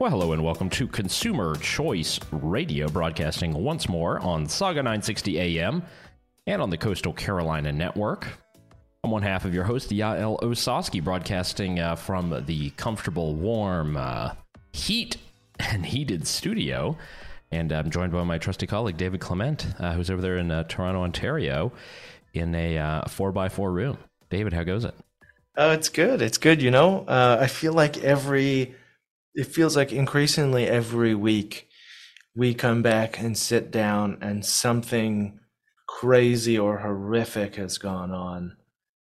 Well, 0.00 0.12
hello 0.12 0.32
and 0.32 0.42
welcome 0.42 0.70
to 0.70 0.88
Consumer 0.88 1.56
Choice 1.56 2.18
Radio, 2.32 2.88
broadcasting 2.88 3.52
once 3.52 3.86
more 3.86 4.18
on 4.20 4.46
Sauga 4.46 4.76
960 4.76 5.38
AM 5.38 5.82
and 6.46 6.62
on 6.62 6.70
the 6.70 6.78
Coastal 6.78 7.12
Carolina 7.12 7.70
Network. 7.70 8.26
I'm 9.04 9.10
one 9.10 9.20
half 9.20 9.44
of 9.44 9.52
your 9.52 9.64
host, 9.64 9.90
Yael 9.90 10.40
Ossowski, 10.40 11.04
broadcasting 11.04 11.80
uh, 11.80 11.96
from 11.96 12.44
the 12.46 12.70
comfortable, 12.78 13.34
warm, 13.34 13.98
uh, 13.98 14.32
heat 14.72 15.18
and 15.58 15.84
heated 15.84 16.26
studio. 16.26 16.96
And 17.52 17.70
I'm 17.70 17.90
joined 17.90 18.12
by 18.12 18.24
my 18.24 18.38
trusty 18.38 18.66
colleague, 18.66 18.96
David 18.96 19.20
Clement, 19.20 19.66
uh, 19.78 19.92
who's 19.92 20.08
over 20.08 20.22
there 20.22 20.38
in 20.38 20.50
uh, 20.50 20.64
Toronto, 20.64 21.02
Ontario, 21.02 21.72
in 22.32 22.54
a 22.54 22.78
uh, 22.78 23.02
4x4 23.02 23.70
room. 23.70 23.98
David, 24.30 24.54
how 24.54 24.62
goes 24.62 24.86
it? 24.86 24.94
Oh, 25.58 25.72
it's 25.72 25.90
good. 25.90 26.22
It's 26.22 26.38
good. 26.38 26.62
You 26.62 26.70
know, 26.70 27.00
uh, 27.00 27.36
I 27.38 27.48
feel 27.48 27.74
like 27.74 28.02
every, 28.02 28.74
it 29.34 29.44
feels 29.44 29.76
like 29.76 29.92
increasingly 29.92 30.66
every 30.66 31.14
week 31.14 31.68
we 32.34 32.54
come 32.54 32.82
back 32.82 33.18
and 33.18 33.36
sit 33.36 33.70
down 33.70 34.18
and 34.20 34.44
something 34.44 35.38
crazy 35.86 36.58
or 36.58 36.78
horrific 36.78 37.56
has 37.56 37.78
gone 37.78 38.12
on. 38.12 38.56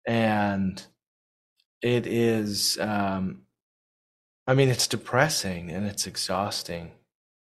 And 0.07 0.83
it 1.83 2.07
is, 2.07 2.79
um, 2.81 3.43
I 4.47 4.55
mean, 4.55 4.69
it's 4.69 4.87
depressing 4.87 5.71
and 5.71 5.87
it's 5.87 6.07
exhausting 6.07 6.93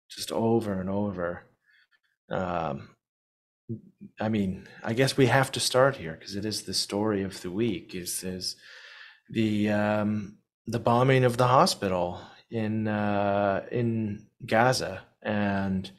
just 0.10 0.32
over 0.32 0.80
and 0.80 0.90
over. 0.90 1.46
Um, 2.30 2.90
I 4.20 4.30
mean, 4.30 4.68
I 4.84 4.94
guess 4.94 5.18
we 5.18 5.28
have 5.28 5.52
to 5.54 5.60
start 5.60 5.96
here 5.96 6.18
because 6.20 6.36
it 6.36 6.46
is 6.46 6.64
the 6.64 6.74
story 6.74 7.24
of 7.24 7.42
the 7.42 7.52
week. 7.52 7.96
Is 7.96 8.24
is 8.24 8.56
the 9.30 9.70
um, 9.70 10.38
the 10.68 10.80
bombing 10.80 11.24
of 11.24 11.38
the 11.38 11.48
hospital 11.48 12.22
in 12.54 12.88
uh, 12.88 13.66
in 13.72 14.28
Gaza 14.46 15.02
and 15.24 15.92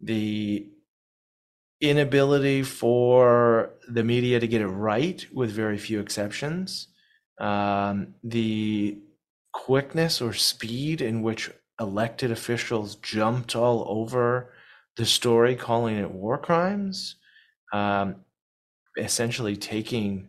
the 0.00 0.68
inability 1.80 2.62
for 2.62 3.70
the 3.88 4.04
media 4.04 4.38
to 4.38 4.46
get 4.46 4.60
it 4.60 4.68
right, 4.68 5.26
with 5.32 5.50
very 5.50 5.78
few 5.78 5.98
exceptions. 5.98 6.88
Um, 7.40 8.14
the 8.22 8.98
quickness 9.52 10.20
or 10.20 10.34
speed 10.34 11.00
in 11.00 11.22
which 11.22 11.50
elected 11.80 12.30
officials 12.30 12.96
jumped 12.96 13.56
all 13.56 13.86
over 13.88 14.52
the 14.96 15.06
story, 15.06 15.56
calling 15.56 15.96
it 15.96 16.10
war 16.10 16.36
crimes, 16.36 17.16
um, 17.72 18.16
essentially 18.98 19.56
taking 19.56 20.28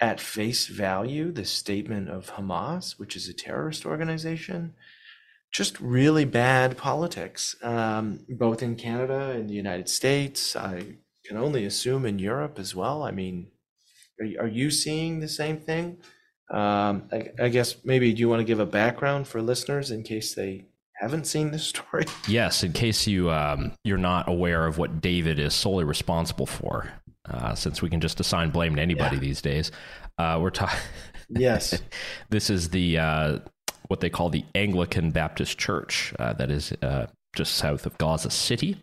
at 0.00 0.20
face 0.20 0.66
value 0.66 1.30
the 1.30 1.44
statement 1.44 2.08
of 2.08 2.32
Hamas, 2.32 2.98
which 2.98 3.16
is 3.16 3.28
a 3.28 3.34
terrorist 3.34 3.84
organization. 3.84 4.74
Just 5.52 5.80
really 5.80 6.24
bad 6.24 6.76
politics, 6.76 7.56
um, 7.62 8.20
both 8.28 8.62
in 8.62 8.76
Canada 8.76 9.30
and 9.30 9.50
the 9.50 9.54
United 9.54 9.88
States. 9.88 10.54
I 10.54 10.84
can 11.24 11.36
only 11.36 11.64
assume 11.64 12.06
in 12.06 12.18
Europe 12.18 12.58
as 12.58 12.74
well. 12.74 13.02
I 13.02 13.10
mean, 13.10 13.48
are, 14.20 14.44
are 14.44 14.48
you 14.48 14.70
seeing 14.70 15.20
the 15.20 15.28
same 15.28 15.58
thing? 15.58 15.98
Um, 16.50 17.04
I, 17.12 17.30
I 17.40 17.48
guess 17.48 17.76
maybe 17.84 18.12
do 18.12 18.20
you 18.20 18.28
want 18.28 18.40
to 18.40 18.44
give 18.44 18.60
a 18.60 18.66
background 18.66 19.28
for 19.28 19.40
listeners 19.40 19.90
in 19.90 20.02
case 20.02 20.34
they 20.34 20.66
haven't 21.00 21.26
seen 21.26 21.50
this 21.50 21.66
story? 21.66 22.04
Yes, 22.28 22.62
in 22.62 22.72
case 22.72 23.06
you 23.06 23.30
um, 23.30 23.72
you're 23.84 23.98
not 23.98 24.28
aware 24.28 24.66
of 24.66 24.78
what 24.78 25.00
David 25.00 25.38
is 25.38 25.54
solely 25.54 25.84
responsible 25.84 26.46
for, 26.46 26.92
uh, 27.30 27.54
since 27.54 27.80
we 27.82 27.88
can 27.90 28.00
just 28.00 28.20
assign 28.20 28.50
blame 28.50 28.76
to 28.76 28.82
anybody 28.82 29.16
Yeah. 29.16 29.20
these 29.20 29.40
days. 29.42 29.70
Uh, 30.18 30.38
we're 30.40 30.50
talking. 30.50 30.78
Yes. 31.28 31.80
this 32.30 32.50
is 32.50 32.70
the 32.70 32.98
uh, 32.98 33.38
what 33.88 34.00
they 34.00 34.10
call 34.10 34.28
the 34.30 34.44
Anglican 34.54 35.10
Baptist 35.10 35.58
Church 35.58 36.12
uh, 36.18 36.32
that 36.34 36.50
is 36.50 36.72
uh, 36.82 37.06
just 37.34 37.54
south 37.54 37.86
of 37.86 37.96
Gaza 37.98 38.30
City. 38.30 38.82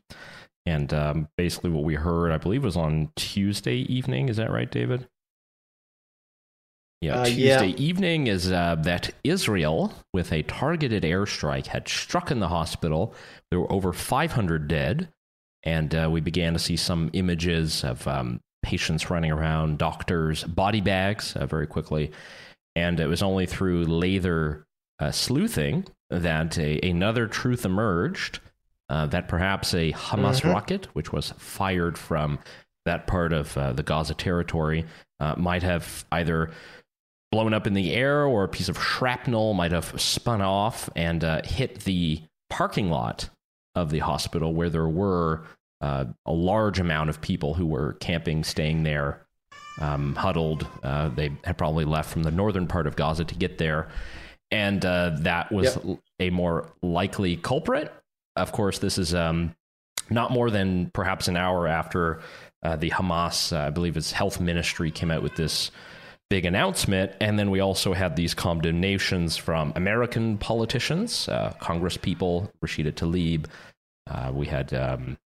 And 0.66 0.94
um, 0.94 1.28
basically, 1.38 1.70
what 1.70 1.84
we 1.86 1.96
heard, 1.96 2.32
I 2.32 2.38
believe, 2.38 2.64
was 2.64 2.76
on 2.76 3.10
Tuesday 3.16 3.78
evening. 3.78 4.28
Is 4.30 4.36
that 4.38 4.52
right, 4.52 4.70
David? 4.70 5.08
Yeah, 7.02 7.22
Uh, 7.22 7.26
Tuesday 7.26 7.68
yeah. 7.68 7.76
evening 7.76 8.28
is 8.28 8.52
uh, 8.52 8.76
that 8.80 9.12
Israel, 9.24 9.94
with 10.14 10.34
a 10.34 10.42
targeted 10.44 11.04
airstrike, 11.04 11.68
had 11.68 11.88
struck 11.88 12.32
in 12.32 12.40
the 12.40 12.48
hospital. 12.48 13.14
There 13.52 13.60
were 13.60 13.72
over 13.72 13.94
500 13.94 14.68
dead, 14.68 15.10
and 15.68 15.94
uh, 15.94 16.08
we 16.10 16.22
began 16.22 16.54
to 16.54 16.60
see 16.60 16.78
some 16.78 17.10
images 17.12 17.84
of 17.84 18.08
um, 18.08 18.40
patients 18.64 19.10
running 19.10 19.32
around, 19.32 19.78
doctors, 19.78 20.46
body 20.46 20.80
bags 20.80 21.36
uh, 21.36 21.46
very 21.46 21.68
quickly. 21.68 22.10
And 22.78 23.02
it 23.02 23.08
was 23.08 23.22
only 23.22 23.46
through 23.46 23.84
later 23.84 24.66
uh, 25.00 25.12
sleuthing 25.12 25.86
that 26.10 26.58
a, 26.58 26.80
another 26.90 27.28
truth 27.28 27.66
emerged 27.66 28.40
uh, 28.88 29.08
that 29.08 29.28
perhaps 29.28 29.74
a 29.74 29.92
Hamas 29.92 30.42
Mhm. 30.42 30.54
rocket, 30.54 30.86
which 30.94 31.12
was 31.12 31.34
fired 31.38 31.98
from 31.98 32.40
that 32.86 33.06
part 33.06 33.34
of 33.34 33.58
uh, 33.58 33.74
the 33.74 33.84
Gaza 33.84 34.14
territory, 34.14 34.86
uh, 35.20 35.36
might 35.38 35.64
have 35.64 36.06
either 36.14 36.52
blown 37.34 37.54
up 37.54 37.68
in 37.68 37.74
the 37.74 37.92
air 37.94 38.24
or 38.24 38.46
a 38.46 38.48
piece 38.48 38.70
of 38.70 38.82
shrapnel 38.82 39.54
might 39.54 39.74
have 39.74 40.00
spun 40.00 40.42
off 40.42 40.90
and 40.96 41.26
uh, 41.26 41.42
hit 41.44 41.82
the 41.82 42.22
parking 42.50 42.90
lot 42.90 43.30
of 43.76 43.92
the 43.92 44.00
hospital 44.00 44.54
where 44.54 44.70
there 44.70 44.88
were 44.88 45.44
uh, 45.82 46.06
a 46.26 46.32
large 46.32 46.80
amount 46.80 47.10
of 47.10 47.22
people 47.22 47.54
who 47.54 47.66
were 47.66 47.94
camping, 47.94 48.44
staying 48.44 48.84
there, 48.84 49.26
um, 49.80 50.16
huddled. 50.16 50.68
Uh, 50.84 51.10
they 51.10 51.32
had 51.44 51.58
probably 51.58 51.86
left 51.86 52.10
from 52.10 52.24
the 52.24 52.32
northern 52.32 52.68
part 52.68 52.88
of 52.88 52.96
Gaza 52.96 53.26
to 53.26 53.36
get 53.36 53.58
there. 53.58 53.90
And 54.50 54.84
uh, 54.86 55.12
that 55.20 55.52
was 55.52 55.78
Yep. 55.86 56.00
a 56.20 56.30
more 56.30 56.72
likely 56.82 57.36
culprit. 57.38 57.94
Of 58.36 58.52
course, 58.52 58.80
this 58.80 58.98
is 58.98 59.14
um, 59.14 59.56
not 60.10 60.32
more 60.32 60.50
than 60.50 60.90
perhaps 60.92 61.28
an 61.28 61.38
hour 61.38 61.68
after 61.68 62.22
uh, 62.64 62.76
the 62.76 62.90
Hamas, 62.90 63.56
uh, 63.56 63.68
I 63.68 63.70
believe 63.70 63.98
it's 63.98 64.12
health 64.12 64.40
ministry, 64.40 64.90
came 64.90 65.12
out 65.12 65.22
with 65.22 65.36
this 65.36 65.70
big 66.30 66.46
announcement. 66.46 67.12
And 67.22 67.38
then 67.38 67.52
we 67.52 67.60
also 67.60 67.94
had 67.94 68.16
these 68.16 68.34
condemnations 68.34 69.38
from 69.38 69.74
American 69.76 70.38
politicians, 70.38 71.28
uh, 71.30 71.54
Congress 71.60 71.98
people, 71.98 72.52
Rashida 72.64 72.92
Tlaib. 72.94 73.46
Uh, 74.10 74.32
we 74.34 74.48
had 74.48 74.74
um, 74.74 75.18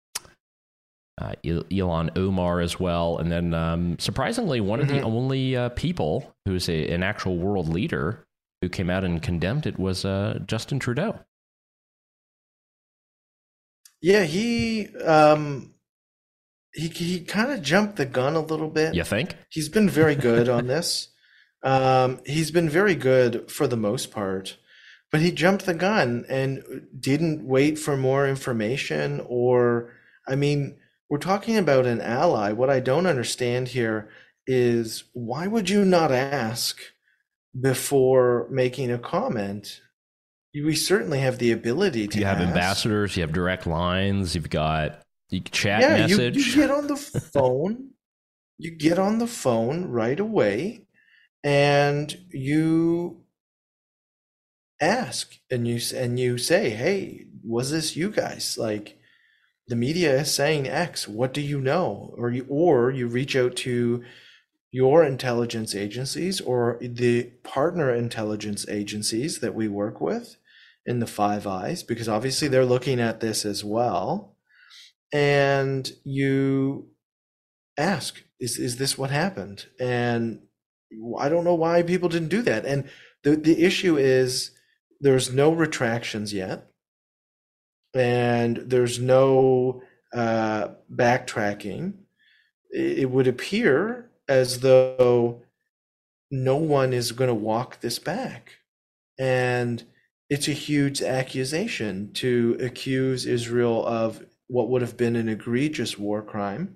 uh, 1.22 1.34
Ilhan 1.44 2.18
Omar 2.18 2.60
as 2.62 2.80
well. 2.80 3.18
And 3.18 3.32
then, 3.32 3.54
um, 3.54 3.98
surprisingly, 4.00 4.60
one 4.62 4.80
of 4.82 4.88
the 4.88 4.96
Mhm. 4.96 5.04
only 5.06 5.56
uh, 5.56 5.70
people 5.70 6.34
who's 6.46 6.68
a, 6.70 6.88
an 6.90 7.04
actual 7.04 7.38
world 7.38 7.70
leader 7.70 8.24
who 8.62 8.70
came 8.70 8.90
out 8.90 9.04
and 9.04 9.22
condemned 9.22 9.66
it 9.66 9.80
was 9.80 10.06
uh, 10.06 10.40
Justin 10.48 10.80
Trudeau. 10.80 11.20
Yeah, 14.02 14.24
he 14.24 14.88
um 15.06 15.74
he 16.74 16.88
he 16.88 17.20
kind 17.22 17.52
of 17.52 17.62
jumped 17.62 17.98
the 17.98 18.06
gun 18.06 18.36
a 18.36 18.40
little 18.42 18.70
bit. 18.70 18.94
You 18.96 19.04
think? 19.04 19.36
He's 19.50 19.70
been 19.70 19.90
very 19.90 20.16
good 20.16 20.50
on 20.50 20.68
this. 20.76 21.10
Um, 21.64 22.20
he's 22.26 22.50
been 22.50 22.70
very 22.70 22.96
good 22.96 23.52
for 23.52 23.68
the 23.68 23.78
most 23.78 24.10
part, 24.12 24.58
but 25.12 25.22
he 25.22 25.32
jumped 25.32 25.66
the 25.68 25.76
gun 25.76 26.26
and 26.28 26.88
didn't 27.00 27.46
wait 27.46 27.78
for 27.78 27.96
more 27.96 28.28
information 28.28 29.22
or, 29.28 29.92
I 30.28 30.36
mean, 30.36 30.78
we're 31.12 31.18
talking 31.18 31.58
about 31.58 31.86
an 31.86 32.00
ally. 32.00 32.54
What 32.54 32.70
I 32.70 32.80
don't 32.80 33.06
understand 33.06 33.68
here 33.68 34.10
is 34.48 35.04
why 35.12 35.46
would 35.46 35.70
you 35.70 35.84
not 35.84 36.10
ask 36.10 36.80
before 37.60 38.48
making 38.50 38.90
a 38.90 38.98
comment? 38.98 39.82
We 40.56 40.74
certainly 40.74 41.20
have 41.20 41.38
the 41.38 41.52
ability 41.52 42.08
to 42.08 42.20
You 42.20 42.24
have 42.26 42.38
ask. 42.40 42.48
ambassadors, 42.48 43.18
you 43.18 43.24
have 43.24 43.34
direct 43.34 43.68
lines, 43.68 44.36
you've 44.36 44.50
got 44.50 45.02
you 45.30 45.42
chat 45.42 45.82
Yeah, 45.82 46.08
you, 46.08 46.18
message. 46.18 46.48
you 46.48 46.56
get 46.56 46.72
on 46.72 46.88
the 46.88 46.96
phone, 47.34 47.90
you 48.58 48.72
get 48.72 48.98
on 48.98 49.18
the 49.20 49.28
phone 49.28 49.86
right 49.86 50.20
away, 50.20 50.86
and 51.44 52.18
you 52.30 53.22
ask 54.80 55.34
and 55.50 55.68
you 55.68 55.80
and 55.94 56.18
you 56.18 56.38
say, 56.38 56.70
"Hey, 56.70 57.26
was 57.44 57.72
this 57.72 57.98
you 57.98 58.12
guys?" 58.12 58.58
Like 58.58 58.98
the 59.68 59.76
media 59.76 60.20
is 60.22 60.34
saying 60.34 60.68
X, 60.68 61.08
what 61.08 61.34
do 61.34 61.42
you 61.42 61.60
know? 61.62 62.14
Or 62.18 62.30
you 62.30 62.46
or 62.50 62.92
you 62.92 63.08
reach 63.08 63.36
out 63.36 63.56
to 63.58 64.04
your 64.72 65.04
intelligence 65.04 65.76
agencies 65.76 66.40
or 66.42 66.78
the 66.82 67.24
partner 67.44 67.94
intelligence 67.94 68.68
agencies 68.70 69.40
that 69.40 69.54
we 69.54 69.68
work 69.68 70.00
with 70.00 70.38
in 70.86 71.00
the 71.00 71.08
Five 71.08 71.46
Eyes, 71.46 71.84
because 71.84 72.10
obviously 72.10 72.48
they're 72.48 72.66
looking 72.66 73.00
at 73.00 73.20
this 73.20 73.46
as 73.46 73.64
well. 73.64 74.36
And 75.14 75.92
you 76.04 76.90
ask 77.78 78.24
is 78.40 78.58
is 78.58 78.78
this 78.78 78.98
what 78.98 79.12
happened? 79.12 79.68
And 79.80 80.42
i 81.18 81.30
don't 81.30 81.46
know 81.46 81.56
why 81.56 81.84
people 81.84 82.10
didn't 82.10 82.28
do 82.30 82.42
that. 82.42 82.66
And 82.66 82.90
the 83.24 83.36
the 83.36 83.64
issue 83.64 83.98
is 83.98 84.52
there's 85.00 85.32
no 85.32 85.52
retractions 85.54 86.34
yet 86.34 86.71
and 87.94 88.58
there's 88.58 89.00
no 89.00 89.84
uh 90.14 90.70
backtracking 90.94 91.94
it, 92.72 93.10
would 93.10 93.28
appear 93.28 94.10
as 94.28 94.62
though 94.62 95.42
no 96.30 96.56
one 96.56 96.94
is 96.94 97.12
going 97.12 97.28
to 97.28 97.34
walk 97.34 97.82
this 97.82 98.00
back. 98.00 98.54
And 99.20 99.84
it's 100.30 100.48
a 100.48 100.54
huge 100.54 101.02
accusation 101.02 102.14
to 102.14 102.58
accuse 102.62 103.26
Israel 103.26 103.86
of 103.86 104.26
what 104.48 104.70
would 104.70 104.82
have 104.82 104.98
been 104.98 105.16
an 105.16 105.30
egregious 105.30 105.98
war 105.98 106.22
crime 106.22 106.76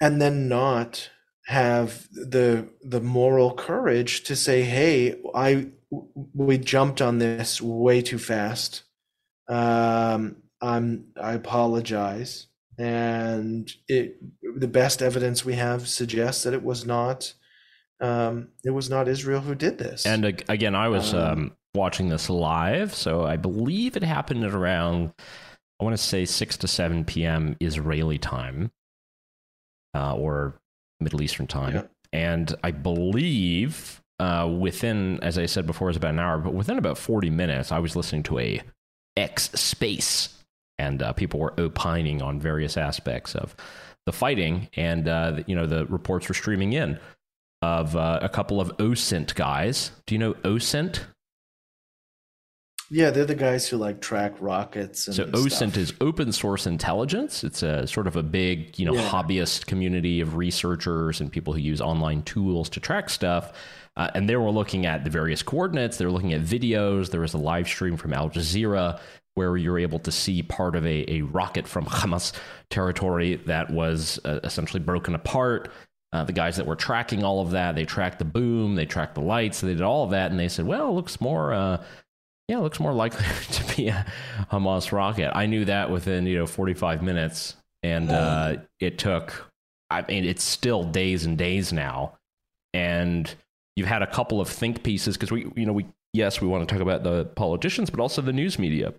and 0.00 0.20
then 0.20 0.48
not 0.48 1.10
have 1.46 2.08
the 2.12 2.68
the 2.82 3.00
moral 3.00 3.54
courage 3.54 4.24
to 4.24 4.34
say 4.34 4.62
hey 4.62 5.14
i 5.34 5.66
we 6.34 6.58
jumped 6.58 7.00
on 7.00 7.18
this 7.18 7.60
way 7.60 8.02
too 8.02 8.18
fast 8.18 8.82
um 9.48 10.36
i'm 10.60 11.06
i 11.20 11.32
apologize 11.32 12.48
and 12.78 13.72
it 13.88 14.16
the 14.58 14.68
best 14.68 15.00
evidence 15.02 15.44
we 15.44 15.54
have 15.54 15.88
suggests 15.88 16.42
that 16.44 16.52
it 16.54 16.62
was 16.62 16.84
not 16.84 17.32
um 18.00 18.48
it 18.64 18.70
was 18.70 18.90
not 18.90 19.08
israel 19.08 19.40
who 19.40 19.54
did 19.54 19.78
this 19.78 20.04
And 20.04 20.24
again, 20.48 20.74
I 20.74 20.88
was 20.88 21.14
Um, 21.14 21.20
um, 21.22 21.56
watching 21.74 22.08
this 22.08 22.28
live, 22.28 22.94
so 22.94 23.24
I 23.24 23.36
believe 23.36 23.96
it 23.96 24.02
happened 24.02 24.44
at 24.44 24.52
around, 24.54 25.12
I 25.80 25.84
want 25.84 25.96
to 25.96 26.02
say 26.02 26.24
6 26.24 26.56
to 26.58 26.68
7 26.68 27.04
p.m. 27.04 27.56
Israeli 27.60 28.18
time 28.18 28.70
uh, 29.94 30.14
or 30.14 30.54
Middle 31.00 31.22
Eastern 31.22 31.46
time. 31.46 31.74
Yeah. 31.74 31.82
And 32.12 32.54
I 32.62 32.70
believe 32.70 34.02
uh, 34.20 34.48
within, 34.58 35.18
as 35.22 35.36
I 35.38 35.46
said 35.46 35.66
before, 35.66 35.88
it 35.88 35.90
was 35.90 35.96
about 35.98 36.14
an 36.14 36.20
hour, 36.20 36.38
but 36.38 36.54
within 36.54 36.78
about 36.78 36.96
40 36.98 37.28
minutes, 37.30 37.72
I 37.72 37.78
was 37.78 37.94
listening 37.96 38.22
to 38.24 38.38
a 38.38 38.62
X 39.16 39.50
space, 39.50 40.42
and 40.78 41.02
uh, 41.02 41.12
people 41.12 41.40
were 41.40 41.54
opining 41.58 42.22
on 42.22 42.40
various 42.40 42.76
aspects 42.76 43.34
of 43.34 43.56
the 44.04 44.12
fighting, 44.12 44.68
and 44.74 45.08
uh, 45.08 45.42
you 45.46 45.54
know 45.54 45.66
the 45.66 45.86
reports 45.86 46.28
were 46.28 46.34
streaming 46.34 46.72
in 46.72 46.98
of 47.62 47.96
uh, 47.96 48.20
a 48.22 48.28
couple 48.28 48.60
of 48.60 48.76
OSINT 48.76 49.34
guys. 49.34 49.90
Do 50.06 50.14
you 50.14 50.18
know 50.18 50.34
OSINT? 50.34 51.00
Yeah 52.90 53.10
they're 53.10 53.24
the 53.24 53.34
guys 53.34 53.68
who 53.68 53.76
like 53.76 54.00
track 54.00 54.34
rockets 54.40 55.06
and 55.06 55.16
So 55.16 55.26
stuff. 55.26 55.40
OSINT 55.40 55.76
is 55.76 55.92
open 56.00 56.32
source 56.32 56.66
intelligence. 56.66 57.42
It's 57.44 57.62
a 57.62 57.86
sort 57.86 58.06
of 58.06 58.16
a 58.16 58.22
big, 58.22 58.78
you 58.78 58.86
know, 58.86 58.94
Yeah. 58.94 59.08
hobbyist 59.08 59.66
community 59.66 60.20
of 60.20 60.36
researchers 60.36 61.20
and 61.20 61.30
people 61.32 61.52
who 61.52 61.60
use 61.60 61.80
online 61.80 62.22
tools 62.22 62.68
to 62.70 62.80
track 62.80 63.10
stuff. 63.10 63.52
Uh, 63.96 64.10
and 64.14 64.28
they 64.28 64.36
were 64.36 64.50
looking 64.50 64.84
at 64.84 65.04
the 65.04 65.10
various 65.10 65.42
coordinates. 65.42 65.96
They 65.96 66.04
were 66.04 66.10
looking 66.12 66.34
at 66.34 66.42
videos. 66.42 67.10
There 67.10 67.22
was 67.22 67.32
a 67.34 67.38
live 67.38 67.66
stream 67.66 67.96
from 67.96 68.12
Al 68.12 68.28
Jazeera 68.28 69.00
where 69.34 69.56
you're 69.56 69.78
able 69.78 69.98
to 70.00 70.12
see 70.12 70.42
part 70.42 70.76
of 70.76 70.86
a, 70.86 71.10
a 71.10 71.22
rocket 71.22 71.66
from 71.66 71.84
Hamas 71.86 72.32
territory 72.70 73.36
that 73.46 73.70
was 73.70 74.18
uh, 74.24 74.40
essentially 74.44 74.80
broken 74.82 75.14
apart. 75.14 75.70
Uh, 76.12 76.24
the 76.24 76.32
guys 76.32 76.56
that 76.56 76.66
were 76.66 76.76
tracking 76.76 77.24
all 77.24 77.40
of 77.40 77.50
that, 77.50 77.74
they 77.74 77.84
tracked 77.84 78.18
the 78.18 78.24
boom, 78.24 78.74
they 78.74 78.86
tracked 78.86 79.14
the 79.14 79.20
lights, 79.20 79.60
they 79.60 79.68
did 79.74 79.82
all 79.82 80.04
of 80.04 80.10
that, 80.10 80.30
and 80.30 80.38
they 80.38 80.48
said, 80.48 80.64
"Well, 80.66 80.88
it 80.88 80.92
looks 80.92 81.20
more 81.20 81.52
uh, 81.52 81.82
yeah, 82.48 82.58
it 82.58 82.60
looks 82.60 82.78
more 82.78 82.92
likely 82.92 83.24
to 83.50 83.76
be 83.76 83.88
a 83.88 84.06
Hamas 84.50 84.92
rocket. 84.92 85.36
I 85.36 85.46
knew 85.46 85.64
that 85.64 85.90
within 85.90 86.26
you 86.26 86.38
know 86.38 86.46
45 86.46 87.02
minutes, 87.02 87.56
and 87.82 88.10
uh, 88.10 88.56
it 88.80 88.98
took. 88.98 89.50
I 89.90 90.02
mean, 90.02 90.24
it's 90.24 90.42
still 90.42 90.84
days 90.84 91.24
and 91.24 91.38
days 91.38 91.72
now, 91.72 92.18
and 92.74 93.32
you've 93.76 93.88
had 93.88 94.02
a 94.02 94.06
couple 94.06 94.40
of 94.40 94.48
think 94.48 94.82
pieces 94.82 95.16
because 95.16 95.30
we, 95.30 95.50
you 95.56 95.66
know, 95.66 95.72
we 95.72 95.86
yes, 96.12 96.40
we 96.40 96.48
want 96.48 96.68
to 96.68 96.72
talk 96.72 96.82
about 96.82 97.02
the 97.02 97.24
politicians, 97.24 97.90
but 97.90 98.00
also 98.00 98.22
the 98.22 98.32
news 98.32 98.58
media, 98.58 98.94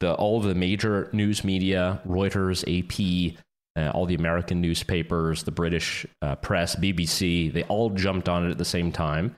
the 0.00 0.14
all 0.14 0.38
of 0.38 0.44
the 0.44 0.54
major 0.54 1.08
news 1.12 1.44
media, 1.44 2.00
Reuters, 2.06 2.64
AP. 2.66 3.38
Uh, 3.76 3.90
all 3.90 4.06
the 4.06 4.14
American 4.14 4.60
newspapers, 4.60 5.42
the 5.42 5.50
British 5.50 6.06
uh, 6.22 6.36
press, 6.36 6.76
BBC, 6.76 7.52
they 7.52 7.64
all 7.64 7.90
jumped 7.90 8.28
on 8.28 8.46
it 8.46 8.52
at 8.52 8.56
the 8.56 8.64
same 8.64 8.92
time 8.92 9.34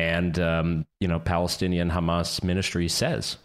and 0.00 0.38
um, 0.38 0.86
you 0.98 1.08
know 1.08 1.20
Palestinian 1.20 1.90
Hamas 1.90 2.42
ministry 2.42 2.88
says. 2.88 3.36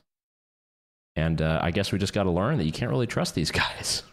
And 1.17 1.41
uh, 1.41 1.59
I 1.61 1.71
guess 1.71 1.91
we 1.91 1.99
just 1.99 2.13
got 2.13 2.23
to 2.23 2.31
learn 2.31 2.57
that 2.57 2.65
you 2.65 2.71
can't 2.71 2.91
really 2.91 3.07
trust 3.07 3.35
these 3.35 3.51
guys. 3.63 4.03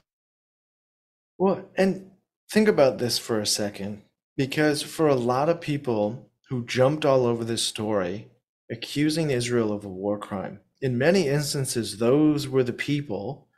Well, 1.38 1.64
and 1.76 2.10
think 2.50 2.68
about 2.68 2.98
this 2.98 3.18
for 3.18 3.40
a 3.40 3.46
second, 3.46 4.02
because 4.36 4.82
for 4.82 5.08
a 5.08 5.14
lot 5.14 5.48
of 5.48 5.60
people 5.60 6.30
who 6.48 6.64
jumped 6.64 7.04
all 7.04 7.26
over 7.26 7.44
this 7.44 7.62
story, 7.62 8.28
accusing 8.70 9.30
Israel 9.30 9.72
of 9.72 9.84
a 9.84 9.88
war 9.88 10.18
crime, 10.18 10.60
in 10.80 10.98
many 10.98 11.28
instances, 11.28 11.98
those 11.98 12.48
were 12.48 12.62
the 12.62 12.72
people 12.72 13.48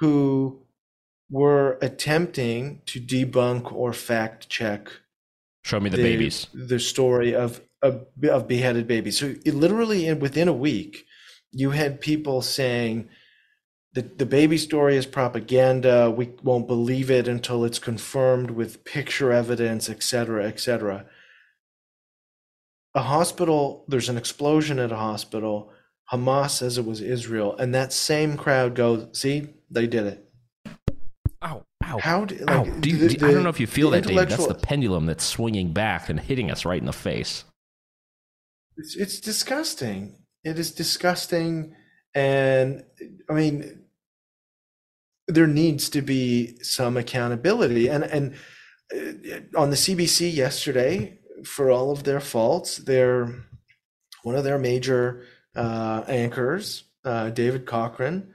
who 0.00 0.62
were 1.30 1.78
attempting 1.82 2.80
to 2.86 3.00
debunk 3.00 3.72
or 3.72 3.92
fact 3.92 4.48
check 4.48 4.88
Show 5.64 5.80
me 5.80 5.90
the, 5.90 5.96
babies. 5.96 6.46
the 6.52 6.78
story 6.78 7.34
of 7.34 7.60
of, 7.84 8.06
of 8.28 8.48
beheaded 8.48 8.86
babies. 8.88 9.18
So 9.18 9.34
it 9.44 9.54
literally, 9.54 10.06
in, 10.08 10.18
within 10.18 10.48
a 10.48 10.52
week, 10.52 11.04
you 11.52 11.70
had 11.70 12.00
people 12.00 12.42
saying 12.42 13.08
the 13.92 14.02
the 14.02 14.26
baby 14.26 14.58
story 14.58 14.96
is 14.96 15.06
propaganda. 15.06 16.10
We 16.10 16.32
won't 16.42 16.66
believe 16.66 17.10
it 17.10 17.28
until 17.28 17.64
it's 17.64 17.78
confirmed 17.78 18.50
with 18.50 18.84
picture 18.84 19.30
evidence, 19.32 19.88
et 19.88 20.02
cetera, 20.02 20.46
et 20.46 20.58
cetera. 20.58 21.06
A 22.96 23.02
hospital, 23.02 23.84
there's 23.88 24.08
an 24.08 24.16
explosion 24.16 24.78
at 24.78 24.92
a 24.92 24.96
hospital. 24.96 25.70
Hamas 26.12 26.50
says 26.50 26.78
it 26.78 26.84
was 26.84 27.00
Israel, 27.00 27.56
and 27.56 27.74
that 27.74 27.92
same 27.92 28.36
crowd 28.36 28.74
goes, 28.74 29.06
"See, 29.18 29.48
they 29.70 29.86
did 29.86 30.06
it." 30.06 30.28
Ow, 31.42 31.64
ow. 31.84 31.98
How 31.98 32.24
do, 32.24 32.44
Ow. 32.48 32.64
Do 32.64 32.90
you, 32.90 32.96
the- 32.96 33.14
do- 33.14 33.26
I 33.26 33.32
don't 33.32 33.42
know 33.42 33.48
if 33.48 33.60
you 33.60 33.66
feel 33.66 33.90
that, 33.90 34.06
Dave. 34.06 34.28
That's 34.28 34.46
the 34.46 34.54
pendulum 34.54 35.06
that's 35.06 35.24
swinging 35.24 35.72
back 35.72 36.08
and 36.08 36.18
hitting 36.20 36.50
us 36.50 36.64
right 36.64 36.80
in 36.80 36.86
the 36.86 36.92
face. 36.92 37.44
It's, 38.76 38.96
it's 38.96 39.20
disgusting. 39.20 40.16
It 40.42 40.58
is 40.58 40.72
disgusting. 40.72 41.74
And 42.14 42.84
I 43.28 43.32
mean, 43.32 43.84
there 45.26 45.46
needs 45.46 45.88
to 45.90 46.02
be 46.02 46.58
some 46.62 46.96
accountability. 46.96 47.88
And, 47.88 48.04
and 48.04 48.34
uh, 48.94 49.58
on 49.58 49.70
the 49.70 49.76
CBC 49.76 50.34
yesterday, 50.34 51.18
for 51.44 51.70
all 51.70 51.90
of 51.90 52.04
their 52.04 52.20
faults, 52.20 52.78
their, 52.78 53.44
one 54.22 54.36
of 54.36 54.44
their 54.44 54.58
major 54.58 55.24
uh, 55.56 56.04
anchors, 56.06 56.84
uh, 57.04 57.30
David 57.30 57.66
Cochrane, 57.66 58.34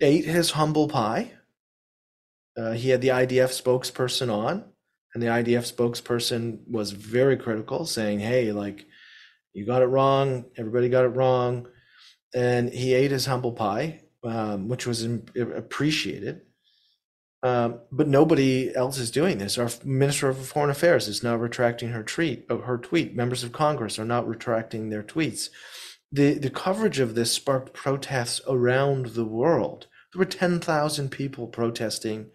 ate 0.00 0.24
his 0.24 0.52
humble 0.52 0.88
pie. 0.88 1.32
Uh, 2.56 2.72
he 2.72 2.90
had 2.90 3.00
the 3.00 3.08
IDF 3.08 3.62
spokesperson 3.62 4.32
on, 4.32 4.64
and 5.16 5.22
the 5.22 5.28
IDF 5.28 5.64
spokesperson 5.74 6.58
was 6.68 6.90
very 6.90 7.38
critical, 7.38 7.86
saying, 7.86 8.20
"Hey, 8.20 8.52
like, 8.52 8.84
you 9.54 9.64
got 9.64 9.80
it 9.80 9.86
wrong. 9.86 10.44
Everybody 10.58 10.90
got 10.90 11.06
it 11.06 11.16
wrong." 11.16 11.68
And 12.34 12.68
he 12.68 12.92
ate 12.92 13.12
his 13.12 13.24
humble 13.24 13.52
pie, 13.52 14.02
um, 14.22 14.68
which 14.68 14.86
was 14.86 15.02
appreciated. 15.34 16.42
Um, 17.42 17.80
but 17.90 18.08
nobody 18.08 18.74
else 18.76 18.98
is 18.98 19.10
doing 19.10 19.38
this. 19.38 19.56
Our 19.56 19.70
Minister 19.84 20.28
of 20.28 20.46
Foreign 20.46 20.68
Affairs 20.68 21.08
is 21.08 21.22
now 21.22 21.36
retracting 21.36 21.90
her 21.90 22.02
tweet. 22.02 22.44
uh, 22.50 22.58
Her 22.58 22.76
tweet. 22.76 23.16
Members 23.16 23.42
of 23.42 23.52
Congress 23.52 23.98
are 23.98 24.04
not 24.04 24.28
retracting 24.28 24.90
their 24.90 25.02
tweets. 25.02 25.48
The 26.12 26.34
the 26.34 26.50
coverage 26.50 26.98
of 26.98 27.14
this 27.14 27.32
sparked 27.32 27.72
protests 27.72 28.42
around 28.46 29.06
the 29.14 29.24
world. 29.24 29.86
There 30.12 30.18
were 30.18 30.26
ten 30.26 30.60
thousand 30.60 31.08
people 31.08 31.46
protesting 31.46 32.26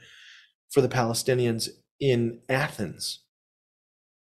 for 0.71 0.81
the 0.81 0.89
Palestinians 0.89 1.69
in 2.01 2.39
Athens. 2.49 3.19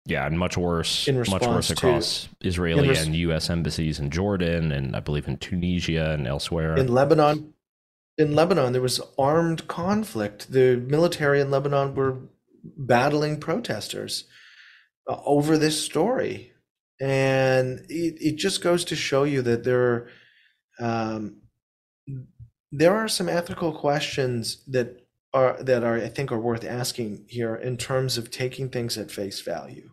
Yeah, 0.06 0.26
and 0.26 0.38
much 0.38 0.56
worse, 0.56 1.08
In 1.08 1.18
much 1.18 1.42
worse 1.42 1.68
to- 1.68 1.72
across 1.74 2.28
Israeli 2.40 2.88
res- 2.88 3.04
and 3.06 3.14
U.S. 3.16 3.50
embassies 3.50 3.98
in 3.98 4.10
Jordan 4.10 4.70
and 4.72 4.94
I 4.96 5.00
believe 5.00 5.26
in 5.28 5.36
Tunisia 5.36 6.12
and 6.12 6.26
elsewhere. 6.26 6.76
In 6.76 6.88
Lebanon, 6.88 7.54
in 8.16 8.34
Lebanon, 8.34 8.72
there 8.72 8.82
was 8.82 9.00
armed 9.18 9.66
conflict. 9.68 10.52
The 10.52 10.76
military 10.76 11.40
in 11.40 11.50
Lebanon 11.50 11.94
were 11.94 12.18
battling 12.62 13.40
protesters 13.40 14.24
uh, 15.08 15.16
over 15.24 15.56
this 15.58 15.82
story, 15.82 16.52
and 17.00 17.80
it, 17.88 18.16
it 18.20 18.36
just 18.36 18.62
goes 18.62 18.84
to 18.86 18.96
show 18.96 19.24
you 19.24 19.42
that 19.42 19.64
there, 19.64 20.08
um, 20.78 21.42
there 22.72 22.94
are 22.96 23.08
some 23.08 23.28
ethical 23.28 23.72
questions 23.72 24.62
that 24.66 24.99
are 25.32 25.62
that 25.62 25.84
are 25.84 25.96
I 25.96 26.08
think 26.08 26.32
are 26.32 26.40
worth 26.40 26.64
asking 26.64 27.24
here 27.28 27.54
in 27.54 27.76
terms 27.76 28.18
of 28.18 28.30
taking 28.30 28.68
things 28.68 28.98
at 28.98 29.10
face 29.10 29.40
value, 29.40 29.90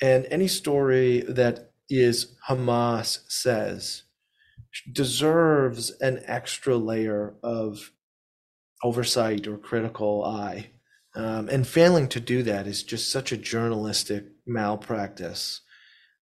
and 0.00 0.26
any 0.30 0.48
story 0.48 1.20
that 1.28 1.72
is 1.88 2.36
Hamas 2.48 3.20
says 3.28 4.02
deserves 4.92 5.90
an 6.00 6.20
extra 6.26 6.76
layer 6.76 7.34
of 7.42 7.92
oversight 8.82 9.46
or 9.46 9.58
critical 9.58 10.24
eye. 10.24 10.70
Um, 11.14 11.48
and 11.48 11.66
failing 11.66 12.08
to 12.08 12.20
do 12.20 12.42
that 12.44 12.66
is 12.66 12.82
just 12.82 13.10
such 13.10 13.32
a 13.32 13.36
journalistic 13.36 14.26
malpractice. 14.46 15.62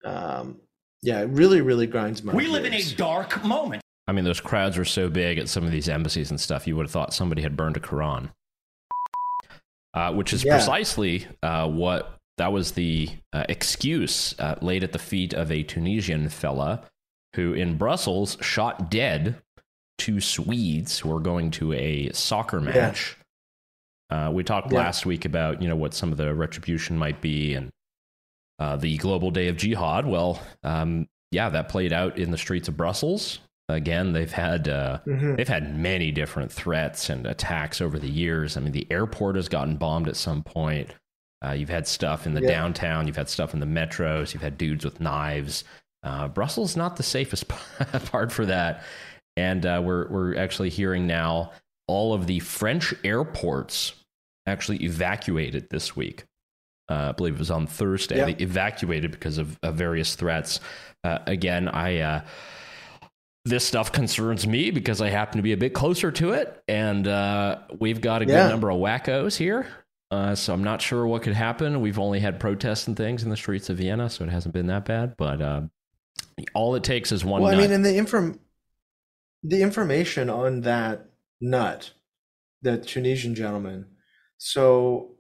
Um, 0.04 0.60
yeah, 1.02 1.20
it 1.20 1.30
really, 1.30 1.60
really 1.60 1.86
grinds 1.86 2.22
my 2.22 2.32
We 2.32 2.46
live 2.46 2.64
in 2.64 2.74
a 2.74 2.82
dark 2.94 3.44
moment. 3.44 3.84
I 4.06 4.12
mean, 4.12 4.25
those 4.25 4.40
crowds 4.40 4.76
were 4.76 4.84
so 4.84 5.08
big 5.08 5.38
at 5.38 5.49
some 5.49 5.64
of 5.64 5.70
these 5.73 5.88
embassies 5.88 6.30
and 6.30 6.40
stuff, 6.40 6.66
you 6.66 6.76
would 6.76 6.84
have 6.84 6.90
thought 6.92 7.14
somebody 7.14 7.42
had 7.42 7.56
burned 7.56 7.76
a 7.76 7.80
Quran. 7.80 8.30
Uh, 9.94 10.12
which 10.12 10.32
is 10.32 10.44
Yeah. 10.44 10.54
precisely 10.56 11.26
uh, 11.42 11.68
what 11.68 12.18
that 12.37 12.52
was 12.52 12.73
the 12.73 13.11
uh, 13.32 13.44
excuse 13.49 14.34
uh, 14.40 14.56
laid 14.61 14.82
at 14.82 14.90
the 14.92 14.99
feet 14.99 15.32
of 15.32 15.52
a 15.52 15.62
Tunisian 15.62 16.28
fella 16.28 16.82
who 17.37 17.52
in 17.52 17.76
Brussels 17.78 18.37
shot 18.40 18.90
dead 18.90 19.37
two 19.99 20.20
Swedes 20.20 20.99
who 20.99 21.11
were 21.11 21.20
going 21.20 21.52
to 21.52 21.73
a 21.73 22.11
soccer 22.12 22.61
match. 22.61 23.16
Uh, 24.11 24.30
we 24.34 24.42
talked 24.42 24.73
Yeah. 24.73 24.78
last 24.80 25.06
week 25.06 25.25
about 25.25 25.62
you 25.62 25.68
know 25.68 25.76
what 25.76 25.94
some 25.94 26.11
of 26.11 26.18
the 26.18 26.34
retribution 26.34 26.99
might 26.99 27.20
be 27.20 27.54
and 27.54 27.70
uh, 28.58 28.76
the 28.76 28.96
global 28.99 29.30
day 29.30 29.46
of 29.46 29.56
jihad. 29.56 30.06
Well, 30.06 30.42
um, 30.64 31.08
yeah, 31.30 31.49
that 31.50 31.68
played 31.68 31.92
out 31.92 32.18
in 32.18 32.32
the 32.32 32.38
streets 32.38 32.66
of 32.66 32.76
Brussels. 32.76 33.38
Again, 33.68 34.12
they've 34.12 34.30
had 34.33 34.68
uh, 34.68 35.00
Mhm. 35.06 35.37
they've 35.37 35.49
had 35.49 35.75
many 35.76 36.11
different 36.12 36.52
threats 36.52 37.09
and 37.09 37.26
attacks 37.26 37.80
over 37.80 37.99
the 37.99 38.11
years. 38.11 38.56
I 38.56 38.61
mean, 38.61 38.73
the 38.73 38.87
airport 38.90 39.37
has 39.37 39.49
gotten 39.49 39.76
bombed 39.76 40.06
at 40.09 40.16
some 40.16 40.42
point. 40.42 40.90
Uh, 41.44 41.52
you've 41.52 41.71
had 41.71 41.87
stuff 41.87 42.26
in 42.26 42.35
the 42.35 42.42
Yeah. 42.42 42.49
downtown. 42.50 43.06
You've 43.06 43.16
had 43.16 43.28
stuff 43.28 43.54
in 43.54 43.61
the 43.61 43.66
metros. 43.66 44.35
You've 44.35 44.42
had 44.42 44.59
dudes 44.59 44.85
with 44.85 45.00
knives. 45.00 45.64
Uh, 46.02 46.28
Brussels 46.28 46.76
not 46.76 46.97
the 46.97 47.02
safest 47.02 47.49
part 48.06 48.30
for 48.33 48.44
that. 48.47 48.83
And 49.37 49.64
uh, 49.64 49.80
we're 49.83 50.09
we're 50.09 50.37
actually 50.37 50.68
hearing 50.71 51.06
now 51.06 51.52
all 51.88 52.12
of 52.12 52.26
the 52.26 52.40
French 52.40 52.92
airports 53.02 53.94
actually 54.47 54.85
evacuated 54.85 55.71
this 55.71 55.97
week. 55.97 56.25
Uh, 56.90 57.09
I 57.09 57.12
believe 57.12 57.37
it 57.37 57.38
was 57.38 57.50
on 57.50 57.66
Thursday. 57.66 58.18
Yeah. 58.18 58.26
They 58.26 58.33
evacuated 58.44 59.11
because 59.11 59.38
of, 59.38 59.59
of 59.62 59.75
various 59.76 60.14
threats. 60.16 60.61
Uh, 61.02 61.18
again, 61.26 61.66
I 61.68 61.99
uh, 62.00 62.21
this 63.44 63.64
stuff 63.64 63.92
concerns 63.92 64.46
me 64.46 64.70
because 64.70 65.00
I 65.00 65.10
happen 65.10 65.36
to 65.36 65.42
be 65.42 65.52
a 65.52 65.56
bit 65.56 65.74
closer 65.74 66.10
to 66.12 66.32
it, 66.32 66.62
and 66.66 67.06
uh, 67.06 67.58
we've 67.78 68.00
got 68.00 68.22
a 68.22 68.26
good 68.26 68.48
number 68.48 68.70
of 68.70 68.78
wackos 68.78 69.36
here. 69.36 69.66
Uh, 70.10 70.34
so 70.34 70.54
I'm 70.54 70.62
not 70.62 70.80
sure 70.80 71.06
what 71.06 71.22
could 71.22 71.34
happen. 71.34 71.80
We've 71.80 71.98
only 71.98 72.20
had 72.20 72.38
protests 72.38 72.86
and 72.86 72.96
things 72.96 73.22
in 73.22 73.30
the 73.30 73.36
streets 73.36 73.68
of 73.68 73.78
Vienna, 73.78 74.08
so 74.08 74.24
it 74.24 74.30
hasn't 74.30 74.54
been 74.54 74.68
that 74.68 74.84
bad. 74.84 75.16
But 75.16 75.42
uh, 75.42 75.62
all 76.54 76.74
it 76.74 76.84
takes 76.84 77.12
is 77.12 77.24
one. 77.24 77.42
Well, 77.42 77.54
I 77.54 77.56
mean, 77.56 77.72
and 77.72 77.84
the 77.84 77.96
inform 77.96 78.38
the 79.42 79.62
information 79.62 80.30
on 80.30 80.62
that 80.62 81.10
nut, 81.40 81.90
the 82.62 82.78
Tunisian 82.78 83.34
gentleman, 83.34 83.86
so 84.38 85.16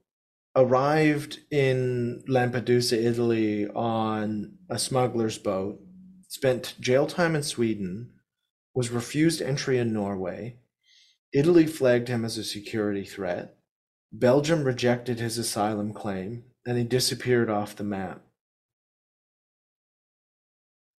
arrived 0.56 1.40
in 1.50 2.22
Lampedusa, 2.28 2.96
Italy, 2.96 3.66
on 3.68 4.54
a 4.70 4.78
smuggler's 4.78 5.38
boat, 5.38 5.80
spent 6.34 6.74
jail 6.80 7.06
time 7.06 7.36
in 7.36 7.44
Sweden, 7.44 8.10
was 8.74 8.90
refused 8.90 9.40
entry 9.40 9.78
in 9.78 9.92
Norway. 9.92 10.56
Italy 11.32 11.64
flagged 11.64 12.08
him 12.08 12.24
as 12.24 12.36
a 12.36 12.42
security 12.42 13.04
threat. 13.04 13.54
Belgium 14.12 14.64
rejected 14.64 15.20
his 15.20 15.38
asylum 15.38 15.94
claim, 15.94 16.42
and 16.66 16.76
he 16.76 16.82
disappeared 16.82 17.48
off 17.48 17.76
the 17.76 17.84
map. 17.84 18.20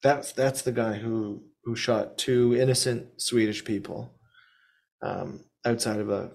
That's 0.02 0.32
that's 0.32 0.62
the 0.62 0.72
guy 0.72 0.94
who 0.94 1.44
who 1.66 1.76
shot 1.76 2.18
two 2.18 2.56
innocent 2.56 3.22
Swedish 3.22 3.66
people 3.66 4.14
um, 5.02 5.44
outside 5.66 6.00
of 6.00 6.10
a 6.10 6.32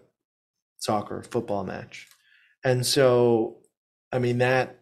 soccer 0.76 1.22
football 1.22 1.64
match, 1.64 2.06
and 2.62 2.84
so 2.84 3.62
I 4.12 4.18
mean 4.18 4.38
that 4.38 4.80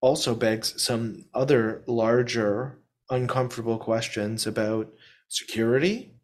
also 0.00 0.34
begs 0.34 0.80
some 0.82 1.26
other 1.34 1.82
larger 1.86 2.78
uncomfortable 3.10 3.78
questions 3.78 4.46
about 4.46 4.92
security, 5.28 6.14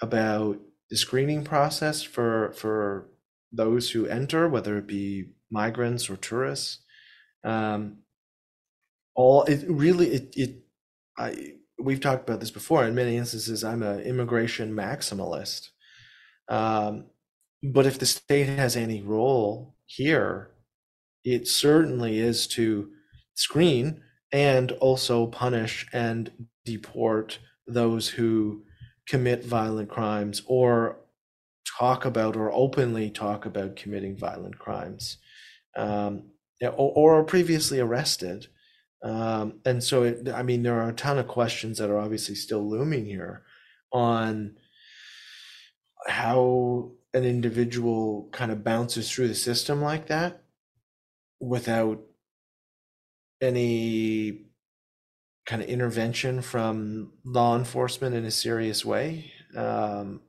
about 0.00 0.58
the 0.90 0.96
screening 0.96 1.44
process 1.44 2.02
for 2.02 2.52
for 2.52 3.08
those 3.52 3.90
who 3.90 4.06
enter, 4.06 4.48
whether 4.48 4.78
it 4.78 4.86
be 4.86 5.32
migrants 5.50 6.08
or 6.08 6.16
tourists. 6.16 6.80
Um, 7.44 7.98
all 9.14 9.44
it 9.44 9.64
really 9.68 10.08
it 10.08 10.34
it 10.36 10.64
I 11.18 11.54
we've 11.78 12.00
talked 12.00 12.28
about 12.28 12.40
this 12.40 12.50
before. 12.50 12.84
In 12.84 12.94
many 12.94 13.16
instances, 13.16 13.64
I'm 13.64 13.82
an 13.82 14.00
immigration 14.00 14.72
maximalist. 14.72 15.68
Um, 16.48 17.06
but 17.62 17.86
if 17.86 17.98
the 17.98 18.06
state 18.06 18.48
has 18.48 18.76
any 18.76 19.00
role 19.00 19.76
here, 19.86 20.50
it 21.24 21.46
certainly 21.46 22.18
is 22.18 22.46
to 22.48 22.90
screen 23.34 24.02
and 24.32 24.72
also 24.72 25.26
punish 25.26 25.86
and 25.92 26.30
deport 26.64 27.38
those 27.66 28.08
who 28.08 28.64
commit 29.06 29.44
violent 29.44 29.88
crimes 29.88 30.42
or 30.46 30.96
talk 31.78 32.04
about 32.04 32.36
or 32.36 32.50
openly 32.52 33.10
talk 33.10 33.44
about 33.44 33.76
committing 33.76 34.16
violent 34.16 34.58
crimes 34.58 35.18
um, 35.76 36.24
or, 36.62 36.92
or 36.94 37.18
are 37.20 37.24
previously 37.24 37.78
arrested. 37.78 38.46
Um, 39.02 39.60
and 39.64 39.82
so, 39.82 40.04
it, 40.04 40.28
I 40.28 40.42
mean, 40.42 40.62
there 40.62 40.80
are 40.80 40.88
a 40.88 40.94
ton 40.94 41.18
of 41.18 41.26
questions 41.26 41.78
that 41.78 41.90
are 41.90 41.98
obviously 41.98 42.36
still 42.36 42.68
looming 42.68 43.04
here 43.04 43.42
on 43.92 44.56
how 46.06 46.92
an 47.14 47.24
individual 47.24 48.28
kind 48.32 48.50
of 48.50 48.64
bounces 48.64 49.10
through 49.10 49.28
the 49.28 49.34
system 49.34 49.82
like 49.82 50.06
that 50.06 50.42
without 51.40 52.00
any 53.42 54.46
kind 55.44 55.60
of 55.60 55.68
intervention 55.68 56.40
from 56.40 57.12
law 57.24 57.56
enforcement 57.56 58.14
in 58.14 58.24
a 58.24 58.30
serious 58.30 58.84
way. 58.84 59.32
Um, 59.56 60.20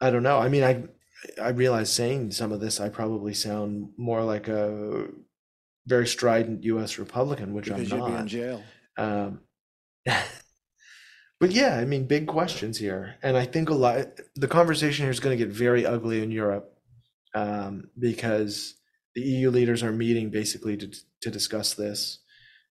I 0.00 0.10
don't 0.10 0.22
know. 0.22 0.38
I 0.38 0.48
mean, 0.48 0.64
I 0.64 0.84
I 1.40 1.50
realize 1.50 1.92
saying 1.92 2.32
some 2.32 2.50
of 2.50 2.60
this, 2.60 2.80
I 2.80 2.88
probably 2.88 3.34
sound 3.34 3.90
more 3.96 4.24
like 4.24 4.48
a 4.48 5.06
very 5.86 6.06
strident 6.06 6.64
U.S. 6.64 6.98
Republican, 6.98 7.54
which 7.54 7.66
because 7.66 7.92
I'm 7.92 7.98
you'd 7.98 8.06
be 8.06 8.12
in 8.12 8.18
not. 8.18 8.26
jail. 8.26 8.62
Um, 8.96 9.40
but 11.40 11.50
yeah, 11.50 11.76
I 11.76 11.84
mean, 11.84 12.06
big 12.06 12.26
questions 12.26 12.78
here, 12.78 13.16
and 13.22 13.36
I 13.36 13.44
think 13.44 13.70
a 13.70 13.74
lot. 13.74 14.06
The 14.34 14.48
conversation 14.48 15.04
here 15.04 15.10
is 15.10 15.20
going 15.20 15.36
to 15.36 15.44
get 15.44 15.54
very 15.54 15.86
ugly 15.86 16.22
in 16.22 16.30
Europe 16.30 16.76
um, 17.34 17.90
because 17.98 18.74
the 19.14 19.22
EU 19.22 19.50
leaders 19.50 19.82
are 19.82 19.92
meeting 19.92 20.30
basically 20.30 20.76
to 20.78 20.90
to 21.20 21.30
discuss 21.30 21.74
this. 21.74 22.18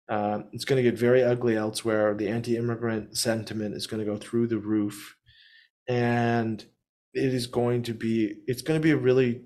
Um, 0.09 0.45
it's 0.51 0.65
going 0.65 0.83
to 0.83 0.89
get 0.89 0.99
very 0.99 1.23
ugly 1.23 1.55
elsewhere. 1.55 2.15
The 2.15 2.29
anti-immigrant 2.29 3.15
sentiment 3.15 3.75
is 3.75 3.85
going 3.85 4.03
to 4.03 4.11
go 4.11 4.17
through 4.17 4.47
the 4.47 4.57
roof, 4.57 5.15
and 5.87 6.63
it 7.13 7.33
is 7.33 7.47
going 7.47 7.83
to 7.83 7.93
be. 7.93 8.35
It's 8.47 8.63
going 8.63 8.79
to 8.79 8.83
be 8.83 8.91
a 8.91 8.97
really 8.97 9.43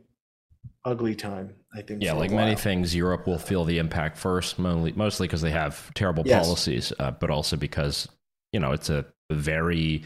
ugly 0.85 1.15
time. 1.15 1.55
I 1.75 1.81
think. 1.81 2.01
Yeah, 2.01 2.13
like 2.13 2.31
many 2.31 2.55
things, 2.55 2.95
Europe 2.95 3.27
will 3.27 3.39
feel 3.39 3.65
the 3.65 3.77
impact 3.79 4.17
first, 4.17 4.57
mostly 4.57 4.93
mostly 4.93 5.27
because 5.27 5.41
they 5.41 5.51
have 5.51 5.93
terrible 5.95 6.23
Yes. 6.25 6.45
policies, 6.45 6.93
uh, 6.99 7.11
but 7.11 7.29
also 7.29 7.57
because 7.57 8.07
you 8.53 8.59
know 8.59 8.71
it's 8.71 8.89
a 8.89 9.05
very 9.31 10.03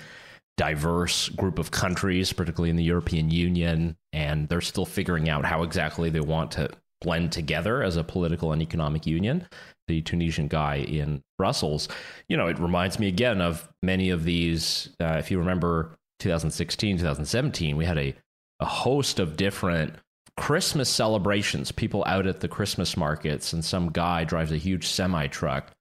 diverse 0.55 1.29
group 1.29 1.59
of 1.59 1.69
countries, 1.71 2.33
particularly 2.33 2.71
in 2.71 2.77
the 2.77 2.83
European 2.83 3.29
Union, 3.29 3.95
and 4.11 4.49
they're 4.49 4.61
still 4.61 4.85
figuring 4.85 5.29
out 5.29 5.45
how 5.45 5.61
exactly 5.61 6.09
they 6.09 6.19
want 6.19 6.51
to 6.51 6.69
blend 7.01 7.31
together 7.31 7.83
as 7.83 7.95
a 7.95 8.03
political 8.03 8.51
and 8.51 8.61
economic 8.61 9.05
union. 9.05 9.47
The 9.87 10.01
Tunisian 10.01 10.47
guy 10.47 10.77
in 10.77 11.23
Brussels, 11.37 11.87
you 12.27 12.35
know, 12.35 12.47
it 12.47 12.59
reminds 12.59 12.99
me 12.99 13.07
again 13.07 13.41
of 13.41 13.67
many 13.81 14.09
of 14.09 14.23
these. 14.23 14.89
Uh, 14.99 15.15
if 15.19 15.31
you 15.31 15.39
remember 15.39 15.97
2016, 16.19 16.97
2017, 16.97 17.77
we 17.77 17.85
had 17.85 17.97
a, 17.97 18.13
a 18.59 18.65
host 18.65 19.19
of 19.19 19.37
different 19.37 19.95
Christmas 20.35 20.89
celebrations, 20.89 21.71
people 21.71 22.03
out 22.05 22.27
at 22.27 22.41
the 22.41 22.47
Christmas 22.47 22.95
markets, 22.95 23.53
and 23.53 23.65
some 23.65 23.89
guy 23.89 24.23
drives 24.23 24.51
a 24.51 24.57
huge 24.57 24.87
semi 24.87 25.27
truck 25.27 25.71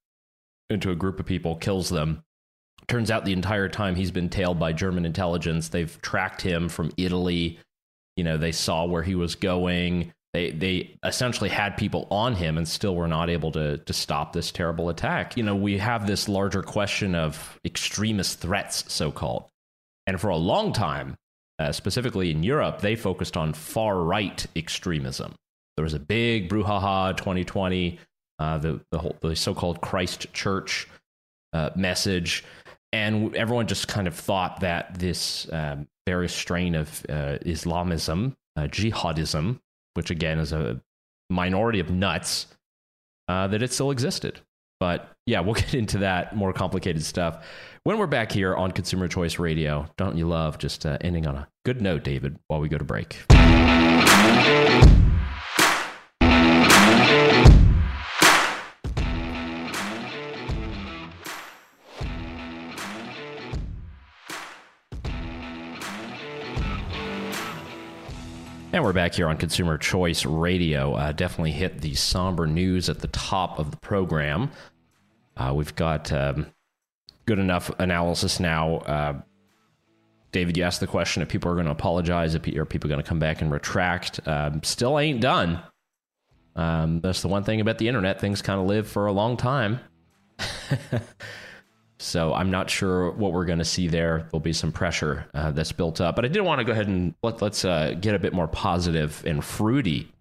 into 0.70 0.90
a 0.90 0.96
group 0.96 1.20
of 1.20 1.26
people, 1.26 1.56
kills 1.56 1.88
them. 1.88 2.22
Turns 2.88 3.10
out 3.10 3.24
the 3.24 3.32
entire 3.32 3.68
time 3.68 3.96
he's 3.96 4.10
been 4.10 4.28
tailed 4.28 4.58
by 4.58 4.72
German 4.72 5.04
intelligence. 5.04 5.68
They've 5.68 6.00
tracked 6.02 6.42
him 6.42 6.68
from 6.68 6.92
Italy. 6.96 7.58
You 8.16 8.24
know, 8.24 8.36
they 8.36 8.52
saw 8.52 8.86
where 8.86 9.02
he 9.02 9.14
was 9.14 9.34
going. 9.34 10.12
They 10.36 10.50
they 10.50 10.98
essentially 11.02 11.48
had 11.48 11.78
people 11.78 12.06
on 12.10 12.34
him 12.34 12.58
and 12.58 12.68
still 12.68 12.94
were 12.94 13.08
not 13.08 13.30
able 13.30 13.50
to 13.52 13.78
to 13.78 13.92
stop 13.94 14.34
this 14.34 14.52
terrible 14.52 14.90
attack. 14.90 15.34
You 15.34 15.42
know, 15.42 15.56
we 15.56 15.78
have 15.78 16.06
this 16.06 16.28
larger 16.28 16.62
question 16.62 17.14
of 17.14 17.58
extremist 17.64 18.40
threats, 18.40 18.84
so 18.92 19.10
called. 19.10 19.46
And 20.06 20.20
for 20.20 20.28
a 20.28 20.36
long 20.36 20.74
time, 20.74 21.16
uh, 21.58 21.72
specifically 21.72 22.30
in 22.30 22.42
Europe, 22.42 22.82
they 22.82 22.96
focused 22.96 23.38
on 23.38 23.54
far 23.54 23.96
right 24.02 24.46
extremism. 24.54 25.34
There 25.78 25.84
was 25.84 25.94
a 25.94 25.98
big 25.98 26.50
brouhaha 26.50 27.16
2020, 27.16 27.98
uh, 28.38 28.58
the 28.58 28.80
the 28.92 28.98
whole 28.98 29.16
the 29.22 29.34
so-called 29.34 29.80
Christchurch 29.80 30.86
uh, 31.54 31.70
message, 31.74 32.44
and 32.92 33.34
everyone 33.34 33.68
just 33.68 33.88
kind 33.88 34.06
of 34.06 34.14
thought 34.14 34.60
that 34.60 34.98
this 34.98 35.50
um, 35.50 35.88
various 36.06 36.34
strain 36.34 36.74
of 36.74 37.06
uh, 37.08 37.38
Islamism, 37.40 38.36
uh, 38.54 38.64
jihadism, 38.64 39.60
which 39.96 40.10
again 40.10 40.38
is 40.38 40.52
a 40.52 40.80
minority 41.30 41.80
of 41.80 41.90
nuts, 41.90 42.46
uh, 43.28 43.46
that 43.48 43.62
it 43.62 43.72
still 43.72 43.90
existed. 43.90 44.40
But 44.78 45.10
yeah, 45.26 45.40
we'll 45.44 45.54
get 45.54 45.74
into 45.74 45.98
that 45.98 46.36
more 46.36 46.52
complicated 46.52 47.04
stuff 47.04 47.44
when 47.84 47.98
we're 47.98 48.06
back 48.06 48.32
here 48.32 48.54
on 48.54 48.72
Consumer 48.72 49.08
Choice 49.08 49.38
Radio. 49.38 49.86
Don't 49.96 50.16
you 50.16 50.26
love 50.26 50.58
just 50.58 50.84
uh, 50.86 50.98
ending 51.00 51.26
on 51.26 51.36
a 51.36 51.48
good 51.64 51.80
note, 51.80 52.04
David, 52.04 52.38
while 52.48 52.60
we 52.60 52.68
go 52.68 52.78
to 52.78 52.84
break? 52.84 53.22
And 68.76 68.84
we're 68.84 68.92
back 68.92 69.14
here 69.14 69.26
on 69.26 69.38
Consumer 69.38 69.78
Choice 69.78 70.26
Radio. 70.26 70.92
Uh, 70.92 71.12
definitely 71.12 71.52
hit 71.52 71.80
the 71.80 71.94
somber 71.94 72.46
news 72.46 72.90
at 72.90 72.98
the 72.98 73.08
top 73.08 73.58
of 73.58 73.70
the 73.70 73.78
program. 73.78 74.50
Uh, 75.34 75.54
we've 75.56 75.74
got 75.74 76.12
um, 76.12 76.48
good 77.24 77.38
enough 77.38 77.70
analysis 77.78 78.38
now. 78.38 78.76
Uh, 78.80 79.20
David, 80.30 80.58
you 80.58 80.62
asked 80.62 80.80
the 80.80 80.86
question 80.86 81.22
if 81.22 81.30
people 81.30 81.50
are 81.50 81.54
going 81.54 81.64
to 81.64 81.72
apologize, 81.72 82.34
if 82.34 82.46
are 82.48 82.66
people 82.66 82.88
going 82.88 83.02
to 83.02 83.08
come 83.08 83.18
back 83.18 83.40
and 83.40 83.50
retract. 83.50 84.20
Um, 84.28 84.62
still 84.62 84.98
ain't 84.98 85.22
done. 85.22 85.62
Um, 86.54 87.00
that's 87.00 87.22
the 87.22 87.28
one 87.28 87.44
thing 87.44 87.62
about 87.62 87.78
the 87.78 87.88
internet. 87.88 88.20
Things 88.20 88.42
kind 88.42 88.60
of 88.60 88.66
live 88.66 88.86
for 88.86 89.06
a 89.06 89.12
long 89.12 89.38
time. 89.38 89.80
so 91.98 92.34
I'm 92.34 92.50
not 92.50 92.68
sure 92.68 93.10
what 93.12 93.32
we're 93.32 93.46
going 93.46 93.58
to 93.58 93.64
see 93.64 93.88
there. 93.88 94.28
There'll 94.30 94.40
be 94.40 94.52
some 94.52 94.72
pressure 94.72 95.26
uh, 95.32 95.52
that's 95.52 95.72
built 95.72 96.00
up. 96.00 96.16
But 96.16 96.24
I 96.24 96.28
did 96.28 96.42
want 96.42 96.58
to 96.58 96.64
go 96.64 96.72
ahead 96.72 96.88
and 96.88 97.14
let, 97.22 97.42
us 97.42 97.64
uh, 97.64 97.94
get 97.98 98.14
a 98.14 98.18
bit 98.18 98.34
more 98.34 98.48
positive 98.48 99.22
and 99.26 99.42
fruity 99.42 100.12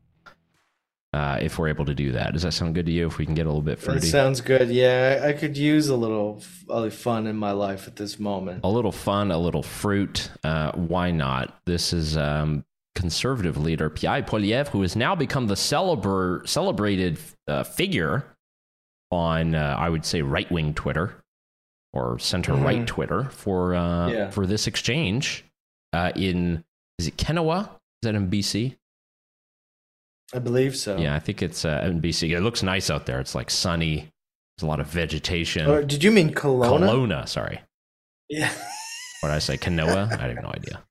uh, 1.11 1.39
if 1.41 1.59
we're 1.59 1.67
able 1.67 1.85
to 1.85 1.93
do 1.93 2.13
that. 2.13 2.31
Does 2.31 2.43
that 2.43 2.53
sound 2.53 2.75
good 2.75 2.85
to 2.85 2.91
you? 2.91 3.07
If 3.07 3.17
we 3.17 3.25
can 3.25 3.35
get 3.35 3.45
a 3.45 3.49
little 3.49 3.61
bit 3.61 3.79
fruity, 3.79 4.01
that 4.01 4.07
sounds 4.07 4.39
good. 4.39 4.69
Yeah, 4.69 5.23
I 5.25 5.33
could 5.33 5.57
use 5.57 5.89
a 5.89 5.95
little, 5.97 6.39
fun 6.91 7.27
in 7.27 7.35
my 7.35 7.51
life 7.51 7.87
at 7.87 7.97
this 7.97 8.19
moment. 8.19 8.61
A 8.63 8.69
little 8.69 8.91
fun, 8.93 9.31
a 9.31 9.37
little 9.37 9.63
fruit. 9.63 10.29
Uh, 10.43 10.71
why 10.73 11.11
not? 11.11 11.59
This 11.65 11.91
is 11.91 12.15
um, 12.15 12.63
conservative 12.95 13.57
leader 13.57 13.89
Pierre 13.89 14.23
Poilievre, 14.23 14.69
who 14.69 14.81
has 14.81 14.95
now 14.95 15.13
become 15.13 15.47
the 15.47 15.55
celebra- 15.55 16.47
celebrated 16.47 17.17
uh, 17.49 17.63
figure 17.65 18.25
on, 19.11 19.55
uh, 19.55 19.75
I 19.77 19.89
would 19.89 20.05
say, 20.05 20.21
right 20.21 20.49
wing 20.49 20.73
Twitter 20.73 21.21
or 21.95 22.19
center 22.19 22.53
right 22.53 22.81
mm. 22.81 22.87
Twitter 22.87 23.23
for 23.31 23.73
uh, 23.73 24.09
yeah. 24.09 24.29
for 24.29 24.45
this 24.45 24.67
exchange 24.67 25.45
uh, 25.93 26.11
in 26.15 26.63
is 26.99 27.07
it 27.07 27.17
Kenowa? 27.17 27.63
Is 27.63 27.69
that 28.03 28.15
in 28.15 28.29
BC? 28.29 28.75
I 30.33 30.39
believe 30.39 30.75
so. 30.75 30.97
Yeah, 30.97 31.15
I 31.15 31.19
think 31.19 31.41
it's 31.41 31.65
uh, 31.65 31.81
in 31.85 32.01
BC. 32.01 32.35
It 32.35 32.41
looks 32.41 32.61
nice 32.61 32.89
out 32.89 33.05
there. 33.05 33.19
It's 33.19 33.33
like 33.33 33.49
sunny. 33.49 34.09
There's 34.57 34.63
a 34.63 34.67
lot 34.67 34.79
of 34.79 34.87
vegetation. 34.87 35.67
Or 35.67 35.83
did 35.83 36.03
you 36.03 36.11
mean 36.11 36.33
Kelowna? 36.33 36.79
Kelowna, 36.79 37.27
sorry. 37.27 37.61
Yeah. 38.29 38.51
What 39.21 39.29
did 39.29 39.35
I 39.37 39.39
say? 39.39 39.57
Kenowa? 39.57 40.11
I 40.11 40.27
have 40.27 40.43
no 40.43 40.51
idea. 40.53 40.83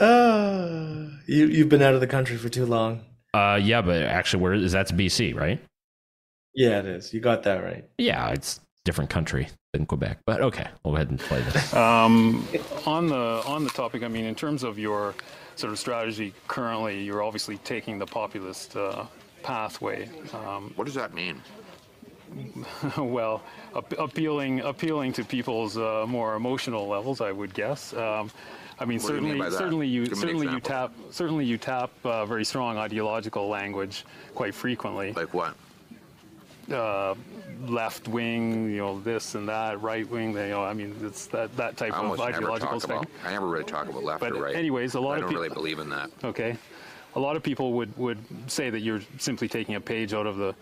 uh, 0.00 1.10
you 1.28 1.46
you've 1.46 1.68
been 1.68 1.82
out 1.82 1.94
of 1.94 2.00
the 2.00 2.08
country 2.08 2.36
for 2.36 2.48
too 2.48 2.66
long. 2.66 3.02
Uh, 3.32 3.60
yeah, 3.62 3.82
but 3.82 4.02
actually, 4.02 4.42
where 4.42 4.54
is 4.54 4.72
that's 4.72 4.90
BC, 4.90 5.36
right? 5.36 5.60
Yeah, 6.52 6.80
it 6.80 6.86
is. 6.86 7.14
You 7.14 7.20
got 7.20 7.44
that 7.44 7.62
right. 7.62 7.84
Yeah, 7.98 8.30
it's 8.30 8.58
different 8.84 9.10
country 9.10 9.48
than 9.72 9.86
Quebec, 9.86 10.18
but 10.26 10.40
okay, 10.40 10.68
we'll 10.82 10.92
go 10.92 10.96
ahead 10.96 11.10
and 11.10 11.18
play 11.18 11.40
this. 11.40 11.74
Um, 11.84 12.46
on 12.86 13.08
the 13.08 13.42
on 13.46 13.64
the 13.64 13.70
topic, 13.70 14.02
I 14.02 14.08
mean, 14.08 14.24
in 14.24 14.34
terms 14.34 14.62
of 14.62 14.78
your 14.78 15.14
sort 15.56 15.72
of 15.72 15.78
strategy 15.78 16.32
currently, 16.48 17.02
you're 17.02 17.22
obviously 17.22 17.58
taking 17.58 17.98
the 17.98 18.06
populist 18.06 18.76
uh, 18.76 19.04
pathway. 19.42 20.08
Um, 20.32 20.72
what 20.76 20.84
does 20.84 20.94
that 20.94 21.14
mean? 21.14 21.40
well, 22.98 23.42
appealing 23.74 24.60
appealing 24.60 25.12
to 25.14 25.24
people's 25.24 25.76
uh, 25.76 26.04
more 26.08 26.34
emotional 26.34 26.86
levels, 26.88 27.20
I 27.20 27.32
would 27.32 27.54
guess. 27.54 27.92
Um, 27.94 28.30
I 28.78 28.84
mean, 28.84 28.98
what 28.98 29.08
certainly, 29.08 29.30
you 29.30 29.42
mean 29.42 29.50
certainly 29.52 29.86
you 29.86 30.06
certainly 30.06 30.48
you 30.48 30.60
tap 30.60 30.92
certainly 31.10 31.44
you 31.44 31.58
tap 31.58 31.90
uh, 32.04 32.26
very 32.26 32.44
strong 32.44 32.76
ideological 32.76 33.48
language 33.48 34.04
quite 34.34 34.54
frequently. 34.54 35.12
Like 35.12 35.32
what? 35.34 35.54
Uh, 36.70 37.14
left 37.66 38.08
wing, 38.08 38.70
you 38.70 38.78
know, 38.78 39.00
this 39.00 39.34
and 39.34 39.48
that, 39.48 39.80
right 39.80 40.08
wing, 40.08 40.32
you 40.32 40.48
know, 40.48 40.64
I 40.64 40.72
mean, 40.72 40.94
it's 41.02 41.26
that, 41.26 41.54
that 41.56 41.76
type 41.76 41.92
of 41.92 42.20
ideological 42.20 42.80
thing. 42.80 42.98
About, 42.98 43.08
I 43.24 43.32
never 43.32 43.46
really 43.46 43.64
talk 43.64 43.88
about 43.88 44.04
left 44.04 44.20
but 44.20 44.32
or 44.32 44.42
right. 44.42 44.56
Anyways, 44.56 44.94
a 44.94 45.00
lot 45.00 45.12
I 45.12 45.14
of 45.16 45.20
don't 45.22 45.30
people 45.30 45.42
really 45.42 45.54
believe 45.54 45.78
in 45.78 45.88
that. 45.90 46.10
Okay, 46.22 46.56
a 47.14 47.20
lot 47.20 47.36
of 47.36 47.42
people 47.42 47.72
would 47.74 47.96
would 47.96 48.18
say 48.50 48.70
that 48.70 48.80
you're 48.80 49.00
simply 49.18 49.48
taking 49.48 49.74
a 49.74 49.80
page 49.80 50.14
out 50.14 50.26
of 50.26 50.36
the 50.36 50.54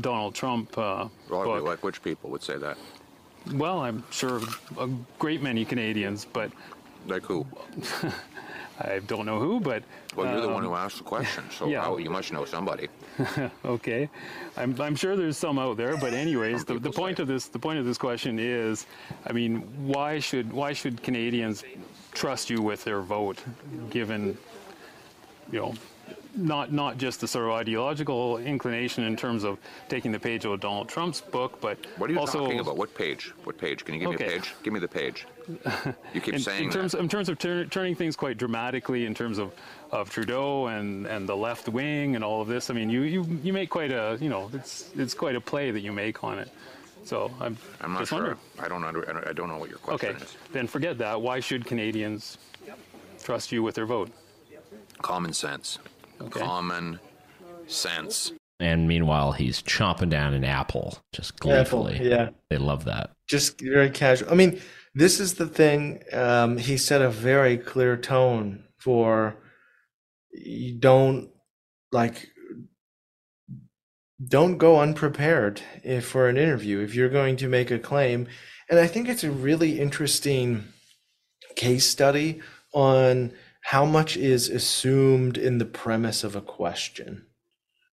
Donald 0.00 0.34
Trump 0.34 0.76
uh, 0.78 1.08
book. 1.28 1.62
Like 1.62 1.82
which 1.82 2.02
people 2.02 2.30
would 2.30 2.42
say 2.42 2.56
that? 2.58 2.76
Well, 3.52 3.80
I'm 3.80 4.04
sure 4.10 4.40
a 4.78 4.88
great 5.18 5.42
many 5.42 5.64
Canadians, 5.64 6.24
but 6.24 6.50
like 7.06 7.22
who? 7.24 7.46
I 8.80 9.00
don't 9.00 9.26
know 9.26 9.40
who, 9.40 9.58
but 9.58 9.82
well, 10.14 10.30
you're 10.32 10.40
the 10.40 10.48
one 10.48 10.62
who 10.62 10.72
um, 10.72 10.76
asked 10.76 10.98
the 10.98 11.04
question, 11.04 11.44
so 11.50 11.66
yeah. 11.68 11.96
you 11.96 12.10
must 12.10 12.32
know 12.32 12.44
somebody. 12.44 12.88
okay, 13.64 14.08
I'm, 14.56 14.80
I'm 14.80 14.96
sure 14.96 15.16
there's 15.16 15.36
some 15.36 15.58
out 15.58 15.76
there, 15.76 15.96
but 15.96 16.12
anyways, 16.12 16.64
the, 16.64 16.78
the 16.78 16.90
point 16.90 17.16
say. 17.16 17.22
of 17.22 17.28
this 17.28 17.46
the 17.46 17.58
point 17.58 17.78
of 17.78 17.84
this 17.84 17.98
question 17.98 18.38
is, 18.38 18.86
I 19.26 19.32
mean, 19.32 19.60
why 19.86 20.18
should 20.18 20.52
why 20.52 20.72
should 20.72 21.02
Canadians 21.02 21.64
trust 22.12 22.50
you 22.50 22.62
with 22.62 22.84
their 22.84 23.00
vote, 23.00 23.42
given, 23.90 24.36
you 25.50 25.60
know, 25.60 25.74
not 26.34 26.72
not 26.72 26.98
just 26.98 27.20
the 27.20 27.28
sort 27.28 27.46
of 27.46 27.52
ideological 27.52 28.38
inclination 28.38 29.04
in 29.04 29.16
terms 29.16 29.44
of 29.44 29.58
taking 29.88 30.12
the 30.12 30.20
page 30.20 30.44
of 30.44 30.60
Donald 30.60 30.88
Trump's 30.88 31.20
book, 31.20 31.60
but 31.60 31.78
what 31.96 32.10
are 32.10 32.12
you 32.12 32.18
also, 32.18 32.40
talking 32.40 32.60
about? 32.60 32.76
What 32.76 32.94
page? 32.94 33.32
What 33.44 33.58
page? 33.58 33.84
Can 33.84 33.94
you 33.94 34.00
give 34.00 34.10
okay. 34.10 34.26
me 34.26 34.32
a 34.32 34.36
page? 34.36 34.54
Give 34.62 34.72
me 34.72 34.80
the 34.80 34.88
page. 34.88 35.26
You 36.14 36.20
keep 36.20 36.34
in, 36.34 36.40
saying 36.40 36.64
in 36.64 36.70
terms 36.70 36.92
that. 36.92 37.00
in 37.00 37.08
terms 37.08 37.28
of 37.28 37.38
tur- 37.38 37.64
turning 37.66 37.94
things 37.94 38.16
quite 38.16 38.38
dramatically 38.38 39.06
in 39.06 39.14
terms 39.14 39.38
of, 39.38 39.52
of 39.90 40.10
Trudeau 40.10 40.66
and, 40.66 41.06
and 41.06 41.28
the 41.28 41.36
left 41.36 41.68
wing 41.68 42.16
and 42.16 42.24
all 42.24 42.42
of 42.42 42.48
this. 42.48 42.70
I 42.70 42.74
mean, 42.74 42.90
you, 42.90 43.02
you 43.02 43.40
you 43.42 43.52
make 43.52 43.70
quite 43.70 43.92
a 43.92 44.18
you 44.20 44.28
know 44.28 44.50
it's 44.52 44.90
it's 44.96 45.14
quite 45.14 45.36
a 45.36 45.40
play 45.40 45.70
that 45.70 45.80
you 45.80 45.92
make 45.92 46.22
on 46.22 46.38
it. 46.38 46.50
So 47.04 47.30
I'm 47.40 47.56
I'm 47.80 47.92
not 47.92 48.00
just 48.00 48.10
sure. 48.10 48.18
Wondering. 48.18 48.38
I 48.58 48.68
don't 48.68 48.84
under, 48.84 49.28
I 49.28 49.32
don't 49.32 49.48
know 49.48 49.58
what 49.58 49.70
your 49.70 49.78
question 49.78 50.10
is. 50.10 50.16
okay. 50.16 50.24
is. 50.24 50.36
Then 50.52 50.66
forget 50.66 50.98
that. 50.98 51.20
Why 51.20 51.40
should 51.40 51.64
Canadians 51.64 52.38
trust 53.22 53.52
you 53.52 53.62
with 53.62 53.74
their 53.74 53.86
vote? 53.86 54.10
Common 55.00 55.32
sense. 55.32 55.78
Okay. 56.20 56.40
Common 56.40 56.98
sense. 57.66 58.32
And 58.60 58.88
meanwhile, 58.88 59.32
he's 59.32 59.62
chomping 59.62 60.10
down 60.10 60.34
an 60.34 60.44
apple 60.44 60.98
just 61.12 61.38
gleefully. 61.38 61.94
Apple, 61.94 62.06
yeah. 62.06 62.30
They 62.50 62.58
love 62.58 62.84
that. 62.86 63.12
Just 63.28 63.60
very 63.60 63.90
casual. 63.90 64.30
I 64.32 64.34
mean, 64.34 64.60
this 64.98 65.20
is 65.20 65.34
the 65.34 65.46
thing. 65.46 66.02
Um, 66.12 66.58
he 66.58 66.76
set 66.76 67.02
a 67.02 67.10
very 67.10 67.56
clear 67.56 67.96
tone 67.96 68.64
for 68.78 69.36
you 70.32 70.78
don't 70.78 71.30
like 71.90 72.28
don't 74.22 74.58
go 74.58 74.80
unprepared 74.80 75.62
if 75.82 76.06
for 76.06 76.28
an 76.28 76.36
interview 76.36 76.80
if 76.80 76.94
you're 76.94 77.08
going 77.08 77.36
to 77.36 77.48
make 77.48 77.70
a 77.70 77.78
claim 77.78 78.26
and 78.68 78.78
i 78.78 78.86
think 78.86 79.08
it's 79.08 79.24
a 79.24 79.30
really 79.30 79.80
interesting 79.80 80.64
case 81.56 81.86
study 81.86 82.40
on 82.72 83.32
how 83.62 83.84
much 83.84 84.16
is 84.16 84.48
assumed 84.48 85.36
in 85.36 85.58
the 85.58 85.66
premise 85.66 86.24
of 86.24 86.34
a 86.34 86.40
question, 86.40 87.26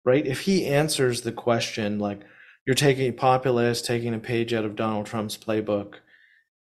right? 0.05 0.27
If 0.27 0.41
he 0.41 0.67
answers 0.67 1.23
the 1.23 1.33
question 1.33 1.99
like 1.99 2.21
you're 2.67 2.75
taking 2.75 3.15
populist, 3.15 3.87
taking 3.87 4.13
a 4.15 4.19
page 4.19 4.53
out 4.53 4.65
of 4.65 4.77
Donald 4.77 5.07
Trump's 5.07 5.39
playbook, 5.39 5.95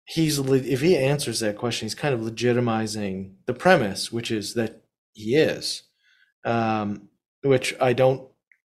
he's 0.04 0.38
if 0.38 0.80
he 0.80 0.96
answers 0.96 1.40
that 1.40 1.56
question, 1.56 1.86
he's 1.86 1.94
kind 1.94 2.14
of 2.14 2.20
legitimizing 2.20 3.34
the 3.46 3.54
premise, 3.54 4.12
which 4.12 4.30
is 4.30 4.54
that 4.54 4.82
he 5.12 5.34
is, 5.34 5.84
um, 6.44 7.08
which 7.42 7.74
I 7.80 7.92
don't 7.92 8.28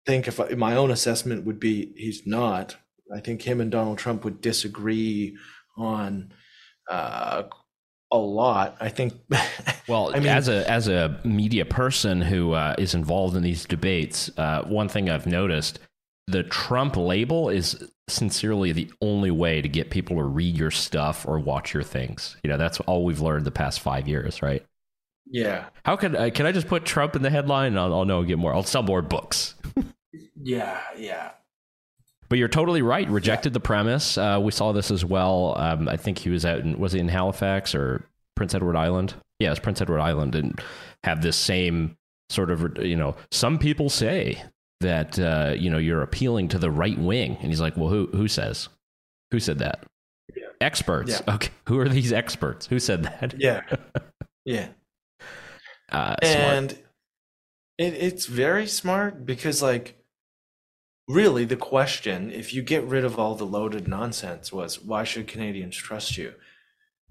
think 0.06 0.26
if 0.26 0.40
I, 0.40 0.50
my 0.50 0.74
own 0.74 0.90
assessment 0.90 1.44
would 1.44 1.60
be 1.60 1.92
he's 1.96 2.26
not. 2.26 2.76
I 3.14 3.20
think 3.20 3.42
him 3.42 3.60
and 3.60 3.70
Donald 3.70 3.98
Trump 3.98 4.24
would 4.24 4.40
disagree 4.40 5.36
on 5.76 6.32
uh, 6.88 7.44
a 8.10 8.18
lot. 8.18 8.76
I 8.80 8.88
think. 8.88 9.14
well, 9.88 10.14
I 10.14 10.18
mean, 10.18 10.28
as 10.28 10.48
a 10.48 10.68
as 10.70 10.88
a 10.88 11.20
media 11.24 11.64
person 11.64 12.20
who 12.20 12.52
uh, 12.52 12.74
is 12.78 12.94
involved 12.94 13.36
in 13.36 13.42
these 13.42 13.64
debates, 13.64 14.30
uh, 14.36 14.62
one 14.62 14.88
thing 14.88 15.10
I've 15.10 15.26
noticed: 15.26 15.78
the 16.26 16.42
Trump 16.44 16.96
label 16.96 17.48
is 17.48 17.90
sincerely 18.12 18.72
the 18.72 18.90
only 19.00 19.30
way 19.30 19.62
to 19.62 19.68
get 19.68 19.90
people 19.90 20.16
to 20.16 20.24
read 20.24 20.56
your 20.56 20.70
stuff 20.70 21.26
or 21.26 21.38
watch 21.38 21.74
your 21.74 21.82
things. 21.82 22.36
You 22.42 22.50
know, 22.50 22.56
that's 22.56 22.80
all 22.80 23.04
we've 23.04 23.20
learned 23.20 23.44
the 23.44 23.50
past 23.50 23.80
five 23.80 24.08
years, 24.08 24.42
right? 24.42 24.64
Yeah. 25.26 25.66
How 25.84 25.96
can 25.96 26.16
I, 26.16 26.30
can 26.30 26.46
I 26.46 26.52
just 26.52 26.66
put 26.66 26.84
Trump 26.84 27.16
in 27.16 27.22
the 27.22 27.30
headline? 27.30 27.76
I'll, 27.78 27.94
I'll 27.94 28.04
know 28.04 28.22
get 28.24 28.38
more. 28.38 28.54
I'll 28.54 28.62
sell 28.62 28.82
more 28.82 29.02
books. 29.02 29.54
yeah, 30.42 30.80
yeah. 30.96 31.30
But 32.28 32.38
you're 32.38 32.48
totally 32.48 32.82
right. 32.82 33.08
Rejected 33.08 33.52
the 33.52 33.60
premise. 33.60 34.16
Uh, 34.16 34.38
we 34.42 34.52
saw 34.52 34.72
this 34.72 34.90
as 34.90 35.04
well. 35.04 35.54
Um, 35.58 35.88
I 35.88 35.96
think 35.96 36.18
he 36.18 36.30
was 36.30 36.44
out 36.44 36.60
in 36.60 36.78
was 36.78 36.92
he 36.92 37.00
in 37.00 37.08
Halifax 37.08 37.74
or 37.74 38.06
Prince 38.36 38.54
Edward 38.54 38.76
Island? 38.76 39.14
Yeah, 39.40 39.50
it's 39.50 39.58
Prince 39.58 39.80
Edward 39.80 40.00
Island, 40.00 40.36
and 40.36 40.60
have 41.02 41.22
this 41.22 41.36
same 41.36 41.96
sort 42.28 42.52
of 42.52 42.78
you 42.78 42.94
know. 42.94 43.16
Some 43.32 43.58
people 43.58 43.90
say 43.90 44.44
that 44.80 45.18
uh, 45.18 45.54
you 45.56 45.70
know 45.70 45.78
you're 45.78 46.02
appealing 46.02 46.48
to 46.48 46.58
the 46.58 46.70
right 46.70 46.98
wing, 46.98 47.36
and 47.40 47.48
he's 47.48 47.60
like, 47.60 47.76
well, 47.76 47.88
who 47.88 48.06
who 48.08 48.28
says? 48.28 48.68
Who 49.30 49.40
said 49.40 49.58
that? 49.58 49.84
Yeah. 50.34 50.46
Experts. 50.60 51.22
Yeah. 51.26 51.34
Okay, 51.34 51.50
who 51.68 51.78
are 51.78 51.88
these 51.88 52.12
experts? 52.12 52.66
Who 52.66 52.78
said 52.78 53.04
that? 53.04 53.34
Yeah, 53.38 53.62
yeah. 54.44 54.68
Uh, 55.90 56.16
and 56.22 56.72
it, 57.78 57.94
it's 57.94 58.26
very 58.26 58.66
smart 58.66 59.26
because 59.26 59.60
like 59.60 59.96
really 61.08 61.44
the 61.44 61.56
question 61.56 62.30
if 62.30 62.54
you 62.54 62.62
get 62.62 62.84
rid 62.84 63.04
of 63.04 63.18
all 63.18 63.34
the 63.34 63.44
loaded 63.44 63.88
nonsense 63.88 64.52
was 64.52 64.80
why 64.80 65.02
should 65.02 65.26
canadians 65.26 65.76
trust 65.76 66.16
you 66.16 66.32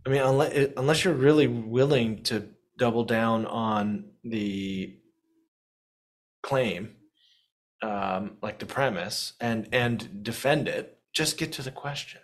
i 0.05 0.09
mean 0.09 0.21
unless, 0.21 0.69
unless 0.77 1.03
you're 1.03 1.13
really 1.13 1.47
willing 1.47 2.23
to 2.23 2.47
double 2.77 3.03
down 3.03 3.45
on 3.45 4.05
the 4.23 4.95
claim, 6.41 6.95
um, 7.81 8.37
like 8.41 8.59
the 8.59 8.65
premise, 8.65 9.33
and 9.39 9.67
and 9.71 10.23
defend 10.23 10.67
it. 10.67 10.99
Just 11.13 11.37
get 11.37 11.51
to 11.53 11.61
the 11.61 11.71
question. 11.71 12.21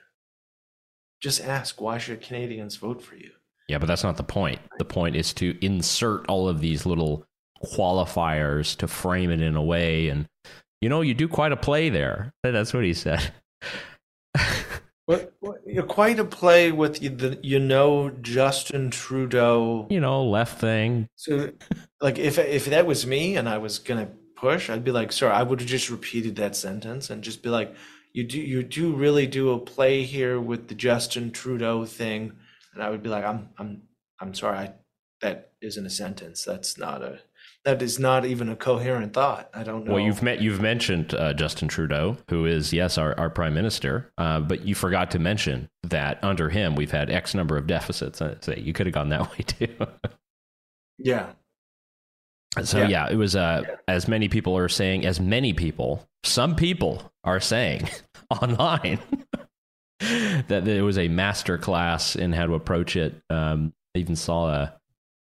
Just 1.22 1.44
ask 1.44 1.82
why 1.82 1.98
should 1.98 2.22
Canadians 2.22 2.76
vote 2.76 3.02
for 3.02 3.16
you? 3.16 3.32
Yeah, 3.68 3.80
but 3.80 3.88
that's 3.88 4.04
not 4.04 4.18
the 4.18 4.24
point. 4.24 4.60
The 4.78 4.86
point 4.86 5.16
is 5.16 5.34
to 5.36 5.58
insert 5.66 6.28
all 6.28 6.48
of 6.48 6.62
these 6.62 6.86
little 6.86 7.26
qualifiers 7.64 8.76
to 8.78 8.88
frame 8.88 9.32
it 9.32 9.42
in 9.42 9.56
a 9.56 9.64
way 9.64 10.10
and 10.10 10.28
you 10.82 10.90
know, 10.90 11.02
you 11.02 11.16
do 11.16 11.28
quite 11.28 11.52
a 11.52 11.58
play 11.58 11.90
there. 11.90 12.32
That's 12.44 12.74
what 12.74 12.84
he 12.84 12.94
said. 12.94 13.34
What, 15.08 15.34
what, 15.40 15.58
you're 15.68 15.84
quite 15.84 16.18
a 16.18 16.26
play 16.26 16.72
with 16.72 17.00
the, 17.00 17.40
you 17.44 17.60
know 17.60 18.10
Justin 18.10 18.90
Trudeau. 18.90 19.86
You 19.92 20.00
know, 20.00 20.24
left 20.24 20.60
thing. 20.60 21.10
So, 21.16 21.52
like, 22.02 22.18
if 22.18 22.40
if 22.40 22.66
that 22.66 22.88
was 22.88 23.06
me 23.06 23.38
and 23.38 23.48
I 23.48 23.60
was 23.60 23.78
gonna 23.78 24.10
push, 24.36 24.70
I'd 24.70 24.84
be 24.84 24.92
like, 24.92 25.12
"Sir, 25.12 25.32
I 25.32 25.44
would 25.44 25.60
have 25.60 25.70
just 25.70 25.90
repeated 25.90 26.36
that 26.38 26.56
sentence 26.56 27.10
and 27.10 27.24
just 27.24 27.44
be 27.44 27.50
like, 27.50 27.76
you 28.14 28.24
do 28.24 28.40
you 28.40 28.64
do 28.64 28.94
really 28.94 29.28
do 29.28 29.52
a 29.52 29.60
play 29.60 30.04
here 30.04 30.40
with 30.40 30.68
the 30.68 30.76
Justin 30.76 31.32
Trudeau 31.32 31.86
thing?" 31.86 32.34
And 32.74 32.84
I 32.84 32.90
would 32.90 33.04
be 33.04 33.10
like, 33.10 33.26
"I'm 33.26 33.50
I'm 33.58 33.84
I'm 34.20 34.34
sorry, 34.34 34.58
I, 34.58 34.74
that 35.22 35.52
isn't 35.62 35.86
a 35.86 35.90
sentence. 35.90 36.44
That's 36.44 36.78
not 36.78 37.02
a 37.02 37.20
that 37.66 37.82
is 37.82 37.98
not 37.98 38.26
even 38.26 38.48
a 38.48 38.56
coherent 38.56 39.14
thought. 39.14 39.50
I 39.54 39.64
don't 39.64 39.86
know. 39.86 39.94
Well, 39.94 40.04
you've 40.04 40.22
met 40.22 40.40
you've 40.40 40.62
mentioned 40.62 41.16
uh, 41.16 41.34
Justin 41.34 41.68
Trudeau, 41.68 42.16
who 42.30 42.46
is 42.46 42.72
yes 42.72 42.98
our, 42.98 43.20
our 43.20 43.30
prime 43.30 43.56
minister, 43.56 44.12
uh, 44.20 44.40
but 44.40 44.62
you 44.66 44.76
forgot 44.76 45.10
to 45.12 45.20
mention 45.20 45.68
that 45.84 46.24
under 46.24 46.50
him 46.50 46.76
we've 46.76 46.92
had 46.92 47.10
X 47.10 47.34
number 47.34 47.58
of 47.58 47.66
deficits. 47.66 48.20
So 48.20 48.54
you 48.56 48.72
could 48.72 48.86
have 48.86 48.94
gone 48.94 49.10
that 49.10 49.32
way 49.38 49.44
too. 49.46 49.76
yeah. 51.00 51.32
So 52.64 52.80
yeah, 52.80 52.88
yeah 52.88 53.10
it 53.10 53.16
was 53.16 53.36
uh, 53.36 53.64
yeah. 53.68 53.76
as 53.88 54.08
many 54.08 54.30
people 54.30 54.58
are 54.58 54.70
saying, 54.70 55.06
as 55.06 55.20
many 55.20 55.54
people, 55.54 56.08
some 56.24 56.56
people 56.56 57.12
are 57.24 57.40
saying 57.40 57.90
online 58.42 59.00
that 60.00 60.66
there 60.66 60.84
was 60.84 60.98
a 60.98 61.08
master 61.08 61.58
class 61.58 62.16
in 62.16 62.34
how 62.34 62.46
to 62.46 62.54
approach 62.54 62.96
it. 62.96 63.22
Um, 63.30 63.74
I 63.96 64.00
even 64.00 64.16
saw 64.16 64.50
a 64.50 64.74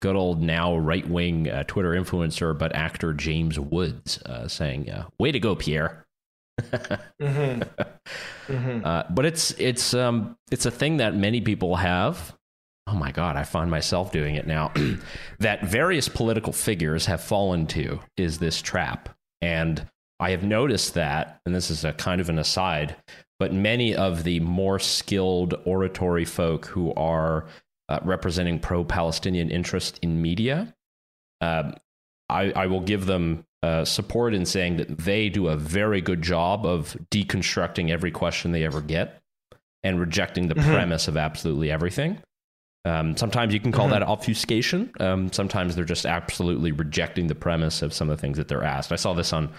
good 0.01 0.17
old 0.17 0.43
now 0.43 0.77
right 0.77 1.09
wing 1.09 1.49
uh, 1.49 1.63
Twitter 1.65 1.93
influencer, 1.93 2.59
but 2.59 2.75
actor 2.75 3.13
James 3.13 3.59
Woods 3.59 4.21
uh, 4.23 4.49
saying, 4.49 4.91
uh, 4.91 5.07
"Way 5.19 5.33
to 5.33 5.41
go, 5.41 5.55
Pierre." 5.55 6.07
mm-hmm. 6.61 7.63
Mm-hmm. 8.49 8.85
Uh, 8.85 9.05
but 9.09 9.25
it's 9.25 9.53
it's 9.53 9.95
um 9.95 10.37
it's 10.51 10.67
a 10.67 10.71
thing 10.71 10.97
that 10.97 11.15
many 11.15 11.41
people 11.41 11.77
have. 11.77 12.37
Oh 12.87 12.95
my 12.95 13.13
God, 13.13 13.37
I 13.37 13.45
find 13.45 13.71
myself 13.71 14.11
doing 14.11 14.35
it 14.35 14.47
now. 14.47 14.73
that 15.39 15.65
various 15.65 16.09
political 16.09 16.53
figures 16.53 17.07
have 17.07 17.23
fallen 17.23 17.67
to 17.69 18.01
is 18.17 18.39
this 18.39 18.61
trap, 18.61 19.09
and 19.41 19.89
I 20.19 20.31
have 20.31 20.43
noticed 20.43 20.95
that, 20.95 21.41
and 21.47 21.55
this 21.55 21.71
is 21.71 21.85
a 21.85 21.93
kind 21.93 22.21
of 22.21 22.29
an 22.29 22.39
aside, 22.39 22.97
but 23.39 23.53
many 23.53 23.95
of 23.95 24.25
the 24.25 24.41
more 24.41 24.79
skilled 24.79 25.55
oratory 25.65 26.25
folk 26.25 26.67
who 26.67 26.93
are 26.95 27.47
uh, 27.89 27.99
representing 28.05 28.59
pro 28.59 28.85
Palestinian 28.85 29.51
interest 29.51 29.99
in 30.01 30.23
media. 30.23 30.75
Uh, 31.41 31.73
I, 32.29 32.53
I, 32.53 32.67
will 32.67 32.81
give 32.81 33.07
them 33.07 33.45
uh, 33.63 33.85
support 33.85 34.33
in 34.33 34.47
saying 34.47 34.77
that 34.77 34.97
they 34.97 35.29
do 35.29 35.49
a 35.49 35.57
very 35.57 36.01
good 36.01 36.23
job 36.23 36.65
of 36.65 36.97
deconstructing 37.11 37.91
every 37.91 38.13
question 38.13 38.53
they 38.53 38.65
ever 38.65 38.81
get 38.81 39.21
and 39.83 39.99
rejecting 39.99 40.49
the 40.49 40.55
mm-hmm. 40.55 40.73
premise 40.73 41.09
of 41.09 41.17
absolutely 41.17 41.71
everything. 41.71 42.19
Um, 42.85 43.17
sometimes 43.17 43.55
you 43.55 43.61
can 43.61 43.71
call 43.71 43.87
mm-hmm. 43.87 44.01
that 44.01 44.03
obfuscation. 44.03 44.93
Um, 44.99 45.33
sometimes 45.33 45.77
they're 45.77 45.85
just 45.85 46.05
absolutely 46.05 46.73
rejecting 46.73 47.29
the 47.29 47.35
premise 47.35 47.81
of 47.83 47.93
some 47.93 48.11
of 48.11 48.17
the 48.17 48.21
things 48.21 48.39
that 48.39 48.49
they're 48.49 48.65
asked. 48.65 48.93
I 48.93 48.97
saw 48.97 49.13
this 49.13 49.33
on 49.33 49.53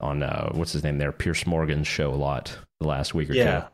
on 0.00 0.22
uh, 0.22 0.50
what's 0.52 0.72
his 0.72 0.84
name 0.84 0.98
there, 0.98 1.12
Piers 1.12 1.46
Morgan's 1.46 1.86
show 1.86 2.12
a 2.12 2.16
lot 2.16 2.58
the 2.80 2.86
last 2.86 3.14
week 3.14 3.30
or 3.30 3.34
yeah. 3.34 3.60
two. 3.60 3.66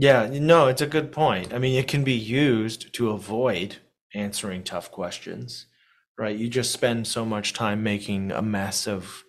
Yeah, 0.00 0.28
no, 0.32 0.68
it's 0.68 0.82
a 0.82 0.86
good 0.86 1.12
point. 1.12 1.52
I 1.52 1.58
mean, 1.58 1.78
it 1.78 1.88
can 1.88 2.04
be 2.04 2.14
used 2.14 2.92
to 2.94 3.10
avoid 3.10 3.76
answering 4.14 4.62
tough 4.62 4.90
questions, 4.90 5.66
right? 6.16 6.36
You 6.36 6.48
just 6.48 6.72
spend 6.72 7.06
so 7.06 7.24
much 7.24 7.52
time 7.52 7.82
making 7.82 8.30
a 8.32 8.42
mess 8.42 8.86
of 8.86 9.24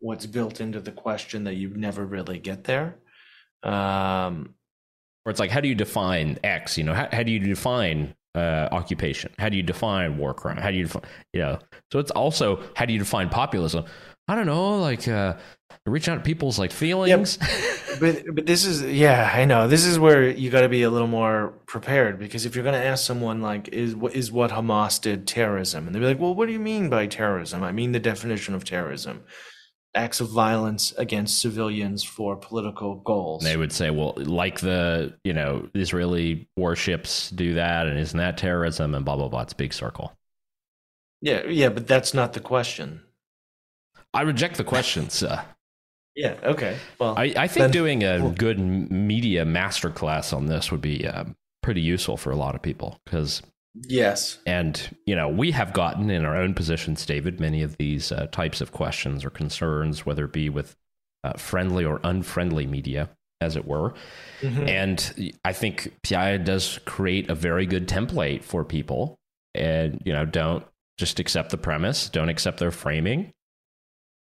what's 0.00 0.26
built 0.26 0.60
into 0.60 0.80
the 0.80 0.90
question 0.90 1.44
that 1.44 1.54
you 1.54 1.68
never 1.70 2.04
really 2.04 2.38
get 2.38 2.64
there. 2.64 2.96
Um, 3.62 4.54
or 5.24 5.30
it's 5.30 5.40
like, 5.40 5.50
how 5.50 5.60
do 5.60 5.68
you 5.68 5.74
define 5.74 6.38
X? 6.42 6.76
You 6.76 6.84
know, 6.84 6.94
how, 6.94 7.08
how 7.12 7.22
do 7.22 7.30
you 7.30 7.38
define 7.38 8.14
uh, 8.34 8.68
occupation? 8.72 9.32
How 9.38 9.48
do 9.48 9.56
you 9.56 9.62
define 9.62 10.18
war 10.18 10.34
crime? 10.34 10.56
How 10.56 10.70
do 10.70 10.76
you 10.76 10.84
define, 10.84 11.02
you 11.32 11.40
know? 11.40 11.58
So 11.92 11.98
it's 11.98 12.10
also, 12.10 12.62
how 12.74 12.86
do 12.86 12.92
you 12.92 12.98
define 12.98 13.28
populism? 13.28 13.84
I 14.28 14.34
don't 14.34 14.46
know, 14.46 14.78
like 14.78 15.06
uh, 15.08 15.34
reach 15.84 16.08
out 16.08 16.14
to 16.14 16.20
people's 16.20 16.58
like 16.58 16.70
feelings. 16.70 17.38
Yep. 17.40 18.00
but 18.00 18.34
but 18.34 18.46
this 18.46 18.64
is 18.64 18.82
yeah, 18.82 19.30
I 19.34 19.44
know. 19.44 19.66
This 19.66 19.84
is 19.84 19.98
where 19.98 20.30
you 20.30 20.48
got 20.48 20.60
to 20.60 20.68
be 20.68 20.84
a 20.84 20.90
little 20.90 21.08
more 21.08 21.54
prepared 21.66 22.18
because 22.18 22.46
if 22.46 22.54
you're 22.54 22.64
going 22.64 22.80
to 22.80 22.86
ask 22.86 23.04
someone 23.04 23.42
like 23.42 23.68
is 23.68 23.96
what 23.96 24.14
is 24.14 24.30
what 24.30 24.52
Hamas 24.52 25.00
did 25.00 25.26
terrorism, 25.26 25.86
and 25.86 25.94
they'll 25.94 26.02
be 26.02 26.06
like, 26.06 26.20
well, 26.20 26.34
what 26.34 26.46
do 26.46 26.52
you 26.52 26.60
mean 26.60 26.88
by 26.88 27.06
terrorism? 27.06 27.62
I 27.64 27.72
mean 27.72 27.92
the 27.92 28.00
definition 28.00 28.54
of 28.54 28.64
terrorism. 28.64 29.24
Acts 29.94 30.20
of 30.20 30.30
violence 30.30 30.92
against 30.96 31.38
civilians 31.40 32.02
for 32.02 32.34
political 32.36 32.94
goals. 32.94 33.42
They 33.44 33.58
would 33.58 33.72
say, 33.72 33.90
well, 33.90 34.14
like 34.16 34.60
the, 34.60 35.12
you 35.22 35.34
know, 35.34 35.68
Israeli 35.74 36.48
warships 36.56 37.28
do 37.28 37.54
that, 37.54 37.86
and 37.86 37.98
isn't 37.98 38.16
that 38.16 38.38
terrorism? 38.38 38.94
And 38.94 39.04
blah, 39.04 39.16
blah, 39.16 39.28
blah. 39.28 39.42
It's 39.42 39.52
a 39.52 39.56
big 39.56 39.74
circle. 39.74 40.16
Yeah, 41.20 41.44
yeah, 41.46 41.68
but 41.68 41.86
that's 41.86 42.14
not 42.14 42.32
the 42.32 42.40
question. 42.40 43.02
I 44.14 44.22
reject 44.22 44.56
the 44.56 44.64
question, 44.64 45.10
sir. 45.10 45.44
yeah. 46.16 46.36
Okay. 46.42 46.78
Well, 46.98 47.14
I, 47.16 47.34
I 47.36 47.46
think 47.46 47.64
then, 47.64 47.70
doing 47.70 48.02
a 48.02 48.30
good 48.30 48.58
media 48.58 49.44
masterclass 49.44 50.34
on 50.34 50.46
this 50.46 50.72
would 50.72 50.80
be 50.80 51.06
um, 51.06 51.36
pretty 51.62 51.80
useful 51.82 52.16
for 52.16 52.30
a 52.30 52.36
lot 52.36 52.54
of 52.54 52.62
people 52.62 52.98
because. 53.04 53.42
Yes. 53.74 54.38
And, 54.46 54.96
you 55.06 55.16
know, 55.16 55.28
we 55.28 55.50
have 55.52 55.72
gotten 55.72 56.10
in 56.10 56.24
our 56.24 56.36
own 56.36 56.54
positions, 56.54 57.06
David, 57.06 57.40
many 57.40 57.62
of 57.62 57.76
these 57.78 58.12
uh, 58.12 58.26
types 58.26 58.60
of 58.60 58.72
questions 58.72 59.24
or 59.24 59.30
concerns, 59.30 60.04
whether 60.04 60.26
it 60.26 60.32
be 60.32 60.48
with 60.50 60.76
uh, 61.24 61.32
friendly 61.34 61.84
or 61.84 62.00
unfriendly 62.04 62.66
media, 62.66 63.08
as 63.40 63.56
it 63.56 63.66
were. 63.66 63.94
Mm-hmm. 64.40 64.68
And 64.68 65.32
I 65.44 65.52
think 65.52 65.94
Piaget 66.02 66.44
does 66.44 66.80
create 66.84 67.30
a 67.30 67.34
very 67.34 67.66
good 67.66 67.88
template 67.88 68.44
for 68.44 68.64
people. 68.64 69.18
And, 69.54 70.02
you 70.04 70.12
know, 70.12 70.24
don't 70.24 70.64
just 70.98 71.18
accept 71.18 71.50
the 71.50 71.58
premise, 71.58 72.08
don't 72.08 72.28
accept 72.28 72.58
their 72.58 72.70
framing, 72.70 73.32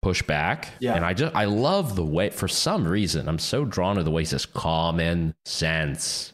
push 0.03 0.23
back. 0.23 0.69
Yeah. 0.81 0.95
And 0.95 1.05
I 1.05 1.15
just 1.15 1.35
I 1.35 1.47
love 1.47 1.97
the 1.97 2.05
way 2.05 2.29
for 2.29 2.47
some 2.47 2.87
reason 2.87 3.27
I'm 3.27 3.39
so 3.39 3.65
drawn 3.65 3.97
to 3.97 4.03
the 4.03 4.11
way 4.11 4.23
he 4.23 4.27
says 4.27 4.45
common 4.45 5.35
sense. 5.47 6.34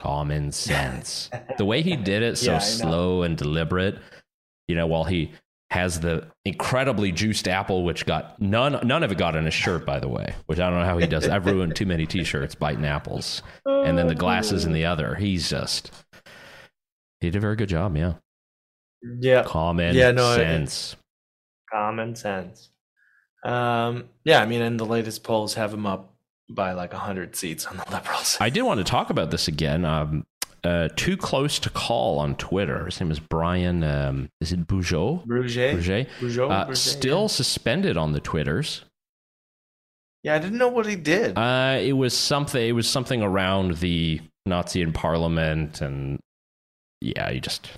Common 0.00 0.52
sense. 0.52 1.30
the 1.58 1.64
way 1.64 1.82
he 1.82 1.96
did 1.96 2.22
it 2.22 2.36
so 2.38 2.52
yeah, 2.52 2.58
slow 2.58 3.22
and 3.22 3.36
deliberate, 3.36 3.98
you 4.68 4.74
know, 4.74 4.86
while 4.86 5.04
he 5.04 5.32
has 5.70 6.00
the 6.00 6.26
incredibly 6.44 7.10
juiced 7.10 7.48
apple, 7.48 7.84
which 7.84 8.06
got 8.06 8.40
none 8.40 8.78
none 8.86 9.02
of 9.02 9.10
it 9.10 9.18
got 9.18 9.34
in 9.34 9.44
his 9.44 9.54
shirt, 9.54 9.84
by 9.84 9.98
the 9.98 10.08
way, 10.08 10.34
which 10.46 10.60
I 10.60 10.70
don't 10.70 10.78
know 10.78 10.84
how 10.84 10.98
he 10.98 11.06
does. 11.06 11.28
I've 11.28 11.46
ruined 11.46 11.74
too 11.74 11.86
many 11.86 12.06
t-shirts 12.06 12.54
biting 12.54 12.84
apples. 12.84 13.42
And 13.64 13.96
then 13.98 14.06
the 14.06 14.14
glasses 14.14 14.64
in 14.64 14.72
the 14.72 14.84
other. 14.84 15.14
He's 15.14 15.48
just 15.48 15.90
he 17.20 17.30
did 17.30 17.36
a 17.36 17.40
very 17.40 17.56
good 17.56 17.68
job, 17.68 17.96
yeah. 17.96 18.14
Yeah. 19.20 19.42
Common 19.44 19.94
yeah, 19.94 20.10
no, 20.10 20.34
sense. 20.36 20.96
Common 21.72 22.14
sense. 22.14 22.70
Um, 23.44 24.08
yeah, 24.24 24.40
I 24.40 24.46
mean, 24.46 24.62
and 24.62 24.78
the 24.78 24.86
latest 24.86 25.22
polls 25.22 25.54
have 25.54 25.72
him 25.72 25.86
up 25.86 26.15
by 26.48 26.72
like 26.72 26.92
100 26.92 27.36
seats 27.36 27.66
on 27.66 27.76
the 27.76 27.84
Liberals. 27.90 28.36
I 28.40 28.50
did 28.50 28.62
want 28.62 28.78
to 28.78 28.84
talk 28.84 29.10
about 29.10 29.30
this 29.30 29.48
again. 29.48 29.84
Um, 29.84 30.26
uh, 30.64 30.88
too 30.96 31.16
close 31.16 31.58
to 31.60 31.70
call 31.70 32.18
on 32.18 32.34
Twitter. 32.36 32.86
His 32.86 33.00
name 33.00 33.10
is 33.10 33.20
Brian. 33.20 33.84
Um, 33.84 34.30
is 34.40 34.52
it 34.52 34.66
Bougeault? 34.66 35.26
Bruget. 35.26 35.74
Bruget. 35.74 36.08
Bougeault, 36.20 36.50
uh, 36.50 36.74
still 36.74 37.22
yeah. 37.22 37.26
suspended 37.28 37.96
on 37.96 38.12
the 38.12 38.20
Twitters. 38.20 38.84
Yeah, 40.24 40.34
I 40.34 40.38
didn't 40.40 40.58
know 40.58 40.68
what 40.68 40.86
he 40.86 40.96
did. 40.96 41.38
Uh, 41.38 41.78
it 41.80 41.92
was 41.92 42.16
something. 42.16 42.60
It 42.60 42.72
was 42.72 42.88
something 42.88 43.22
around 43.22 43.76
the 43.76 44.20
Nazi 44.44 44.82
in 44.82 44.92
Parliament, 44.92 45.80
and 45.80 46.18
yeah, 47.00 47.30
you 47.30 47.40
just 47.40 47.70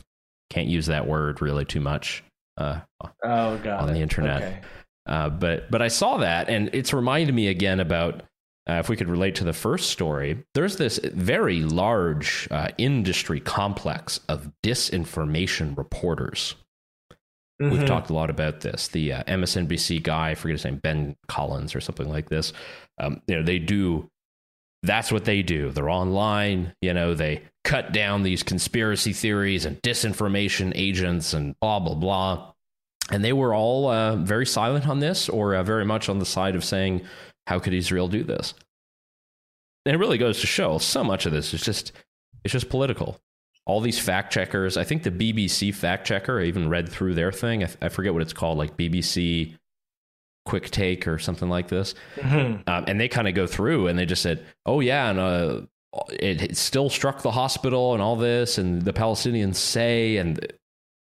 can't 0.48 0.68
use 0.68 0.87
that 0.87 1.07
word 1.07 1.42
really 1.42 1.66
too 1.66 1.81
much. 1.81 2.24
Uh, 2.57 2.81
oh, 3.22 3.59
God. 3.59 3.83
On 3.83 3.90
it. 3.90 3.92
the 3.92 4.00
internet. 4.00 4.42
Okay. 4.42 4.61
Uh, 5.04 5.28
but 5.28 5.70
but 5.70 5.83
I 5.83 5.88
saw 5.88 6.18
that, 6.18 6.48
and 6.48 6.70
it's 6.72 6.94
reminded 6.94 7.35
me 7.35 7.48
again 7.48 7.81
about 7.81 8.22
uh, 8.68 8.74
if 8.74 8.88
we 8.88 8.96
could 8.96 9.09
relate 9.09 9.35
to 9.37 9.44
the 9.44 9.52
first 9.52 9.90
story. 9.90 10.44
There's 10.54 10.76
this 10.76 11.00
very 11.02 11.61
large 11.61 12.48
uh, 12.50 12.68
industry 12.78 13.40
complex 13.40 14.20
of 14.28 14.52
disinformation 14.62 15.76
reporters. 15.76 16.54
Mm-hmm. 17.61 17.76
We've 17.76 17.87
talked 17.87 18.11
a 18.11 18.14
lot 18.14 18.31
about 18.31 18.61
this. 18.61 18.88
The 18.88 19.14
uh, 19.14 19.22
MSNBC 19.24 20.02
guy, 20.02 20.31
I 20.31 20.35
forget 20.35 20.57
his 20.57 20.64
name, 20.64 20.76
Ben 20.76 21.16
Collins 21.26 21.74
or 21.74 21.81
something 21.81 22.09
like 22.09 22.28
this. 22.28 22.52
Um, 22.98 23.22
you 23.26 23.37
know, 23.37 23.42
they 23.42 23.59
do 23.59 24.11
that's 24.83 25.11
what 25.11 25.24
they 25.24 25.42
do. 25.42 25.70
They're 25.70 25.90
online, 25.90 26.74
you 26.81 26.94
know, 26.94 27.14
they 27.14 27.42
cut 27.64 27.92
down 27.92 28.22
these 28.22 28.42
conspiracy 28.42 29.12
theories 29.12 29.64
and 29.64 29.81
disinformation 29.83 30.72
agents 30.74 31.35
and 31.35 31.59
blah, 31.61 31.81
blah, 31.81 31.94
blah. 31.94 32.52
And 33.11 33.24
they 33.24 33.33
were 33.33 33.54
all 33.54 33.88
uh, 33.88 34.16
very 34.16 34.46
silent 34.46 34.87
on 34.87 35.00
this 35.00 35.28
or 35.28 35.54
uh, 35.54 35.62
very 35.62 35.85
much 35.85 36.09
on 36.09 36.18
the 36.18 36.26
side 36.26 36.54
of 36.54 36.64
saying, 36.64 37.02
how 37.48 37.58
could 37.58 37.72
Israel 37.72 38.08
do 38.08 38.22
this? 38.22 38.52
And 39.87 39.94
it 39.94 39.98
really 39.98 40.18
goes 40.18 40.42
to 40.42 40.46
show 40.46 40.76
so 40.76 41.02
much 41.02 41.24
of 41.24 41.32
this 41.32 41.54
is 41.54 41.62
just, 41.62 41.92
it's 42.44 42.52
just 42.52 42.68
political. 42.68 43.18
All 43.64 43.80
these 43.80 43.98
fact 43.98 44.34
checkers, 44.34 44.76
I 44.76 44.84
think 44.84 45.02
the 45.02 45.11
BBC 45.11 45.74
fact 45.74 46.06
checker, 46.06 46.40
I 46.40 46.44
even 46.44 46.68
read 46.68 46.90
through 46.90 47.14
their 47.14 47.32
thing. 47.32 47.66
I 47.80 47.88
forget 47.88 48.12
what 48.12 48.20
it's 48.20 48.34
called, 48.34 48.58
like 48.58 48.76
BBC 48.76 49.56
quick 50.44 50.68
take 50.68 51.08
or 51.08 51.18
something 51.18 51.48
like 51.48 51.68
this. 51.68 51.94
Mm-hmm. 52.16 52.68
Um, 52.68 52.84
and 52.87 53.00
they 53.00 53.08
kind 53.08 53.26
of 53.26 53.34
go 53.34 53.46
through 53.46 53.87
and 53.87 53.98
they 53.98 54.04
just 54.04 54.20
said, 54.20 54.44
oh, 54.66 54.80
yeah, 54.80 55.08
and 55.08 55.18
uh, 55.18 55.61
it, 56.20 56.42
it 56.42 56.56
still 56.58 56.90
struck 56.90 57.22
the 57.22 57.30
hospital 57.30 57.94
and 57.94 58.02
all 58.02 58.16
this, 58.16 58.58
and 58.58 58.82
the 58.82 58.92
Palestinians 58.92 59.56
say, 59.56 60.18
and 60.18 60.38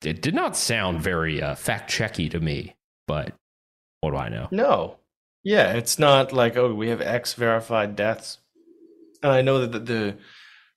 it 0.04 0.22
did 0.22 0.36
not 0.36 0.56
sound 0.56 1.02
very 1.02 1.42
uh, 1.42 1.56
fact 1.56 1.90
checky 1.90 2.30
to 2.30 2.38
me, 2.38 2.76
but 3.08 3.34
what 4.02 4.12
do 4.12 4.16
I 4.18 4.28
know? 4.28 4.46
No. 4.52 4.98
Yeah, 5.44 5.72
it's 5.72 5.98
not 5.98 6.32
like 6.32 6.56
oh 6.56 6.74
we 6.74 6.88
have 6.88 7.00
X 7.00 7.34
verified 7.34 7.96
deaths. 7.96 8.38
And 9.22 9.32
I 9.32 9.42
know 9.42 9.60
that 9.60 9.72
the 9.72 9.78
the, 9.80 10.16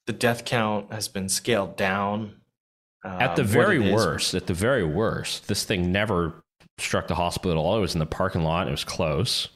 the 0.08 0.14
death 0.14 0.46
count 0.46 0.92
has 0.94 1.08
been 1.08 1.30
scaled 1.30 1.78
down. 1.78 2.38
At 3.04 3.36
the 3.36 3.44
very 3.44 3.80
worst, 3.92 4.36
at 4.36 4.46
the 4.46 4.54
very 4.54 4.84
worst, 4.84 5.48
this 5.48 5.64
thing 5.64 5.92
never 5.92 6.44
struck 6.78 7.08
the 7.08 7.16
hospital. 7.16 7.76
It 7.76 7.80
was 7.82 7.96
in 7.96 8.00
the 8.00 8.06
parking 8.06 8.44
lot. 8.44 8.68
It 8.68 8.72
was 8.72 8.84
close, 8.84 9.48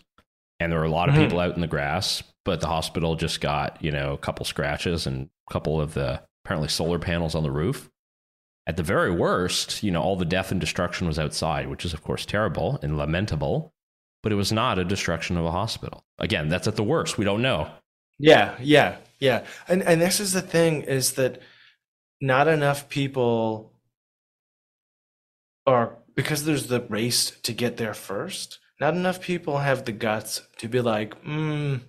and 0.59 0.71
there 0.71 0.79
were 0.79 0.85
a 0.85 0.89
lot 0.89 1.09
of 1.09 1.15
Mhm. 1.15 1.23
people 1.25 1.39
out 1.39 1.53
in 1.53 1.61
the 1.61 1.67
grass. 1.67 2.23
But 2.43 2.61
the 2.61 2.67
hospital 2.67 3.15
just 3.15 3.41
got 3.41 3.77
you 3.83 3.91
know 3.91 4.13
a 4.13 4.17
couple 4.17 4.45
scratches 4.45 5.05
and 5.05 5.29
a 5.47 5.53
couple 5.53 5.79
of 5.79 5.93
the 5.93 6.21
apparently 6.43 6.69
solar 6.69 6.97
panels 6.99 7.35
on 7.35 7.43
the 7.43 7.51
roof. 7.51 7.89
At 8.67 8.77
the 8.77 8.83
very 8.83 9.11
worst, 9.11 9.83
you 9.83 9.91
know, 9.91 10.01
all 10.01 10.15
the 10.15 10.25
death 10.25 10.51
and 10.51 10.59
destruction 10.59 11.05
was 11.05 11.19
outside, 11.19 11.67
which 11.69 11.85
is 11.85 11.93
of 11.93 12.01
course 12.03 12.25
terrible 12.25 12.79
and 12.81 12.97
lamentable. 12.97 13.73
But 14.25 14.31
it 14.31 14.37
was 14.37 14.51
not 14.51 14.79
a 14.79 14.83
destruction 14.83 15.37
of 15.37 15.45
a 15.45 15.51
hospital. 15.51 16.03
Again, 16.17 16.49
that's 16.49 16.67
at 16.67 16.75
the 16.75 16.83
worst. 16.83 17.19
We 17.19 17.25
don't 17.25 17.43
know. 17.43 17.69
Yeah, 18.17 18.55
yeah, 18.59 18.95
yeah. 19.19 19.45
And 19.67 19.83
and 19.83 20.01
this 20.01 20.19
is 20.19 20.33
the 20.33 20.41
thing 20.41 20.81
is 20.81 21.13
that 21.13 21.43
not 22.19 22.47
enough 22.47 22.89
people 22.89 23.71
are 25.67 25.99
because 26.15 26.43
there's 26.43 26.65
the 26.65 26.81
race 26.89 27.37
to 27.43 27.53
get 27.53 27.77
there 27.77 27.93
first. 27.93 28.57
Not 28.81 28.95
enough 28.95 29.21
people 29.21 29.59
have 29.59 29.85
the 29.85 29.91
guts 29.91 30.41
to 30.57 30.67
be 30.67 30.81
like, 30.81 31.23
mm, 31.23 31.81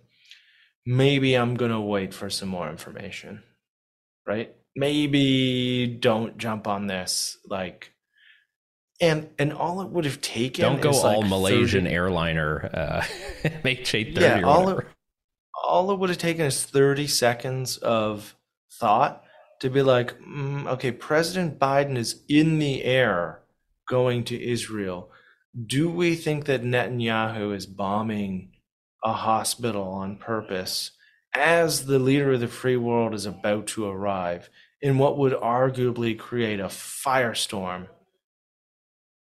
maybe 0.84 1.32
I'm 1.32 1.54
gonna 1.54 1.80
wait 1.80 2.12
for 2.12 2.28
some 2.28 2.50
more 2.50 2.68
information, 2.68 3.44
right? 4.26 4.54
Maybe 4.76 5.86
don't 5.86 6.36
jump 6.36 6.68
on 6.68 6.86
this, 6.86 7.38
like, 7.48 7.92
and 9.00 9.28
and 9.38 9.52
all 9.52 9.80
it 9.82 9.88
would 9.88 10.04
have 10.04 10.20
taken. 10.20 10.62
Don't 10.62 10.80
go 10.80 10.90
is 10.90 11.04
all 11.04 11.20
like 11.20 11.30
Malaysian 11.30 11.84
30 11.84 11.94
airliner 11.94 12.70
uh, 12.72 13.00
MH830 13.44 14.20
Yeah, 14.20 14.42
all 14.42 14.68
it, 14.70 14.86
all 15.64 15.90
it 15.90 15.98
would 15.98 16.10
have 16.10 16.18
taken 16.18 16.44
is 16.44 16.62
30 16.64 17.06
seconds 17.06 17.76
of 17.78 18.34
thought 18.72 19.22
to 19.60 19.70
be 19.70 19.82
like, 19.82 20.18
mm, 20.20 20.66
okay, 20.66 20.92
President 20.92 21.58
Biden 21.58 21.96
is 21.96 22.22
in 22.28 22.58
the 22.58 22.84
air 22.84 23.42
going 23.88 24.24
to 24.24 24.42
Israel. 24.42 25.10
Do 25.66 25.90
we 25.90 26.14
think 26.14 26.44
that 26.46 26.62
Netanyahu 26.62 27.54
is 27.54 27.66
bombing 27.66 28.52
a 29.02 29.12
hospital 29.12 29.84
on 29.84 30.16
purpose 30.16 30.90
as 31.34 31.86
the 31.86 31.98
leader 31.98 32.32
of 32.32 32.40
the 32.40 32.48
free 32.48 32.76
world 32.76 33.14
is 33.14 33.26
about 33.26 33.66
to 33.68 33.86
arrive 33.86 34.50
in 34.80 34.98
what 34.98 35.16
would 35.16 35.32
arguably 35.32 36.18
create 36.18 36.60
a 36.60 36.66
firestorm 36.66 37.88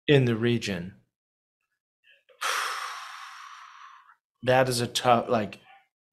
in 0.08 0.26
the 0.26 0.36
region? 0.36 0.96
that 4.44 4.70
is 4.70 4.80
a 4.80 4.88
tough 4.88 5.28
like 5.28 5.60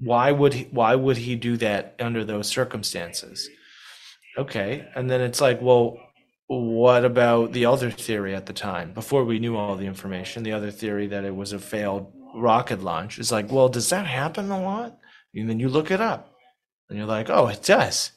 why 0.00 0.32
would 0.32 0.54
he 0.54 0.64
why 0.70 0.94
would 0.94 1.18
he 1.18 1.36
do 1.36 1.56
that 1.58 1.94
under 2.00 2.24
those 2.24 2.48
circumstances? 2.48 3.48
Okay 4.38 4.88
and 4.94 5.10
then 5.10 5.20
it's 5.20 5.40
like 5.40 5.60
well 5.60 5.98
what 6.46 7.04
about 7.04 7.52
the 7.52 7.66
other 7.66 7.90
theory 7.90 8.34
at 8.34 8.46
the 8.46 8.52
time? 8.52 8.92
Before 8.94 9.24
we 9.24 9.38
knew 9.38 9.56
all 9.56 9.76
the 9.76 9.86
information 9.86 10.42
the 10.44 10.52
other 10.52 10.70
theory 10.70 11.06
that 11.08 11.24
it 11.24 11.34
was 11.36 11.52
a 11.52 11.58
failed 11.58 12.12
rocket 12.34 12.82
launch 12.82 13.18
is 13.18 13.30
like 13.30 13.52
well 13.52 13.68
does 13.68 13.90
that 13.90 14.06
happen 14.06 14.50
a 14.50 14.62
lot? 14.62 14.98
And 15.34 15.48
then 15.50 15.60
you 15.60 15.68
look 15.68 15.90
it 15.90 16.00
up 16.00 16.32
and 16.88 16.96
you're 16.98 17.06
like 17.06 17.28
oh 17.28 17.48
it 17.48 17.62
does. 17.62 18.12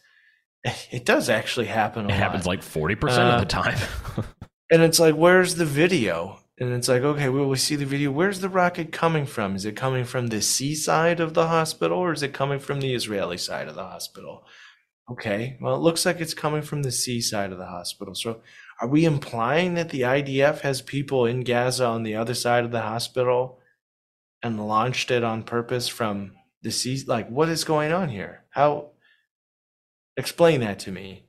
It 0.91 1.05
does 1.05 1.29
actually 1.29 1.67
happen 1.67 2.05
a 2.05 2.07
It 2.07 2.11
lot. 2.11 2.17
happens 2.19 2.47
like 2.47 2.61
40% 2.61 3.03
Uh, 3.03 3.21
of 3.33 3.39
the 3.41 3.45
time. 3.45 3.77
and 4.71 4.81
it's 4.81 4.99
like, 4.99 5.15
where's 5.15 5.55
the 5.55 5.65
video? 5.65 6.39
And 6.57 6.73
it's 6.73 6.87
like, 6.87 7.01
okay, 7.01 7.27
well, 7.29 7.49
we 7.49 7.57
see 7.57 7.75
the 7.75 7.85
video. 7.85 8.11
Where's 8.11 8.39
the 8.39 8.49
rocket 8.49 8.91
coming 8.91 9.25
from? 9.25 9.55
Is 9.55 9.65
it 9.65 9.75
coming 9.75 10.05
from 10.05 10.27
the 10.27 10.41
seaside 10.41 11.19
of 11.19 11.33
the 11.33 11.47
hospital 11.47 11.97
or 11.97 12.13
is 12.13 12.23
it 12.23 12.33
coming 12.33 12.59
from 12.59 12.79
the 12.79 12.93
Israeli 12.93 13.37
side 13.37 13.67
of 13.67 13.75
the 13.75 13.83
hospital? 13.83 14.45
Okay, 15.11 15.57
well, 15.61 15.75
it 15.75 15.81
looks 15.81 16.05
like 16.05 16.19
it's 16.19 16.33
coming 16.33 16.61
from 16.61 16.81
the 16.81 16.91
seaside 16.91 17.51
of 17.51 17.57
the 17.57 17.67
hospital. 17.67 18.15
So 18.15 18.39
are 18.81 18.87
we 18.87 19.05
implying 19.05 19.75
that 19.75 19.89
the 19.89 20.01
IDF 20.01 20.61
has 20.61 20.81
people 20.81 21.25
in 21.25 21.43
Gaza 21.43 21.85
on 21.85 22.03
the 22.03 22.15
other 22.15 22.33
side 22.33 22.63
of 22.63 22.71
the 22.71 22.81
hospital 22.81 23.59
and 24.41 24.67
launched 24.67 25.11
it 25.11 25.23
on 25.23 25.43
purpose 25.43 25.87
from 25.87 26.31
the 26.61 26.71
sea? 26.71 27.03
Like, 27.05 27.29
what 27.29 27.49
is 27.49 27.65
going 27.65 27.91
on 27.91 28.09
here? 28.09 28.45
How? 28.49 28.91
Explain 30.17 30.61
that 30.61 30.79
to 30.79 30.91
me. 30.91 31.25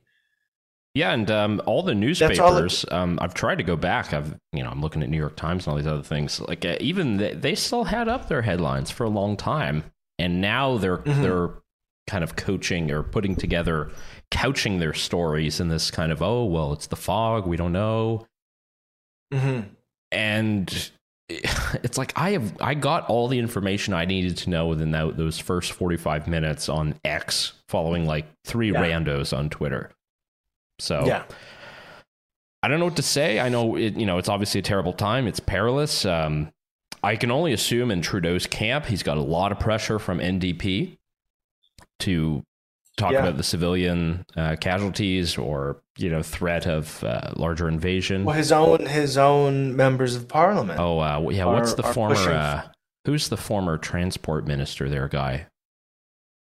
Yeah, 0.96 1.12
and 1.12 1.30
um, 1.30 1.60
all 1.66 1.82
the 1.82 1.92
all 1.92 1.98
newspapers, 1.98 2.84
um, 2.90 3.18
I've 3.20 3.34
tried 3.34 3.58
to 3.58 3.64
go 3.64 3.76
back. 3.76 4.12
I've, 4.14 4.34
you 4.52 4.62
know, 4.62 4.70
I'm 4.70 4.80
looking 4.80 5.02
at 5.02 5.08
New 5.10 5.16
York 5.18 5.36
Times 5.36 5.66
and 5.66 5.72
all 5.72 5.76
these 5.76 5.86
other 5.86 6.02
things. 6.02 6.40
Like 6.40 6.64
uh, 6.64 6.76
even 6.80 7.18
they, 7.18 7.34
they 7.34 7.54
still 7.54 7.84
had 7.84 8.08
up 8.08 8.28
their 8.28 8.42
headlines 8.42 8.90
for 8.90 9.04
a 9.04 9.08
long 9.10 9.36
time, 9.36 9.84
and 10.18 10.40
now 10.40 10.78
they're 10.78 10.98
Mhm. 10.98 11.22
they're 11.22 11.50
kind 12.08 12.22
of 12.24 12.36
coaching 12.36 12.90
or 12.90 13.02
putting 13.02 13.36
together, 13.36 13.90
couching 14.30 14.78
their 14.78 14.94
stories 14.94 15.60
in 15.60 15.68
this 15.68 15.90
kind 15.90 16.10
of 16.12 16.22
oh 16.22 16.44
well, 16.44 16.72
it's 16.72 16.86
the 16.86 16.96
fog, 16.96 17.46
we 17.46 17.56
don't 17.56 17.72
know, 17.72 18.26
Mm-hmm. 19.34 19.68
and 20.12 20.90
it's 21.28 21.98
like 21.98 22.12
I 22.16 22.30
have 22.30 22.56
I 22.60 22.74
got 22.74 23.08
all 23.08 23.26
the 23.28 23.38
information 23.38 23.92
I 23.92 24.04
needed 24.04 24.36
to 24.38 24.50
know 24.50 24.68
within 24.68 24.92
that, 24.92 25.16
those 25.16 25.38
first 25.38 25.72
45 25.72 26.28
minutes 26.28 26.68
on 26.68 26.94
X 27.04 27.52
following 27.68 28.06
like 28.06 28.26
three 28.44 28.72
Yeah. 28.72 28.82
randos 28.82 29.36
on 29.36 29.50
Twitter. 29.50 29.90
So 30.78 31.04
Yeah. 31.06 31.24
I 32.62 32.68
don't 32.68 32.78
know 32.80 32.86
what 32.86 32.96
to 32.96 33.02
say. 33.02 33.38
I 33.40 33.48
know 33.48 33.76
it, 33.76 33.96
you 33.96 34.06
know 34.06 34.18
it's 34.18 34.28
obviously 34.28 34.58
a 34.60 34.62
terrible 34.62 34.92
time. 34.92 35.26
It's 35.26 35.40
perilous. 35.40 36.04
Um, 36.04 36.52
I 37.02 37.14
can 37.16 37.30
only 37.30 37.52
assume 37.52 37.90
in 37.90 38.02
Trudeau's 38.02 38.46
camp, 38.46 38.86
he's 38.86 39.02
got 39.04 39.16
a 39.18 39.22
lot 39.22 39.52
of 39.52 39.60
pressure 39.60 39.98
from 39.98 40.18
NDP 40.18 40.96
to 42.00 42.42
talk 42.96 43.12
Yeah. 43.12 43.20
about 43.20 43.36
the 43.36 43.42
civilian 43.44 44.24
uh, 44.36 44.56
casualties 44.60 45.38
or 45.38 45.82
you 45.98 46.10
know 46.10 46.22
threat 46.22 46.66
of 46.66 47.04
uh, 47.04 47.30
larger 47.36 47.68
invasion. 47.68 48.24
Well, 48.24 48.36
his 48.36 48.50
own 48.52 48.86
his 48.86 49.16
own 49.16 49.76
members 49.76 50.16
of 50.16 50.26
parliament. 50.28 50.80
Oh, 50.80 50.98
uh, 50.98 51.20
yeah. 51.30 51.44
What's 51.44 51.72
are- 51.72 51.76
the 51.76 51.82
former? 51.84 52.16
Uh, 52.16 52.62
who's 53.04 53.28
the 53.28 53.36
former 53.36 53.78
transport 53.78 54.46
minister? 54.46 54.88
There, 54.88 55.08
guy. 55.08 55.46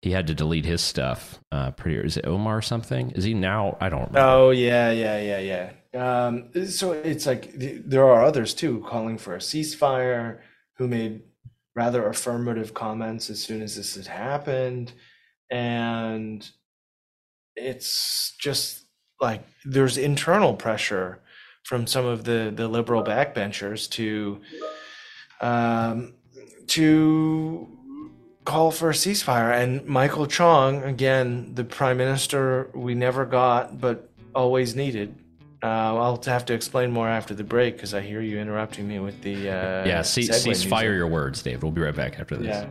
He 0.02 0.12
had 0.12 0.28
to 0.28 0.36
delete 0.36 0.66
his 0.66 0.82
stuff. 0.82 1.40
Uh, 1.52 1.72
pretty. 1.72 1.98
Is 1.98 2.18
it 2.18 2.28
Omar 2.28 2.58
or 2.58 2.62
something? 2.62 3.12
Is 3.12 3.24
he 3.24 3.34
now? 3.34 3.78
I 3.82 3.90
don't 3.90 4.08
remember. 4.08 4.20
Oh 4.20 4.50
yeah, 4.52 4.92
yeah, 4.92 5.20
yeah, 5.20 5.40
yeah. 5.40 5.72
Um, 6.26 6.50
so 6.68 6.92
it's 6.92 7.26
like 7.26 7.58
th- 7.58 7.82
there 7.86 8.06
are 8.06 8.24
others 8.24 8.54
too 8.54 8.84
calling 8.88 9.18
for 9.18 9.36
a 9.36 9.40
ceasefire 9.40 10.40
who 10.78 10.88
made 10.88 11.24
rather 11.76 12.08
affirmative 12.08 12.74
comments 12.74 13.30
as 13.30 13.42
soon 13.42 13.62
as 13.62 13.76
this 13.76 13.96
had 13.96 14.08
happened, 14.08 14.94
and 15.50 16.48
it's 17.56 18.36
just 18.40 18.86
like 19.20 19.44
there's 19.66 19.98
internal 19.98 20.54
pressure 20.54 21.22
from 21.64 21.88
some 21.88 22.06
of 22.06 22.24
the 22.24 22.54
the 22.56 22.68
liberal 22.68 23.04
backbenchers 23.04 23.90
to 23.90 24.40
um, 25.42 26.14
to 26.68 27.77
call 28.48 28.72
for 28.72 28.90
a 28.90 28.94
ceasefire. 28.94 29.54
And 29.54 29.86
Michael 29.86 30.26
Chong, 30.26 30.82
again, 30.84 31.54
the 31.54 31.66
prime 31.66 31.98
minister 31.98 32.70
we 32.74 32.96
never 32.96 33.26
got 33.26 33.80
but 33.82 34.10
always 34.34 34.74
needed. 34.74 35.14
Uh, 35.62 35.68
I'll 35.68 36.22
have 36.26 36.46
to 36.46 36.54
explain 36.54 36.92
more 36.92 37.10
after 37.10 37.34
the 37.34 37.44
break 37.44 37.76
because 37.76 37.94
I 37.94 38.00
hear 38.00 38.22
you 38.22 38.40
interrupting 38.40 38.88
me 38.88 39.00
with 39.00 39.22
the 39.22 39.50
uh, 39.50 39.86
yeah. 39.86 40.02
See, 40.02 40.22
segue 40.22 40.34
cease 40.34 40.46
music. 40.46 40.70
fire 40.70 40.94
your 40.94 41.08
words, 41.08 41.42
Dave. 41.42 41.62
We'll 41.62 41.74
be 41.74 41.82
right 41.82 41.96
back 41.96 42.20
after 42.20 42.38
this. 42.38 42.48
Yeah. 42.48 42.70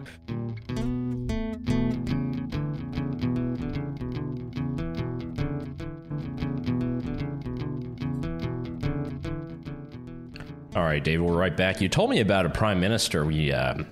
All 10.75 10.85
right, 10.85 11.05
Dave. 11.05 11.23
We're 11.23 11.37
right 11.37 11.57
back. 11.57 11.83
You 11.83 11.89
told 11.91 12.09
me 12.09 12.21
about 12.21 12.47
a 12.47 12.51
prime 12.51 12.81
minister 12.81 13.27
we 13.27 13.53
um, 13.53 13.87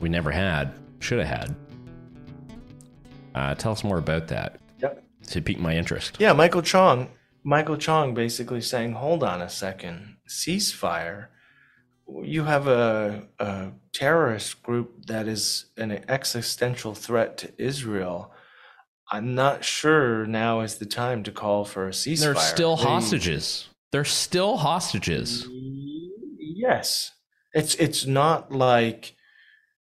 we 0.00 0.08
never 0.08 0.32
had. 0.32 0.79
Should 1.00 1.18
have 1.18 1.28
had. 1.28 1.56
Uh, 3.34 3.54
tell 3.54 3.72
us 3.72 3.82
more 3.84 3.98
about 3.98 4.28
that. 4.28 4.60
Yep. 4.80 5.04
To 5.28 5.40
pique 5.42 5.58
my 5.58 5.76
interest. 5.76 6.16
Yeah, 6.18 6.32
Michael 6.32 6.62
Chong. 6.62 7.08
Michael 7.42 7.76
Chong 7.76 8.14
basically 8.14 8.60
saying, 8.60 8.92
"Hold 8.92 9.22
on 9.22 9.40
a 9.40 9.48
second, 9.48 10.16
ceasefire. 10.28 11.26
You 12.22 12.44
have 12.44 12.66
a, 12.66 13.28
a 13.38 13.70
terrorist 13.92 14.62
group 14.62 15.06
that 15.06 15.28
is 15.28 15.66
an 15.76 15.92
existential 16.08 16.94
threat 16.94 17.38
to 17.38 17.52
Israel. 17.56 18.32
I'm 19.12 19.34
not 19.34 19.64
sure 19.64 20.26
now 20.26 20.60
is 20.60 20.76
the 20.78 20.86
time 20.86 21.22
to 21.24 21.32
call 21.32 21.64
for 21.64 21.86
a 21.86 21.92
ceasefire. 21.92 22.20
They're 22.20 22.34
still 22.36 22.76
They- 22.76 22.82
hostages. 22.84 23.68
They're 23.92 24.04
still 24.04 24.58
hostages. 24.58 25.46
Yes. 26.38 27.12
It's 27.54 27.74
it's 27.76 28.06
not 28.06 28.52
like 28.52 29.14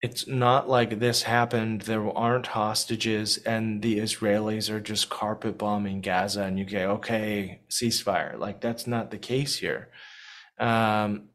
it's 0.02 0.28
not 0.28 0.70
like 0.70 1.00
this 1.00 1.24
happened. 1.24 1.82
There 1.82 2.16
aren't 2.16 2.48
hostages, 2.48 3.38
and 3.38 3.82
the 3.82 4.00
Israelis 4.00 4.70
are 4.70 4.80
just 4.80 5.10
carpet 5.10 5.58
bombing 5.58 6.02
Gaza, 6.02 6.44
and 6.44 6.60
you 6.60 6.66
go, 6.66 6.92
okay, 6.92 7.62
ceasefire. 7.70 8.38
Like 8.38 8.62
that's 8.62 8.86
not 8.88 9.12
the 9.12 9.18
case 9.18 9.58
here. 9.58 9.90
Um, 10.60 11.30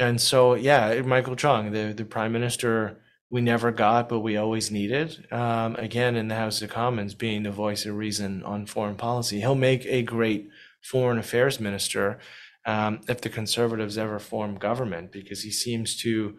and 0.00 0.20
so, 0.20 0.54
yeah, 0.54 1.00
Michael 1.02 1.36
Chong, 1.36 1.72
the 1.72 1.92
the 1.92 2.04
prime 2.04 2.32
minister, 2.32 3.00
we 3.30 3.40
never 3.40 3.70
got, 3.70 4.08
but 4.08 4.20
we 4.20 4.36
always 4.36 4.70
needed. 4.72 5.26
Um, 5.32 5.76
again, 5.76 6.16
in 6.16 6.28
the 6.28 6.34
House 6.34 6.62
of 6.62 6.70
Commons, 6.70 7.14
being 7.14 7.44
the 7.44 7.50
voice 7.52 7.86
of 7.86 7.96
reason 7.96 8.42
on 8.42 8.66
foreign 8.66 8.96
policy, 8.96 9.40
he'll 9.40 9.54
make 9.54 9.86
a 9.86 10.02
great 10.02 10.48
foreign 10.82 11.18
affairs 11.18 11.60
minister 11.60 12.18
um, 12.66 13.00
if 13.08 13.20
the 13.20 13.28
conservatives 13.28 13.96
ever 13.96 14.18
form 14.18 14.56
government, 14.56 15.12
because 15.12 15.42
he 15.42 15.50
seems 15.50 15.96
to, 15.98 16.36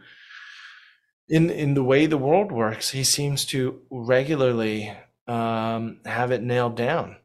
in 1.31 1.49
in 1.49 1.73
the 1.73 1.83
way 1.83 2.05
the 2.05 2.17
world 2.17 2.51
works, 2.51 2.91
he 2.91 3.03
seems 3.03 3.45
to 3.45 3.81
regularly 3.89 4.93
um, 5.27 6.01
have 6.05 6.31
it 6.31 6.43
nailed 6.43 6.75
down. 6.75 7.15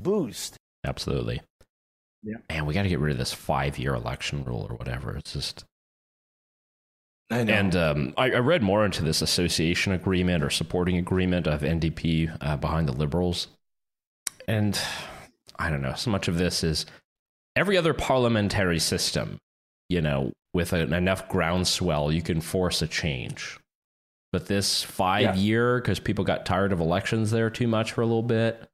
Boost. 0.00 0.56
Absolutely. 0.86 1.42
Yeah. 2.22 2.36
Man, 2.48 2.66
we 2.66 2.72
got 2.72 2.84
to 2.84 2.88
get 2.88 3.00
rid 3.00 3.12
of 3.12 3.18
this 3.18 3.32
five-year 3.32 3.94
election 3.94 4.44
rule 4.44 4.66
or 4.70 4.76
whatever. 4.76 5.16
It's 5.16 5.32
just 5.32 5.64
I 7.30 7.42
know. 7.44 7.52
And 7.52 7.76
um, 7.76 8.14
I, 8.16 8.30
I 8.30 8.38
read 8.38 8.62
more 8.62 8.84
into 8.84 9.02
this 9.02 9.22
association 9.22 9.92
agreement 9.92 10.42
or 10.42 10.50
supporting 10.50 10.96
agreement 10.96 11.46
of 11.46 11.62
NDP 11.62 12.36
uh, 12.40 12.56
behind 12.56 12.88
the 12.88 12.92
Liberals. 12.92 13.48
And 14.48 14.78
I 15.58 15.68
don't 15.70 15.82
know, 15.82 15.94
so 15.94 16.10
much 16.10 16.28
of 16.28 16.38
this 16.38 16.64
is 16.64 16.86
every 17.56 17.76
other 17.76 17.94
parliamentary 17.94 18.78
system, 18.78 19.38
you 19.88 20.00
know, 20.00 20.32
with 20.54 20.72
an, 20.72 20.92
enough 20.92 21.28
groundswell, 21.28 22.10
you 22.12 22.22
can 22.22 22.40
force 22.40 22.82
a 22.82 22.86
change. 22.88 23.58
But 24.32 24.46
this 24.46 24.82
five 24.82 25.22
Yeah. 25.22 25.34
year, 25.34 25.80
because 25.80 25.98
people 26.00 26.24
got 26.24 26.46
tired 26.46 26.72
of 26.72 26.80
elections 26.80 27.30
there 27.30 27.50
too 27.50 27.66
much 27.66 27.92
for 27.92 28.02
a 28.02 28.06
little 28.06 28.22
bit, 28.22 28.68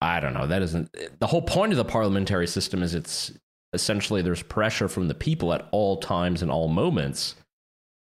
I 0.00 0.20
don't 0.20 0.34
know. 0.34 0.46
That 0.46 0.62
isn't 0.62 0.94
the 1.18 1.26
whole 1.26 1.42
point 1.42 1.72
of 1.72 1.78
the 1.78 1.84
parliamentary 1.84 2.46
system. 2.46 2.82
Is 2.84 2.94
it's 2.94 3.32
essentially 3.72 4.22
there's 4.22 4.42
pressure 4.42 4.88
from 4.88 5.08
the 5.08 5.14
people 5.14 5.52
at 5.52 5.66
all 5.72 5.96
times 5.96 6.42
and 6.42 6.50
all 6.50 6.68
moments. 6.68 7.34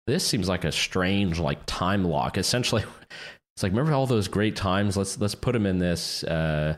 This 0.07 0.27
seems 0.27 0.49
like 0.49 0.65
a 0.65 0.73
strange 0.73 1.39
like 1.39 1.61
time 1.67 2.05
lock. 2.05 2.37
Essentially, 2.37 2.83
it's 3.57 3.63
like 3.63 3.73
remember 3.73 3.95
all 3.95 4.07
those 4.07 4.29
great 4.29 4.57
times. 4.57 4.97
Let's 4.99 5.19
let's 5.19 5.35
put 5.35 5.53
them 5.53 5.65
in 5.65 5.79
this 5.79 6.23
uh, 6.25 6.77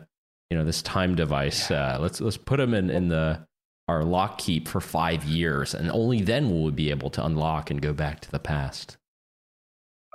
you 0.51 0.57
know 0.57 0.65
this 0.65 0.83
time 0.83 1.17
device. 1.17 1.69
Uh, 1.71 1.99
let's 2.01 2.21
let's 2.21 2.37
put 2.37 2.59
them 2.59 2.73
in 2.73 2.89
in 2.89 3.09
the 3.09 3.45
our 3.93 4.05
lock 4.05 4.39
keep 4.39 4.67
for 4.69 4.81
five 4.81 5.25
years, 5.25 5.75
and 5.75 5.91
only 5.91 6.23
then 6.23 6.51
will 6.51 6.65
we 6.65 6.71
be 6.71 6.91
able 6.91 7.11
to 7.11 7.25
unlock 7.25 7.71
and 7.71 7.81
go 7.81 7.93
back 7.93 8.21
to 8.21 8.31
the 8.31 8.39
past. 8.39 8.97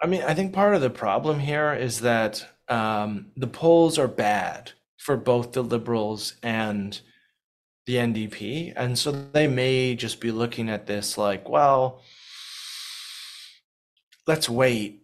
I 0.02 0.08
mean, 0.08 0.22
I 0.22 0.34
think 0.34 0.54
part 0.54 0.76
of 0.76 0.82
the 0.82 0.90
problem 0.90 1.40
here 1.40 1.74
is 1.74 2.02
that 2.02 2.46
um, 2.68 3.32
the 3.36 3.48
polls 3.48 3.98
are 3.98 4.08
bad 4.08 4.72
for 4.98 5.18
both 5.18 5.54
the 5.54 5.64
Liberals 5.64 6.34
and 6.44 7.00
the 7.86 7.96
NDP. 7.96 8.74
And 8.76 9.00
so 9.00 9.12
they 9.12 9.48
may 9.48 9.96
just 9.96 10.20
be 10.20 10.32
looking 10.32 10.70
at 10.70 10.86
this 10.86 11.18
like, 11.18 11.48
well, 11.48 12.02
let's 14.28 14.50
wait 14.50 15.04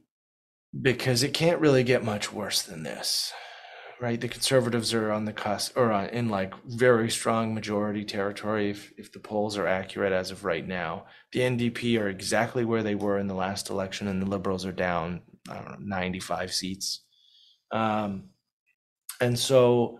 because 0.80 1.24
it 1.24 1.34
can't 1.34 1.62
really 1.62 1.84
get 1.84 2.04
much 2.04 2.34
worse 2.34 2.62
than 2.62 2.84
this. 2.84 3.34
Right? 4.02 4.20
The 4.20 4.28
conservatives 4.28 4.94
are 4.94 5.12
on 5.12 5.26
the 5.26 5.34
cusp 5.34 5.78
or 5.78 5.92
on, 5.92 6.10
in 6.10 6.28
like 6.28 6.54
very 6.66 7.10
strong 7.10 7.54
majority 7.54 8.04
territory 8.04 8.72
if, 8.72 8.92
if 8.98 9.12
the 9.12 9.20
polls 9.20 9.58
are 9.58 9.68
accurate 9.68 10.12
as 10.12 10.30
of 10.30 10.44
right 10.44 10.68
now 10.68 11.06
the 11.34 11.40
NDP 11.40 12.00
are 12.00 12.08
exactly 12.08 12.64
where 12.64 12.84
they 12.84 12.94
were 12.94 13.18
in 13.18 13.28
the 13.28 13.34
last 13.34 13.72
election, 13.72 14.08
and 14.08 14.22
the 14.22 14.28
Liberals 14.28 14.66
are 14.66 14.72
down, 14.72 15.24
I 15.50 15.56
don't 15.56 15.80
know, 15.80 15.98
95 15.98 16.54
seats. 16.54 17.02
Um, 17.72 18.26
and 19.20 19.38
so 19.38 20.00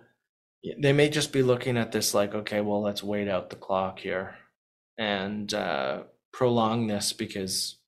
they 0.80 0.94
may 0.94 1.10
just 1.10 1.34
be 1.34 1.42
looking 1.42 1.76
at 1.76 1.92
this 1.92 2.14
like, 2.14 2.36
okay, 2.36 2.62
well, 2.62 2.82
let's 2.82 3.04
wait 3.04 3.28
out 3.28 3.50
the 3.50 3.56
clock 3.56 4.00
here 4.00 4.36
and 5.00 5.52
uh, 5.56 6.04
prolong 6.32 6.86
this 6.86 7.14
because 7.14 7.80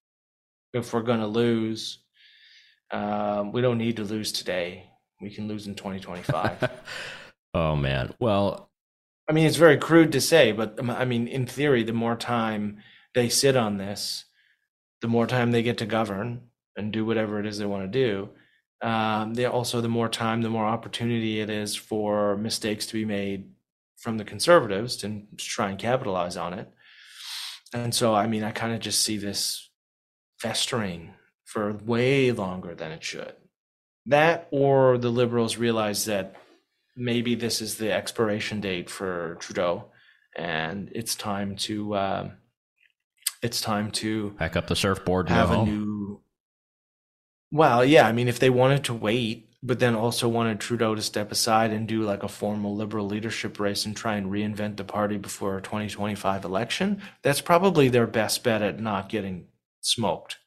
if 0.74 0.92
we're 0.92 1.04
going 1.04 1.20
to 1.20 1.28
lose, 1.28 2.00
um, 2.92 3.52
we 3.52 3.62
don't 3.62 3.78
need 3.78 3.98
to 3.98 4.04
lose 4.04 4.32
today. 4.32 4.90
We 5.22 5.30
can 5.30 5.48
lose 5.48 5.68
in 5.68 5.76
2025. 5.76 6.70
oh 7.54 7.76
man. 7.76 8.14
Well, 8.20 8.70
I 9.28 9.34
mean, 9.34 9.48
it's 9.48 9.58
very 9.58 9.78
crude 9.78 10.12
to 10.12 10.22
say, 10.22 10.52
but 10.52 10.80
um, 10.80 10.90
I 10.90 11.06
mean, 11.06 11.28
in 11.28 11.46
theory, 11.46 11.84
the 11.84 11.94
more 11.94 12.16
time 12.16 12.78
they 13.14 13.30
sit 13.30 13.56
on 13.56 13.78
this, 13.78 14.26
the 15.02 15.08
more 15.08 15.26
time 15.28 15.52
they 15.52 15.64
get 15.64 15.78
to 15.80 15.86
govern 15.86 16.42
and 16.76 16.92
do 16.92 17.06
whatever 17.06 17.40
it 17.40 17.46
is 17.46 17.58
they 17.58 17.66
want 17.66 17.92
to 17.92 18.00
do. 18.00 18.30
Um, 18.82 19.34
they 19.34 19.46
also, 19.46 19.82
the 19.82 19.88
more 19.88 20.10
time, 20.10 20.42
the 20.42 20.50
more 20.50 20.66
opportunity 20.66 21.40
it 21.40 21.50
is 21.50 21.76
for 21.76 22.38
mistakes 22.38 22.86
to 22.88 22.94
be 22.94 23.06
made 23.06 23.50
from 23.98 24.18
the 24.18 24.26
conservatives 24.26 24.98
to 24.98 25.24
try 25.38 25.70
and 25.70 25.80
capitalize 25.80 26.38
on 26.38 26.54
it. 26.54 26.70
And 27.74 27.96
so, 27.96 28.14
I 28.14 28.28
mean, 28.28 28.44
I 28.44 28.52
kind 28.52 28.74
of 28.74 28.80
just 28.80 29.02
see 29.02 29.18
this 29.18 29.70
festering 30.38 31.14
for 31.46 31.74
way 31.74 32.32
longer 32.32 32.76
than 32.76 32.92
it 32.92 33.04
should. 33.04 33.34
That, 34.08 34.48
or 34.52 34.98
the 34.98 35.10
liberals 35.10 35.58
realize 35.58 36.06
that 36.06 36.36
maybe 36.96 37.36
this 37.36 37.62
is 37.62 37.76
the 37.76 37.92
expiration 37.92 38.62
date 38.62 38.90
for 38.90 39.38
Trudeau, 39.40 39.86
and 40.38 40.92
it's 40.94 41.16
time 41.16 41.56
to 41.58 41.96
um, 41.96 42.32
it's 43.42 43.62
time 43.62 43.92
to 43.92 44.34
pack 44.38 44.56
up 44.56 44.68
the 44.68 44.76
surfboard. 44.76 45.30
have 45.30 45.52
a 45.52 45.66
new. 45.66 46.22
Well, 47.52 47.86
yeah, 47.86 48.08
I 48.08 48.12
mean, 48.12 48.28
if 48.28 48.40
they 48.40 48.50
wanted 48.50 48.84
to 48.86 48.94
wait, 48.94 49.50
but 49.64 49.80
then 49.80 49.96
also 49.96 50.28
wanted 50.28 50.60
Trudeau 50.60 50.94
to 50.94 51.02
step 51.02 51.32
aside 51.32 51.72
and 51.72 51.88
do 51.88 52.04
like 52.04 52.24
a 52.24 52.28
formal 52.28 52.76
liberal 52.76 53.08
leadership 53.08 53.60
race 53.60 53.86
and 53.86 53.96
try 53.96 54.16
and 54.16 54.32
reinvent 54.32 54.78
the 54.78 54.84
party 54.84 55.18
before 55.18 55.58
a 55.58 55.62
2025 55.62 56.44
election, 56.44 57.02
that's 57.22 57.42
probably 57.42 57.88
their 57.88 58.08
best 58.08 58.44
bet 58.44 58.62
at 58.62 58.80
not 58.80 59.10
getting 59.10 59.48
smoked. 59.82 60.38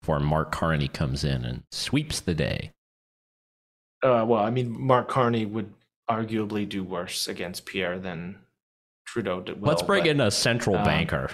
before 0.00 0.20
Mark 0.20 0.52
Carney 0.52 0.88
comes 0.88 1.24
in 1.24 1.44
and 1.44 1.64
sweeps 1.70 2.20
the 2.20 2.34
day. 2.34 2.72
Uh, 4.02 4.24
well, 4.26 4.42
I 4.42 4.50
mean, 4.50 4.70
Mark 4.70 5.08
Carney 5.08 5.44
would 5.44 5.72
arguably 6.08 6.68
do 6.68 6.82
worse 6.84 7.28
against 7.28 7.66
Pierre 7.66 7.98
than 7.98 8.36
Trudeau 9.06 9.40
did. 9.40 9.60
Let's 9.60 9.82
bring 9.82 10.04
but- 10.04 10.10
in 10.10 10.20
a 10.20 10.30
central 10.30 10.76
um, 10.76 10.84
banker. 10.84 11.30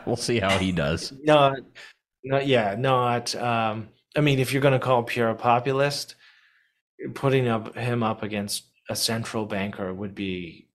we'll 0.06 0.16
see 0.16 0.38
how 0.38 0.58
he 0.58 0.72
does. 0.72 1.12
not 1.22 1.56
not 2.24 2.46
yeah 2.46 2.74
not 2.78 3.34
um 3.36 3.88
i 4.16 4.20
mean 4.20 4.38
if 4.38 4.52
you're 4.52 4.62
going 4.62 4.72
to 4.72 4.78
call 4.78 5.02
pierre 5.02 5.30
a 5.30 5.34
populist 5.34 6.14
putting 7.14 7.48
up 7.48 7.74
him 7.74 8.02
up 8.02 8.22
against 8.22 8.64
a 8.88 8.96
central 8.96 9.44
banker 9.44 9.92
would 9.92 10.14
be 10.14 10.68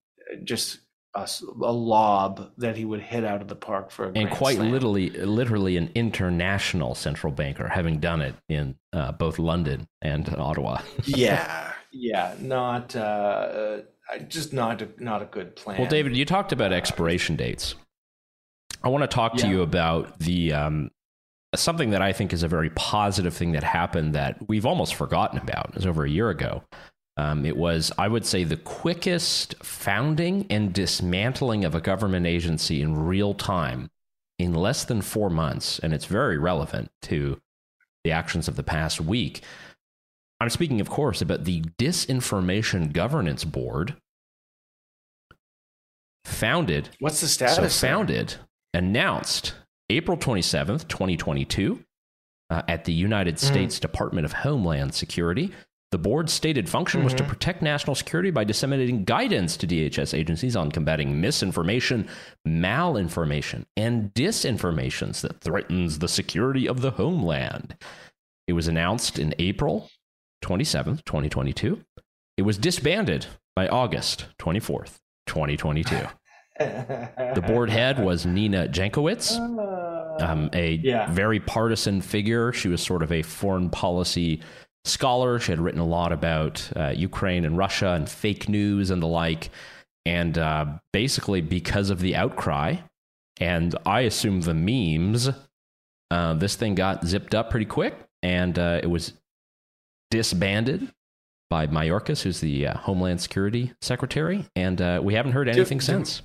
just 0.43 0.80
a, 1.18 1.28
a 1.65 1.72
lob 1.72 2.51
that 2.57 2.76
he 2.76 2.86
would 2.86 3.01
hit 3.01 3.24
out 3.24 3.41
of 3.41 3.47
the 3.47 3.55
park 3.55 3.91
for 3.91 4.09
a 4.09 4.11
And 4.15 4.30
quite 4.30 4.57
slam. 4.57 4.72
literally, 4.72 5.09
literally 5.09 5.78
an 5.78 5.89
international 5.95 6.95
central 6.95 7.34
banker, 7.34 7.68
having 7.68 7.99
done 7.99 8.22
it 8.22 8.36
in 8.49 8.76
uh, 8.93 9.11
both 9.11 9.39
London 9.39 9.88
and 10.01 10.34
Ottawa. 10.38 10.82
yeah 11.05 11.74
yeah 11.93 12.36
not 12.39 12.95
uh 12.95 13.80
uh, 14.13 14.18
just 14.28 14.53
not 14.53 14.82
a, 14.82 14.89
not 14.99 15.22
a 15.22 15.26
good 15.26 15.55
plan 15.55 15.80
Well, 15.80 15.89
David, 15.89 16.15
you 16.15 16.26
talked 16.26 16.51
about 16.51 16.72
expiration 16.72 17.36
dates. 17.36 17.76
I 18.84 18.89
want 18.89 19.03
to 19.03 19.07
talk 19.07 19.36
to 19.38 19.47
you 19.47 19.61
about 19.63 20.20
the 20.20 20.53
um, 20.53 20.91
something 21.55 21.89
that 21.89 22.01
I 22.01 22.13
think 22.13 22.32
is 22.32 22.43
a 22.43 22.47
very 22.47 22.70
positive 22.70 23.34
thing 23.34 23.51
that 23.53 23.63
happened 23.63 24.13
that 24.15 24.38
we've 24.47 24.65
almost 24.65 24.95
forgotten 24.95 25.39
about. 25.39 25.70
It 25.70 25.76
was 25.76 25.86
over 25.86 26.05
a 26.05 26.09
year 26.09 26.30
ago. 26.30 26.63
Um, 27.18 27.45
it 27.45 27.57
was, 27.57 27.91
I 27.97 28.07
would 28.07 28.26
say, 28.26 28.43
the 28.43 28.57
quickest 28.57 29.55
founding 29.63 30.45
and 30.49 30.72
dismantling 30.72 31.65
of 31.65 31.74
a 31.74 31.82
government 31.82 32.28
agency 32.28 32.82
in 32.82 32.95
real 33.05 33.34
time 33.34 33.89
in 34.38 34.53
less 34.53 34.86
than 34.86 35.01
four 35.01 35.30
months, 35.32 35.80
and 35.80 35.93
it's 35.93 36.05
very 36.05 36.38
relevant 36.38 36.91
to 37.03 37.41
the 38.03 38.11
actions 38.11 38.47
of 38.47 38.55
the 38.55 38.63
past 38.63 39.01
week. 39.01 39.41
I'm 40.39 40.51
speaking, 40.51 40.80
of 40.80 40.89
course, 40.89 41.20
about 41.22 41.45
the 41.45 41.61
Disinformation 41.80 42.93
Governance 42.93 43.43
Board, 43.43 43.95
founded 46.24 46.89
what's 46.99 47.22
the 47.22 47.28
so 47.28 47.47
status 47.47 47.82
there? 47.82 47.89
founded, 47.91 48.36
announced 48.74 49.55
April 49.89 50.18
27th, 50.18 50.88
2022. 50.88 51.84
uh, 52.49 52.61
at 52.68 52.86
the 52.86 52.93
United 52.93 53.39
States 53.39 53.80
Department 53.80 54.26
of 54.26 54.34
Homeland 54.34 54.93
Security. 54.93 55.51
The 55.92 55.98
board's 55.98 56.34
stated 56.34 56.68
function 56.68 57.06
was 57.06 57.14
to 57.14 57.24
protect 57.24 57.62
national 57.62 57.96
security 57.96 58.30
by 58.30 58.44
disseminating 58.44 59.06
guidance 59.06 59.56
to 59.58 59.68
DHS 59.68 60.14
agencies 60.18 60.56
on 60.58 60.70
combating 60.70 61.22
misinformation, 61.22 62.10
malinformation, 62.46 63.64
and 63.78 64.14
disinformations 64.14 65.22
that 65.22 65.40
threatens 65.40 66.00
the 66.00 66.10
security 66.10 66.68
of 66.68 66.82
the 66.82 66.92
homeland. 66.92 67.78
It 68.48 68.54
was 68.54 68.68
announced 68.68 69.18
in 69.18 69.34
April 69.40 69.90
27th, 70.44 71.06
2022. 71.06 71.82
It 72.36 72.42
was 72.42 72.58
disbanded 72.58 73.28
by 73.56 73.70
August 73.70 74.26
24th, 74.40 74.98
2022. 75.26 75.96
the 76.60 77.44
board 77.48 77.70
head 77.70 78.04
was 78.04 78.26
Nina 78.26 78.68
Jankowicz, 78.68 79.38
um, 80.22 80.50
a 80.52 80.72
Yeah. 80.84 81.10
very 81.12 81.40
partisan 81.40 82.02
figure. 82.02 82.52
She 82.52 82.68
was 82.68 82.82
sort 82.82 83.04
of 83.04 83.12
a 83.14 83.22
foreign 83.22 83.70
policy 83.70 84.42
scholar. 84.88 85.40
She 85.40 85.52
had 85.52 85.60
written 85.60 85.82
a 85.82 85.86
lot 85.86 86.12
about 86.12 86.70
uh, 86.76 86.94
Ukraine 86.96 87.46
and 87.46 87.58
Russia 87.58 87.90
and 87.90 88.10
fake 88.10 88.50
news 88.50 88.90
and 88.90 89.02
the 89.02 89.08
like. 89.08 89.50
And 90.06 90.38
uh, 90.38 90.66
basically, 90.94 91.42
because 91.42 91.90
of 91.90 92.00
the 92.00 92.16
outcry, 92.16 92.78
and 93.40 93.76
I 93.86 94.02
assume 94.02 94.42
the 94.42 94.54
memes, 94.54 95.30
uh, 96.10 96.34
this 96.34 96.56
thing 96.56 96.76
got 96.76 97.06
zipped 97.06 97.36
up 97.36 97.50
pretty 97.50 97.66
quick, 97.66 97.96
and 98.24 98.58
uh, 98.58 98.80
it 98.82 98.88
was 98.88 99.14
disbanded 100.10 100.92
by 101.50 101.68
Mayorkas, 101.68 102.22
who's 102.22 102.40
the 102.40 102.68
uh, 102.68 102.78
Homeland 102.78 103.22
Security 103.22 103.74
Secretary, 103.82 104.46
and 104.56 104.82
uh, 104.82 105.02
we 105.04 105.14
haven't 105.14 105.34
heard 105.34 105.50
anything 105.50 105.82
since. 105.82 106.22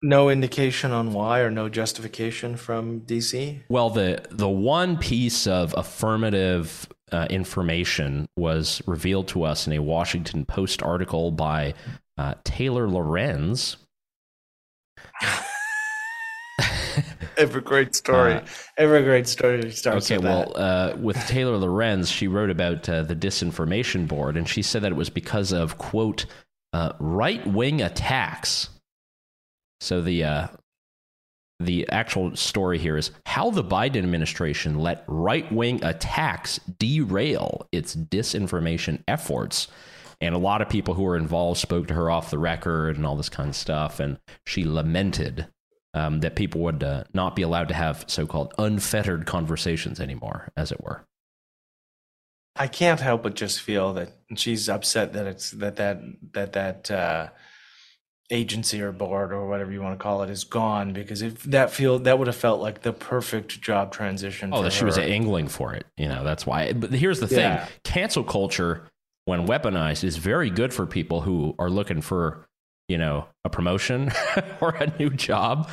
No 0.00 0.28
indication 0.28 0.92
on 0.92 1.12
why 1.12 1.40
or 1.40 1.50
no 1.50 1.68
justification 1.68 2.56
from 2.56 3.00
DC. 3.00 3.62
Well, 3.68 3.90
the 3.90 4.24
the 4.30 4.48
one 4.48 4.96
piece 4.96 5.46
of 5.46 5.74
affirmative 5.76 6.88
uh, 7.12 7.26
information 7.30 8.28
was 8.36 8.82
revealed 8.86 9.28
to 9.28 9.44
us 9.44 9.66
in 9.66 9.72
a 9.72 9.80
Washington 9.80 10.44
Post 10.44 10.82
article 10.82 11.30
by 11.30 11.74
uh, 12.16 12.34
Taylor 12.44 12.88
Lorenz. 12.88 13.76
Every 17.36 17.60
great 17.60 17.94
story. 17.94 18.34
Uh, 18.34 18.44
Every 18.76 19.02
great 19.04 19.28
story 19.28 19.70
starts 19.70 20.10
Okay, 20.10 20.18
with 20.18 20.24
well, 20.24 20.52
uh, 20.56 20.96
with 20.96 21.16
Taylor 21.28 21.56
Lorenz, 21.56 22.10
she 22.10 22.26
wrote 22.26 22.50
about 22.50 22.88
uh, 22.88 23.02
the 23.02 23.14
disinformation 23.14 24.08
board, 24.08 24.36
and 24.36 24.48
she 24.48 24.62
said 24.62 24.82
that 24.82 24.90
it 24.90 24.96
was 24.96 25.10
because 25.10 25.52
of 25.52 25.78
quote 25.78 26.26
uh, 26.72 26.92
right 26.98 27.46
wing 27.46 27.80
attacks. 27.80 28.70
So 29.80 30.00
the 30.00 30.24
uh, 30.24 30.48
the 31.60 31.88
actual 31.90 32.36
story 32.36 32.78
here 32.78 32.96
is 32.96 33.10
how 33.26 33.50
the 33.50 33.64
Biden 33.64 33.96
administration 33.96 34.78
let 34.78 35.04
right 35.06 35.50
wing 35.50 35.82
attacks 35.84 36.58
derail 36.78 37.66
its 37.72 37.96
disinformation 37.96 39.02
efforts. 39.08 39.68
And 40.20 40.34
a 40.34 40.38
lot 40.38 40.62
of 40.62 40.68
people 40.68 40.94
who 40.94 41.02
were 41.02 41.16
involved 41.16 41.60
spoke 41.60 41.88
to 41.88 41.94
her 41.94 42.10
off 42.10 42.30
the 42.30 42.38
record 42.38 42.96
and 42.96 43.06
all 43.06 43.16
this 43.16 43.28
kind 43.28 43.48
of 43.48 43.56
stuff. 43.56 44.00
And 44.00 44.18
she 44.46 44.64
lamented 44.64 45.48
um, 45.94 46.20
that 46.20 46.36
people 46.36 46.60
would 46.62 46.82
uh, 46.82 47.04
not 47.12 47.34
be 47.34 47.42
allowed 47.42 47.68
to 47.68 47.74
have 47.74 48.04
so 48.08 48.26
called 48.26 48.54
unfettered 48.58 49.26
conversations 49.26 50.00
anymore, 50.00 50.52
as 50.56 50.72
it 50.72 50.82
were. 50.82 51.04
I 52.56 52.66
can't 52.66 53.00
help 53.00 53.22
but 53.22 53.34
just 53.34 53.60
feel 53.60 53.92
that 53.94 54.12
she's 54.34 54.68
upset 54.68 55.12
that 55.12 55.26
it's 55.26 55.52
that 55.52 55.76
that 55.76 56.00
that 56.32 56.52
that 56.52 56.90
uh, 56.90 57.28
agency 58.30 58.80
or 58.82 58.92
board 58.92 59.32
or 59.32 59.48
whatever 59.48 59.72
you 59.72 59.80
want 59.80 59.98
to 59.98 60.02
call 60.02 60.22
it 60.22 60.28
is 60.30 60.44
gone 60.44 60.92
because 60.92 61.22
if 61.22 61.42
that 61.44 61.70
feel 61.70 61.98
that 62.00 62.18
would 62.18 62.26
have 62.26 62.36
felt 62.36 62.60
like 62.60 62.82
the 62.82 62.92
perfect 62.92 63.60
job 63.60 63.90
transition. 63.92 64.50
Oh, 64.52 64.58
for 64.58 64.62
that 64.64 64.72
she 64.72 64.84
was 64.84 64.98
angling 64.98 65.48
for 65.48 65.72
it. 65.72 65.86
You 65.96 66.08
know, 66.08 66.24
that's 66.24 66.44
why. 66.46 66.72
But 66.74 66.92
here's 66.92 67.20
the 67.20 67.26
thing 67.28 67.38
Yeah. 67.40 67.66
cancel 67.84 68.22
culture, 68.24 68.82
when 69.24 69.46
weaponized, 69.46 70.04
is 70.04 70.16
very 70.18 70.50
good 70.50 70.74
for 70.74 70.84
people 70.86 71.22
who 71.22 71.54
are 71.58 71.70
looking 71.70 72.00
for, 72.02 72.46
you 72.88 72.98
know, 72.98 73.26
a 73.44 73.50
promotion 73.50 74.10
or 74.60 74.70
a 74.76 74.92
new 74.98 75.10
job. 75.10 75.68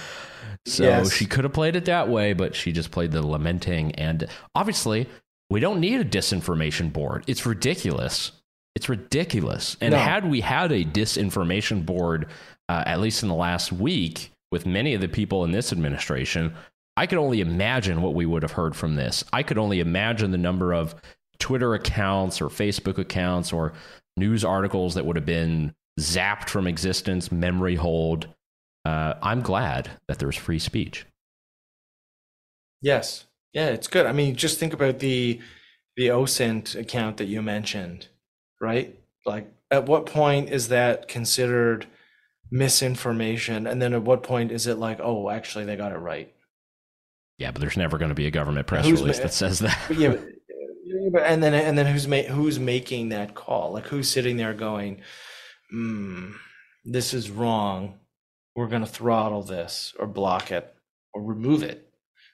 So 0.65 0.83
Yes. 0.83 1.11
she 1.13 1.25
could 1.25 1.43
have 1.43 1.53
played 1.53 1.75
it 1.75 1.85
that 1.85 2.07
way, 2.09 2.33
but 2.33 2.55
she 2.55 2.71
just 2.71 2.89
played 2.91 3.11
the 3.11 3.25
lamenting. 3.25 3.91
And 3.95 4.27
obviously, 4.55 5.07
we 5.49 5.59
don't 5.59 5.79
need 5.79 5.99
a 5.99 6.05
disinformation 6.05 6.91
board. 6.91 7.23
It's 7.27 7.45
ridiculous. 7.45 8.31
It's 8.75 8.89
ridiculous. 8.89 9.77
And 9.79 9.93
No. 9.93 9.97
had 9.99 10.29
we 10.29 10.41
had 10.41 10.71
a 10.71 10.83
disinformation 10.83 11.85
board, 11.85 12.27
uh, 12.67 12.83
at 12.85 12.99
least 12.99 13.23
in 13.23 13.29
the 13.29 13.35
last 13.35 13.71
week, 13.71 14.31
with 14.51 14.65
many 14.65 14.93
of 14.93 15.01
the 15.01 15.07
people 15.07 15.43
in 15.43 15.51
this 15.51 15.71
administration, 15.71 16.53
I 16.97 17.07
could 17.07 17.17
only 17.17 17.41
imagine 17.41 18.01
what 18.01 18.13
we 18.13 18.25
would 18.25 18.43
have 18.43 18.53
heard 18.53 18.75
from 18.75 18.95
this. 18.95 19.23
I 19.33 19.43
could 19.43 19.57
only 19.57 19.79
imagine 19.79 20.31
the 20.31 20.37
number 20.37 20.73
of 20.73 20.95
Twitter 21.39 21.73
accounts 21.73 22.41
or 22.41 22.47
Facebook 22.47 22.97
accounts 22.97 23.51
or 23.51 23.73
news 24.17 24.45
articles 24.45 24.95
that 24.95 25.05
would 25.05 25.15
have 25.17 25.25
been 25.25 25.73
zapped 25.99 26.49
from 26.49 26.67
existence, 26.67 27.31
memory 27.31 27.75
hold. 27.75 28.27
Uh, 28.85 29.15
I'm 29.21 29.41
glad 29.41 29.89
that 30.07 30.19
there's 30.19 30.37
free 30.37 30.59
speech. 30.59 31.05
Yes. 32.81 33.25
Yeah, 33.53 33.67
it's 33.67 33.87
good. 33.87 34.05
I 34.05 34.11
mean, 34.11 34.35
just 34.35 34.59
think 34.59 34.73
about 34.73 34.99
the 34.99 35.39
the 35.97 36.07
OSINT 36.09 36.75
account 36.75 37.15
that 37.17 37.25
you 37.25 37.41
mentioned, 37.41 38.09
right? 38.59 38.97
Like 39.25 39.51
at 39.71 39.85
what 39.85 40.05
point 40.05 40.49
is 40.49 40.69
that 40.69 41.07
considered 41.07 41.87
misinformation? 42.51 43.67
And 43.67 43.81
then 43.81 43.93
at 43.93 44.03
what 44.03 44.23
point 44.23 44.51
is 44.51 44.67
it 44.67 44.77
like, 44.77 44.99
oh, 45.01 45.29
actually 45.29 45.65
they 45.65 45.75
got 45.75 45.91
it 45.91 45.97
right? 45.97 46.31
Yeah, 47.37 47.51
but 47.51 47.59
there's 47.59 47.77
never 47.77 47.97
going 47.97 48.09
to 48.09 48.15
be 48.15 48.27
a 48.27 48.31
government 48.31 48.67
press 48.67 48.85
Who's 48.85 49.01
release 49.01 49.17
ma- 49.17 49.23
that 49.23 49.33
says 49.33 49.59
that. 49.59 49.77
Yeah, 49.97 50.09
but, 50.09 50.21
but 51.11 51.23
and 51.23 51.43
then 51.43 51.53
and 51.53 51.77
then 51.77 51.85
who's 51.85 52.07
ma- 52.07 52.21
who's 52.21 52.59
making 52.59 53.09
that 53.09 53.35
call? 53.35 53.73
Like 53.73 53.87
who's 53.87 54.09
sitting 54.09 54.37
there 54.37 54.53
going, 54.53 55.01
hmm, 55.69 56.31
this 56.85 57.13
is 57.13 57.29
wrong. 57.29 57.99
We're 58.55 58.67
gonna 58.67 58.85
throttle 58.85 59.43
this 59.43 59.93
or 59.99 60.07
block 60.07 60.51
it 60.51 60.73
or 61.13 61.21
remove 61.21 61.63
it 61.63 61.89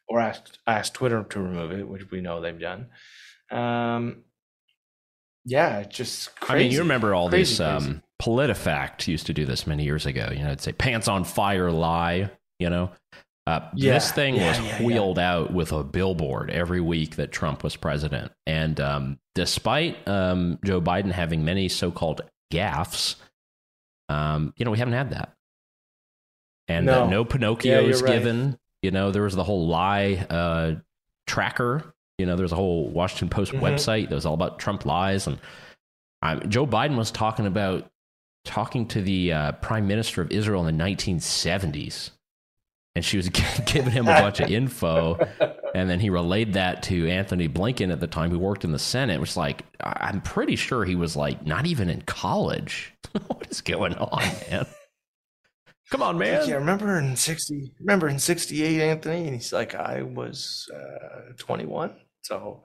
or 0.07 0.19
ask 0.19 0.43
ask 0.67 0.93
Twitter 0.93 1.23
to 1.23 1.39
remove 1.39 1.71
it, 1.71 1.87
which 1.87 2.11
we 2.11 2.21
know 2.21 2.39
they've 2.39 2.59
done. 2.59 2.89
Um, 3.49 4.23
yeah, 5.45 5.83
just 5.83 6.35
crazy. 6.39 6.53
I 6.53 6.63
mean, 6.63 6.71
you 6.71 6.79
remember 6.79 7.13
all 7.15 7.29
Crazy, 7.29 7.51
these 7.51 7.57
crazy. 7.59 7.87
um, 7.89 8.03
PolitiFact 8.21 9.07
used 9.07 9.25
to 9.27 9.33
do 9.33 9.45
this 9.45 9.65
many 9.65 9.83
years 9.83 10.05
ago. 10.05 10.29
You 10.31 10.39
know, 10.39 10.47
it'd 10.47 10.61
say 10.61 10.71
"pants 10.71 11.07
on 11.07 11.23
fire" 11.23 11.71
lie. 11.71 12.29
You 12.59 12.69
know, 12.69 12.91
uh, 13.47 13.61
Yeah, 13.75 13.93
this 13.93 14.11
thing 14.11 14.35
yeah, 14.35 14.49
was 14.49 14.59
yeah, 14.59 14.83
wheeled 14.83 15.17
out 15.19 15.51
with 15.51 15.71
a 15.71 15.83
billboard 15.83 16.51
every 16.51 16.81
week 16.81 17.15
that 17.15 17.31
Trump 17.31 17.63
was 17.63 17.75
president, 17.75 18.31
and 18.45 18.79
um, 18.79 19.19
despite 19.35 20.07
um, 20.07 20.59
Joe 20.63 20.79
Biden 20.81 21.11
having 21.11 21.43
many 21.43 21.67
so-called 21.67 22.21
gaffes, 22.53 23.15
um, 24.09 24.53
you 24.57 24.65
know, 24.65 24.71
we 24.71 24.77
haven't 24.77 24.93
had 24.93 25.09
that, 25.11 25.33
and 26.67 26.87
uh, 26.89 27.05
No. 27.05 27.09
no 27.09 27.25
Pinocchios 27.25 27.87
you're 27.87 27.97
right. 27.99 28.05
given. 28.13 28.57
You 28.83 28.91
know, 28.91 29.11
there 29.11 29.23
was 29.23 29.35
the 29.35 29.43
whole 29.43 29.67
lie 29.67 30.25
uh, 30.29 30.75
tracker. 31.27 31.93
You 32.21 32.27
know, 32.27 32.35
there's 32.35 32.51
a 32.51 32.55
whole 32.55 32.87
Washington 32.89 33.29
Post 33.29 33.51
Mhm. 33.51 33.59
website 33.61 34.09
that 34.09 34.15
was 34.15 34.25
all 34.25 34.35
about 34.35 34.59
Trump 34.59 34.85
lies, 34.85 35.25
and 35.27 35.37
um, 36.21 36.47
Joe 36.49 36.65
Biden 36.67 36.95
was 36.95 37.09
talking 37.11 37.45
about 37.47 37.89
talking 38.45 38.87
to 38.89 39.01
the 39.01 39.33
uh, 39.33 39.51
Prime 39.53 39.87
Minister 39.87 40.21
of 40.21 40.31
Israel 40.31 40.65
in 40.65 40.77
the 40.77 40.83
1970s, 40.83 42.11
and 42.95 43.03
she 43.03 43.17
was 43.17 43.29
giving 43.65 43.91
him 43.91 44.07
a 44.07 44.13
bunch 44.21 44.39
of 44.39 44.49
info, 44.51 45.17
and 45.75 45.89
then 45.89 45.99
he 45.99 46.09
relayed 46.09 46.53
that 46.53 46.83
to 46.83 47.07
Antony 47.09 47.49
Blinken 47.49 47.91
at 47.91 47.99
the 47.99 48.07
time, 48.07 48.29
who 48.29 48.39
worked 48.39 48.63
in 48.63 48.71
the 48.71 48.79
Senate. 48.79 49.15
It 49.15 49.19
was 49.19 49.35
like 49.35 49.63
I- 49.83 50.09
I'm 50.09 50.21
pretty 50.21 50.55
sure 50.55 50.85
he 50.85 50.95
was 50.95 51.15
like 51.15 51.45
not 51.45 51.65
even 51.65 51.89
in 51.89 52.03
college. 52.03 52.93
what 53.27 53.47
is 53.49 53.61
going 53.61 53.95
on, 53.95 54.21
man? 54.49 54.65
Come 55.89 56.03
on, 56.03 56.17
man. 56.17 56.47
Yeah, 56.47 56.55
remember 56.55 56.97
in 56.97 57.15
sixty? 57.17 57.73
Remember 57.79 58.07
in 58.07 58.17
sixty-eight, 58.17 58.79
Antony? 58.81 59.25
And 59.25 59.33
he's 59.33 59.51
like, 59.51 59.75
I 59.75 60.03
was 60.03 60.69
uh, 60.73 61.33
twenty-one, 61.37 61.93
so 62.21 62.63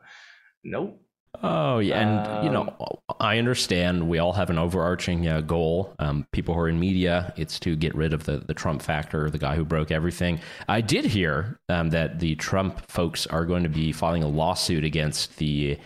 nope. 0.65 1.01
Oh 1.43 1.81
yeah, 1.81 2.01
and 2.01 2.45
you 2.45 2.49
Um, 2.49 2.53
know, 2.53 2.75
I 3.21 3.37
understand 3.39 4.09
we 4.09 4.19
all 4.19 4.33
have 4.33 4.49
an 4.49 4.59
overarching 4.59 5.29
uh, 5.29 5.43
goal. 5.43 5.95
Um, 5.99 6.27
people 6.33 6.55
who 6.55 6.61
are 6.61 6.69
in 6.69 6.81
media, 6.81 7.35
it's 7.37 7.61
to 7.61 7.77
get 7.77 7.95
rid 7.95 8.15
of 8.15 8.25
the 8.25 8.39
the 8.39 8.55
Trump 8.55 8.81
factor, 8.81 9.29
the 9.29 9.39
guy 9.39 9.55
who 9.57 9.65
broke 9.65 9.91
everything. 9.91 10.41
I 10.67 10.81
did 10.81 11.05
hear 11.05 11.61
um, 11.69 11.91
that 11.91 12.21
the 12.21 12.37
Trump 12.37 12.91
folks 12.91 13.27
are 13.27 13.45
going 13.45 13.65
to 13.65 13.69
be 13.69 13.93
filing 13.93 14.23
a 14.23 14.29
lawsuit 14.29 14.83
against 14.85 15.37
the 15.37 15.79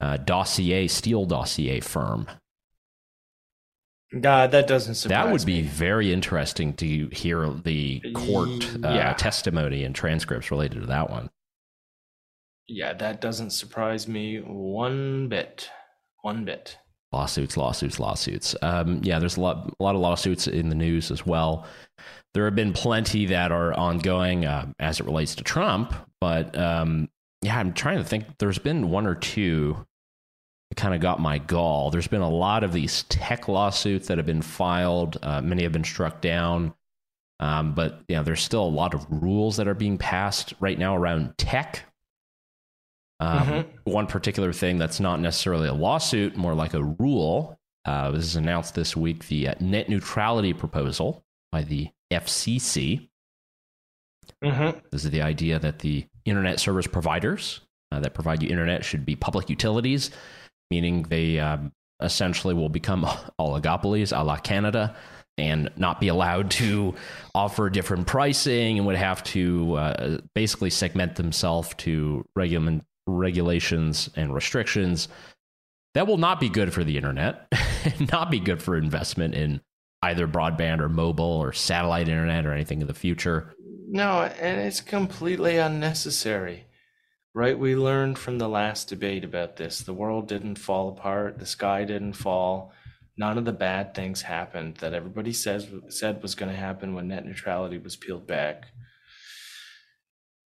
uh, 0.00 0.16
dossier 0.18 0.88
Steele 0.88 1.26
dossier 1.26 1.80
firm. 1.80 2.26
God, 4.20 4.50
that 4.52 4.66
doesn't 4.66 4.94
surprise 4.96 5.10
That 5.26 5.28
would 5.32 5.44
be 5.44 5.62
me. 5.62 5.62
very 5.62 6.12
interesting 6.12 6.74
to 6.74 7.08
hear 7.08 7.48
the 7.50 8.04
court 8.14 8.76
uh, 8.84 8.88
Yeah. 8.88 9.12
testimony 9.14 9.84
and 9.84 9.94
transcripts 9.94 10.50
related 10.50 10.80
to 10.80 10.86
that 10.86 11.10
one. 11.10 11.30
Yeah, 12.68 12.92
that 12.94 13.20
doesn't 13.20 13.50
surprise 13.50 14.08
me 14.08 14.38
one 14.38 15.28
bit. 15.28 15.70
One 16.22 16.44
bit. 16.44 16.78
lawsuits, 17.12 17.56
lawsuits, 17.56 17.98
lawsuits. 18.00 18.54
Um, 18.62 19.00
yeah, 19.02 19.18
there's 19.18 19.36
a 19.36 19.40
lot, 19.40 19.74
a 19.78 19.82
lot 19.82 19.94
of 19.94 20.00
lawsuits 20.00 20.46
in 20.48 20.68
the 20.68 20.74
news 20.74 21.10
as 21.10 21.24
well. 21.24 21.66
There 22.34 22.44
have 22.44 22.54
been 22.54 22.72
plenty 22.72 23.26
that 23.26 23.52
are 23.52 23.72
ongoing 23.72 24.44
uh, 24.44 24.66
as 24.78 25.00
it 25.00 25.06
relates 25.06 25.34
to 25.36 25.44
Trump, 25.44 25.94
but 26.20 26.56
um, 26.58 27.08
yeah, 27.42 27.58
I'm 27.58 27.72
trying 27.72 27.98
to 27.98 28.04
think. 28.04 28.24
There's 28.38 28.58
been 28.58 28.90
one 28.90 29.06
or 29.06 29.14
two 29.14 29.86
that 30.70 30.76
kind 30.76 30.94
of 30.94 31.00
got 31.00 31.20
my 31.20 31.38
gall. 31.38 31.90
There's 31.90 32.08
been 32.08 32.20
a 32.20 32.28
lot 32.28 32.64
of 32.64 32.72
these 32.72 33.04
tech 33.04 33.48
lawsuits 33.48 34.08
that 34.08 34.18
have 34.18 34.26
been 34.26 34.42
filed. 34.42 35.16
Uh, 35.22 35.40
many 35.40 35.62
have 35.62 35.72
been 35.72 35.84
struck 35.84 36.20
down. 36.20 36.74
Um, 37.38 37.74
but 37.74 38.02
you 38.08 38.16
know, 38.16 38.22
there's 38.22 38.42
still 38.42 38.64
a 38.64 38.68
lot 38.68 38.94
of 38.94 39.06
rules 39.10 39.56
that 39.56 39.68
are 39.68 39.74
being 39.74 39.96
passed 39.98 40.54
right 40.60 40.78
now 40.78 40.96
around 40.96 41.38
tech. 41.38 41.84
Um, 43.20 43.38
Mm-hmm. 43.38 43.90
One 43.90 44.06
particular 44.06 44.52
thing 44.52 44.78
that's 44.78 45.00
not 45.00 45.20
necessarily 45.20 45.68
a 45.68 45.72
lawsuit, 45.72 46.36
more 46.36 46.54
like 46.54 46.74
a 46.74 46.82
rule, 46.82 47.58
uh, 47.86 48.12
is 48.14 48.36
announced 48.36 48.74
this 48.74 48.96
week 48.96 49.28
the 49.28 49.48
uh, 49.48 49.54
net 49.60 49.88
neutrality 49.88 50.52
proposal 50.52 51.24
by 51.52 51.62
the 51.62 51.88
FCC. 52.12 53.08
Mm-hmm. 54.44 54.78
This 54.90 55.04
is 55.04 55.10
the 55.10 55.22
idea 55.22 55.58
that 55.58 55.78
the 55.78 56.06
internet 56.24 56.60
service 56.60 56.86
providers 56.86 57.60
uh, 57.92 58.00
that 58.00 58.12
provide 58.12 58.42
you 58.42 58.48
internet 58.48 58.84
should 58.84 59.06
be 59.06 59.16
public 59.16 59.48
utilities, 59.48 60.10
meaning 60.70 61.04
they 61.04 61.38
um, 61.38 61.72
essentially 62.02 62.54
will 62.54 62.68
become 62.68 63.04
oligopolies 63.40 64.16
a 64.16 64.22
la 64.22 64.36
Canada 64.36 64.96
and 65.38 65.70
not 65.76 66.00
be 66.00 66.08
allowed 66.08 66.50
to 66.50 66.94
offer 67.34 67.68
different 67.68 68.06
pricing 68.06 68.78
and 68.78 68.86
would 68.86 68.96
have 68.96 69.22
to 69.22 69.74
uh, 69.74 70.18
basically 70.34 70.70
segment 70.70 71.16
themselves 71.16 71.74
to 71.76 72.24
regula- 72.34 72.80
regulations 73.06 74.10
and 74.16 74.34
restrictions. 74.34 75.08
That 75.94 76.06
will 76.06 76.18
not 76.18 76.40
be 76.40 76.48
good 76.48 76.72
for 76.72 76.84
the 76.84 76.96
internet, 76.96 77.50
not 78.12 78.30
be 78.30 78.40
good 78.40 78.62
for 78.62 78.76
investment 78.76 79.34
in 79.34 79.60
either 80.02 80.28
broadband 80.28 80.80
or 80.80 80.88
mobile 80.88 81.24
or 81.24 81.52
satellite 81.52 82.08
internet 82.08 82.46
or 82.46 82.52
anything 82.52 82.80
in 82.80 82.86
the 82.86 82.94
future. 82.94 83.54
No, 83.88 84.22
and 84.22 84.60
it's 84.60 84.80
completely 84.80 85.56
unnecessary. 85.56 86.64
Right? 87.34 87.58
We 87.58 87.76
learned 87.76 88.18
from 88.18 88.38
the 88.38 88.48
last 88.48 88.88
debate 88.88 89.22
about 89.22 89.56
this. 89.56 89.80
The 89.80 89.92
world 89.92 90.26
didn't 90.26 90.56
fall 90.56 90.88
apart, 90.88 91.38
the 91.38 91.46
sky 91.46 91.84
didn't 91.84 92.14
fall. 92.14 92.72
None 93.18 93.38
of 93.38 93.44
the 93.44 93.52
bad 93.52 93.94
things 93.94 94.22
happened 94.22 94.76
that 94.76 94.94
everybody 94.94 95.32
says 95.32 95.66
said 95.88 96.22
was 96.22 96.34
going 96.34 96.50
to 96.50 96.58
happen 96.58 96.94
when 96.94 97.08
net 97.08 97.24
neutrality 97.24 97.78
was 97.78 97.96
peeled 97.96 98.26
back. 98.26 98.66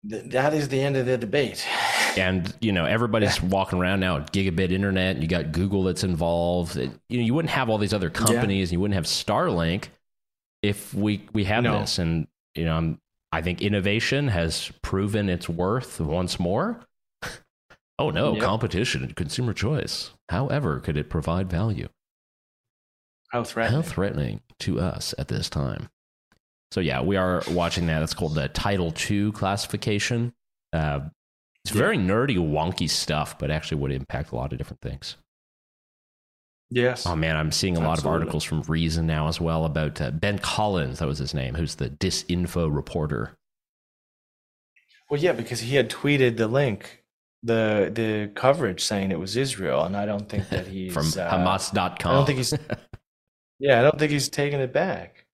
Th- 0.09 0.25
that 0.33 0.55
is 0.55 0.69
the 0.69 0.81
end 0.81 0.97
of 0.97 1.07
the 1.07 1.19
debate. 1.19 1.67
and 2.17 2.55
you 2.61 2.73
know 2.73 2.85
everybody's 2.87 3.41
walking 3.43 3.79
around 3.79 4.01
now 4.01 4.17
at 4.17 4.33
gigabit 4.33 4.73
internet 4.73 5.15
and 5.15 5.23
you 5.23 5.29
got 5.29 5.53
google 5.53 5.85
that's 5.85 6.03
involved 6.03 6.77
It- 6.77 6.91
you 7.09 7.19
know 7.19 7.25
you 7.25 7.35
wouldn't 7.35 7.51
have 7.53 7.69
all 7.71 7.79
these 7.79 7.95
other 7.95 8.11
companies 8.11 8.73
you 8.73 8.81
wouldn't 8.81 8.97
have 8.97 9.05
starlink 9.05 9.85
if 10.63 10.93
we 10.93 11.29
we 11.33 11.45
had 11.45 11.63
No. 11.65 11.81
this 11.81 11.99
and 12.01 12.27
you 12.57 12.65
know 12.65 12.77
I'm, 12.77 12.99
i 13.31 13.41
think 13.43 13.63
innovation 13.63 14.27
has 14.27 14.73
proven 14.83 15.29
its 15.29 15.49
worth 15.49 16.01
once 16.01 16.41
more 16.41 16.81
oh 18.01 18.11
no 18.11 18.33
Yep. 18.35 18.43
competition 18.43 19.05
and 19.05 19.15
consumer 19.15 19.53
choice 19.55 20.11
however 20.31 20.81
could 20.81 20.97
it 20.97 21.09
provide 21.11 21.49
value 21.49 21.89
How 23.31 23.45
threatening. 23.45 23.83
how 23.83 23.89
threatening 23.89 24.41
to 24.61 24.81
us 24.81 25.15
at 25.17 25.29
this 25.29 25.49
time. 25.49 25.89
So 26.71 26.81
yeah, 26.81 27.03
we 27.03 27.17
are 27.17 27.43
watching 27.49 27.87
that. 27.87 28.01
That's 28.01 28.15
called 28.15 28.35
the 28.35 28.49
Title 28.49 28.95
II 29.11 29.33
classification. 29.33 30.33
Uh, 30.73 31.01
it's 31.65 31.75
very 31.75 31.99
nerdy, 31.99 32.37
wonky 32.37 32.89
stuff, 32.89 33.39
but 33.39 33.51
actually 33.51 33.81
would 33.81 33.93
impact 33.93 34.33
a 34.33 34.37
lot 34.37 34.53
of 34.53 34.59
different 34.59 34.81
things. 34.81 35.17
Yes. 36.71 37.05
Oh 37.05 37.17
man, 37.17 37.37
I'm 37.37 37.51
seeing 37.51 37.77
a 37.77 37.81
lot 37.81 37.99
Absolutely. 37.99 38.17
of 38.17 38.21
articles 38.21 38.45
from 38.45 38.63
Reason 38.63 39.05
now 39.05 39.27
as 39.27 39.41
well 39.41 39.65
about 39.65 40.01
uh, 40.01 40.13
Ben 40.13 40.39
Collins. 40.39 41.01
That 41.01 41.09
was 41.09 41.19
his 41.19 41.35
name. 41.35 41.55
Who's 41.55 41.75
the 41.75 41.91
disinfo 41.91 42.73
reporter? 42.75 43.37
Well, 45.11 45.21
yeah, 45.21 45.33
because 45.33 45.61
he 45.61 45.75
had 45.75 45.91
tweeted 45.91 46.37
the 46.37 46.47
link, 46.47 47.03
the 47.43 47.91
the 47.93 48.31
coverage 48.37 48.85
saying 48.85 49.11
it 49.11 49.19
was 49.19 49.37
Israel, 49.37 49.83
and 49.83 49.97
I 49.97 50.07
don't 50.07 50.29
think 50.29 50.49
that 50.51 50.67
he's 50.69 50.95
from 50.95 51.07
uh, 51.07 51.29
Hamas.com. 51.29 52.13
I 52.13 52.15
don't 52.15 52.27
think 52.27 52.39
he's. 52.39 52.55
Yeah, 53.63 53.79
I 53.79 53.83
don't 53.83 53.99
think 53.99 54.11
he's 54.11 54.31
taking 54.31 54.59
it 54.59 54.73
back. 54.73 55.27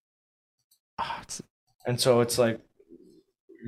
Ah, 0.99 1.19
it's- 1.23 1.43
And 1.87 2.01
so 2.01 2.21
it's 2.21 2.39
like, 2.39 2.61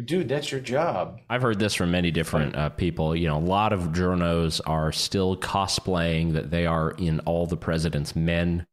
dude, 0.04 0.28
that's 0.28 0.50
your 0.50 0.60
job. 0.60 1.20
I've 1.28 1.42
heard 1.42 1.58
this 1.58 1.74
from 1.74 1.90
many 1.90 2.10
different 2.10 2.56
uh, 2.56 2.68
people. 2.70 3.14
You 3.16 3.28
know, 3.28 3.38
a 3.38 3.40
lot 3.40 3.72
of 3.72 3.92
journos 3.92 4.60
are 4.66 4.92
still 4.92 5.36
cosplaying 5.36 6.32
that 6.34 6.50
they 6.50 6.66
are 6.66 6.92
in 6.92 7.20
all 7.20 7.46
the 7.46 7.56
president's 7.56 8.14
men, 8.16 8.66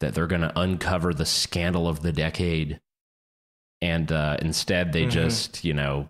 that 0.00 0.14
they're 0.14 0.26
going 0.26 0.42
to 0.42 0.58
uncover 0.58 1.14
the 1.14 1.26
scandal 1.26 1.86
of 1.88 2.02
the 2.02 2.12
decade. 2.12 2.80
And 3.80 4.10
uh, 4.12 4.36
instead, 4.40 4.92
they 4.92 5.06
Mhm. 5.06 5.10
just, 5.10 5.64
you 5.64 5.74
know, 5.74 6.08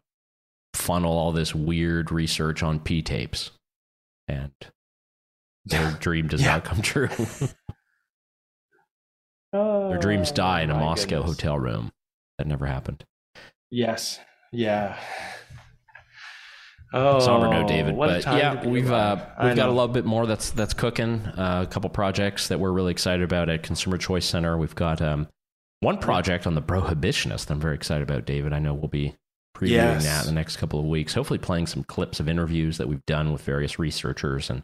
funnel 0.74 1.12
all 1.16 1.32
this 1.32 1.54
weird 1.54 2.10
research 2.10 2.62
on 2.62 2.80
P 2.80 3.02
tapes. 3.02 3.50
And 4.28 4.52
their 5.64 5.90
dream 6.00 6.28
does 6.28 6.40
Yeah. 6.42 6.52
not 6.54 6.64
come 6.64 6.82
true. 6.82 7.08
their 9.52 9.98
dreams 9.98 10.32
die 10.32 10.62
in 10.62 10.70
a 10.70 10.74
Oh, 10.74 10.78
Moscow 10.80 11.18
goodness. 11.20 11.36
hotel 11.36 11.58
room. 11.58 11.92
That 12.38 12.46
never 12.46 12.66
happened. 12.66 13.04
Yes. 13.70 14.18
Yeah. 14.52 14.98
Oh, 16.94 17.20
somber 17.20 17.48
note, 17.48 17.68
David. 17.68 17.94
what 17.94 18.10
a 18.10 18.22
But 18.22 18.36
yeah, 18.36 18.66
we've 18.66 18.90
uh, 18.90 19.16
we've 19.42 19.56
got 19.56 19.68
a 19.68 19.72
little 19.72 19.88
bit 19.88 20.04
more 20.04 20.26
that's 20.26 20.50
that's 20.50 20.74
cooking. 20.74 21.20
Uh, 21.26 21.64
a 21.66 21.70
couple 21.70 21.88
projects 21.88 22.48
that 22.48 22.60
we're 22.60 22.72
really 22.72 22.90
excited 22.92 23.22
about 23.22 23.48
at 23.48 23.62
Consumer 23.62 23.96
Choice 23.96 24.26
Center. 24.26 24.58
We've 24.58 24.74
got 24.74 25.00
um, 25.00 25.26
one 25.80 25.96
project 25.98 26.46
on 26.46 26.54
the 26.54 26.60
prohibitionist. 26.60 27.50
I'm 27.50 27.60
very 27.60 27.74
excited 27.76 28.02
about, 28.02 28.26
David. 28.26 28.52
I 28.52 28.58
know 28.58 28.74
we'll 28.74 28.88
be 28.88 29.14
previewing 29.56 29.70
Yes. 29.70 30.04
that 30.04 30.20
in 30.24 30.34
the 30.34 30.38
next 30.38 30.58
couple 30.58 30.80
of 30.80 30.84
weeks. 30.84 31.14
Hopefully, 31.14 31.38
playing 31.38 31.66
some 31.66 31.82
clips 31.84 32.20
of 32.20 32.28
interviews 32.28 32.76
that 32.76 32.88
we've 32.88 33.04
done 33.06 33.32
with 33.32 33.40
various 33.42 33.78
researchers 33.78 34.50
and 34.50 34.62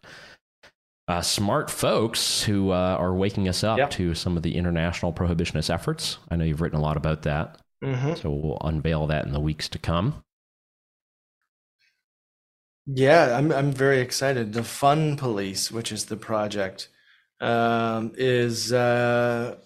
uh, 1.09 1.23
smart 1.23 1.71
folks 1.71 2.43
who 2.43 2.71
uh, 2.71 2.97
are 2.99 3.15
waking 3.15 3.49
us 3.49 3.65
up 3.65 3.79
Yep. 3.79 3.91
to 3.93 4.15
some 4.15 4.37
of 4.37 4.43
the 4.43 4.57
international 4.57 5.13
prohibitionist 5.13 5.71
efforts. 5.73 6.19
I 6.31 6.37
know 6.37 6.45
you've 6.45 6.61
written 6.61 6.79
a 6.79 6.83
lot 6.83 6.97
about 6.97 7.23
that, 7.23 7.59
Mhm. 7.83 8.19
so 8.21 8.31
we'll 8.31 8.59
unveil 8.63 9.07
that 9.09 9.25
in 9.27 9.33
the 9.33 9.41
weeks 9.41 9.69
to 9.71 9.79
come. 9.79 10.23
Yeah, 12.87 13.37
I'm 13.37 13.53
I'm 13.53 13.73
very 13.73 14.01
excited. 14.01 14.53
The 14.53 14.65
Fun 14.65 15.17
Police, 15.17 15.71
which 15.71 15.93
is 15.93 16.07
the 16.07 16.17
project, 16.17 16.89
um, 17.41 18.13
is 18.17 18.73
uh, 18.73 19.57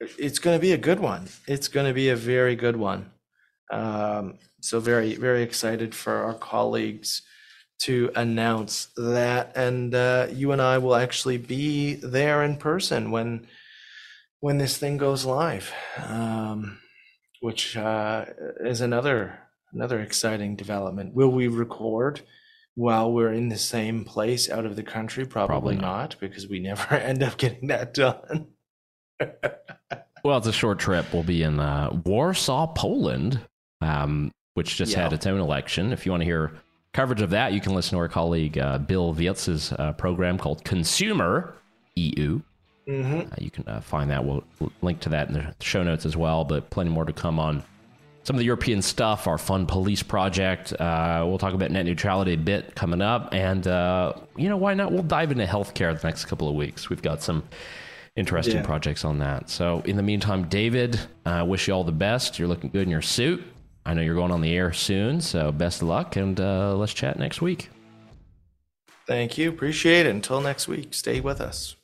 it's 0.00 0.38
going 0.38 0.56
to 0.58 0.60
be 0.60 0.72
a 0.72 0.78
good 0.78 0.98
one. 1.00 1.28
It's 1.46 1.68
going 1.68 1.86
to 1.86 1.92
be 1.94 2.08
a 2.08 2.16
very 2.16 2.56
good 2.56 2.76
one. 2.76 3.10
Um, 3.70 4.38
so 4.60 4.80
very 4.80 5.14
very 5.16 5.42
excited 5.42 5.94
for 5.94 6.14
our 6.24 6.34
colleagues 6.34 7.22
to 7.82 8.10
announce 8.14 8.86
that, 8.96 9.56
and 9.56 9.94
uh, 9.94 10.28
you 10.32 10.52
and 10.52 10.62
I 10.62 10.78
will 10.78 10.94
actually 10.94 11.38
be 11.38 11.94
there 11.94 12.42
in 12.42 12.56
person 12.56 13.10
when 13.10 13.46
when 14.40 14.58
this 14.58 14.76
thing 14.76 14.98
goes 14.98 15.24
live, 15.24 15.72
um, 15.98 16.78
which 17.40 17.76
uh, 17.76 18.26
is 18.60 18.80
another 18.80 19.38
another 19.72 20.00
exciting 20.00 20.56
development. 20.56 21.14
Will 21.14 21.30
we 21.30 21.48
record 21.48 22.20
while 22.74 23.12
we're 23.12 23.32
in 23.32 23.48
the 23.48 23.58
same 23.58 24.04
place 24.04 24.50
out 24.50 24.64
of 24.66 24.76
the 24.76 24.82
country? 24.82 25.24
Probably, 25.24 25.52
Probably 25.52 25.76
not. 25.76 25.82
not. 25.82 26.16
because 26.20 26.48
we 26.48 26.58
never 26.70 26.94
end 26.94 27.22
up 27.22 27.36
getting 27.36 27.68
that 27.68 27.94
done. 27.94 28.48
Well, 30.24 30.38
it's 30.38 30.46
a 30.46 30.52
short 30.52 30.78
trip. 30.78 31.06
We'll 31.12 31.24
be 31.24 31.42
in 31.42 31.58
uh, 31.58 32.00
Warsaw, 32.04 32.68
Poland, 32.74 33.40
um, 33.80 34.30
which 34.54 34.76
just 34.76 34.94
had 34.94 35.12
its 35.12 35.26
own 35.26 35.40
election. 35.40 35.92
If 35.92 36.06
you 36.06 36.12
want 36.12 36.20
to 36.20 36.24
hear 36.26 36.52
coverage 36.92 37.20
of 37.22 37.30
that, 37.30 37.52
you 37.52 37.60
can 37.60 37.74
listen 37.74 37.96
to 37.96 37.98
our 37.98 38.08
colleague 38.08 38.58
uh, 38.58 38.78
Bill 38.78 39.12
Wirtz's 39.14 39.72
uh, 39.72 39.92
program 39.92 40.38
called 40.38 40.64
Consumer 40.64 41.54
EU. 41.96 42.40
hmm 42.86 43.20
Uh, 43.20 43.24
you 43.38 43.50
can 43.50 43.66
uh, 43.66 43.80
find 43.80 44.10
that. 44.10 44.24
We'll, 44.24 44.44
we'll 44.60 44.72
link 44.82 45.00
to 45.00 45.08
that 45.10 45.28
in 45.28 45.34
the 45.34 45.54
show 45.60 45.82
notes 45.82 46.04
as 46.06 46.16
well, 46.16 46.44
but 46.44 46.70
plenty 46.70 46.90
more 46.90 47.04
to 47.04 47.12
come 47.12 47.38
on 47.38 47.62
some 48.24 48.36
of 48.36 48.38
the 48.38 48.44
European 48.46 48.80
stuff, 48.82 49.26
our 49.26 49.38
fun 49.38 49.66
police 49.66 50.02
project. 50.02 50.72
Uh, 50.74 51.24
we'll 51.26 51.38
talk 51.38 51.54
about 51.54 51.72
net 51.72 51.84
neutrality 51.84 52.34
a 52.34 52.38
bit 52.38 52.74
coming 52.76 53.02
up. 53.02 53.34
And, 53.34 53.66
uh, 53.66 54.12
you 54.36 54.48
know, 54.48 54.56
why 54.56 54.74
not? 54.74 54.92
We'll 54.92 55.02
dive 55.02 55.32
into 55.32 55.44
healthcare 55.44 55.98
the 56.00 56.06
next 56.06 56.26
couple 56.26 56.48
of 56.48 56.54
weeks. 56.54 56.88
We've 56.88 57.02
got 57.02 57.20
some 57.20 57.42
interesting 58.14 58.56
Yeah. 58.58 58.62
projects 58.62 59.04
on 59.04 59.18
that. 59.18 59.50
So, 59.50 59.80
in 59.86 59.96
the 59.96 60.04
meantime, 60.04 60.48
David, 60.48 61.00
uh, 61.26 61.44
wish 61.48 61.66
you 61.66 61.74
all 61.74 61.82
the 61.82 61.90
best. 61.90 62.38
You're 62.38 62.46
looking 62.46 62.70
good 62.70 62.82
in 62.82 62.90
your 62.90 63.02
suit. 63.02 63.42
I 63.84 63.94
know 63.94 64.02
you're 64.02 64.14
going 64.14 64.30
on 64.30 64.40
the 64.40 64.54
air 64.56 64.72
soon, 64.72 65.20
so 65.20 65.50
best 65.50 65.82
of 65.82 65.88
luck, 65.88 66.16
and 66.16 66.40
uh, 66.40 66.76
let's 66.76 66.94
chat 66.94 67.18
next 67.18 67.42
week. 67.42 67.70
Thank 69.06 69.36
you. 69.36 69.48
Appreciate 69.48 70.06
it. 70.06 70.10
Until 70.10 70.40
next 70.40 70.68
week, 70.68 70.94
stay 70.94 71.20
with 71.20 71.40
us. 71.40 71.76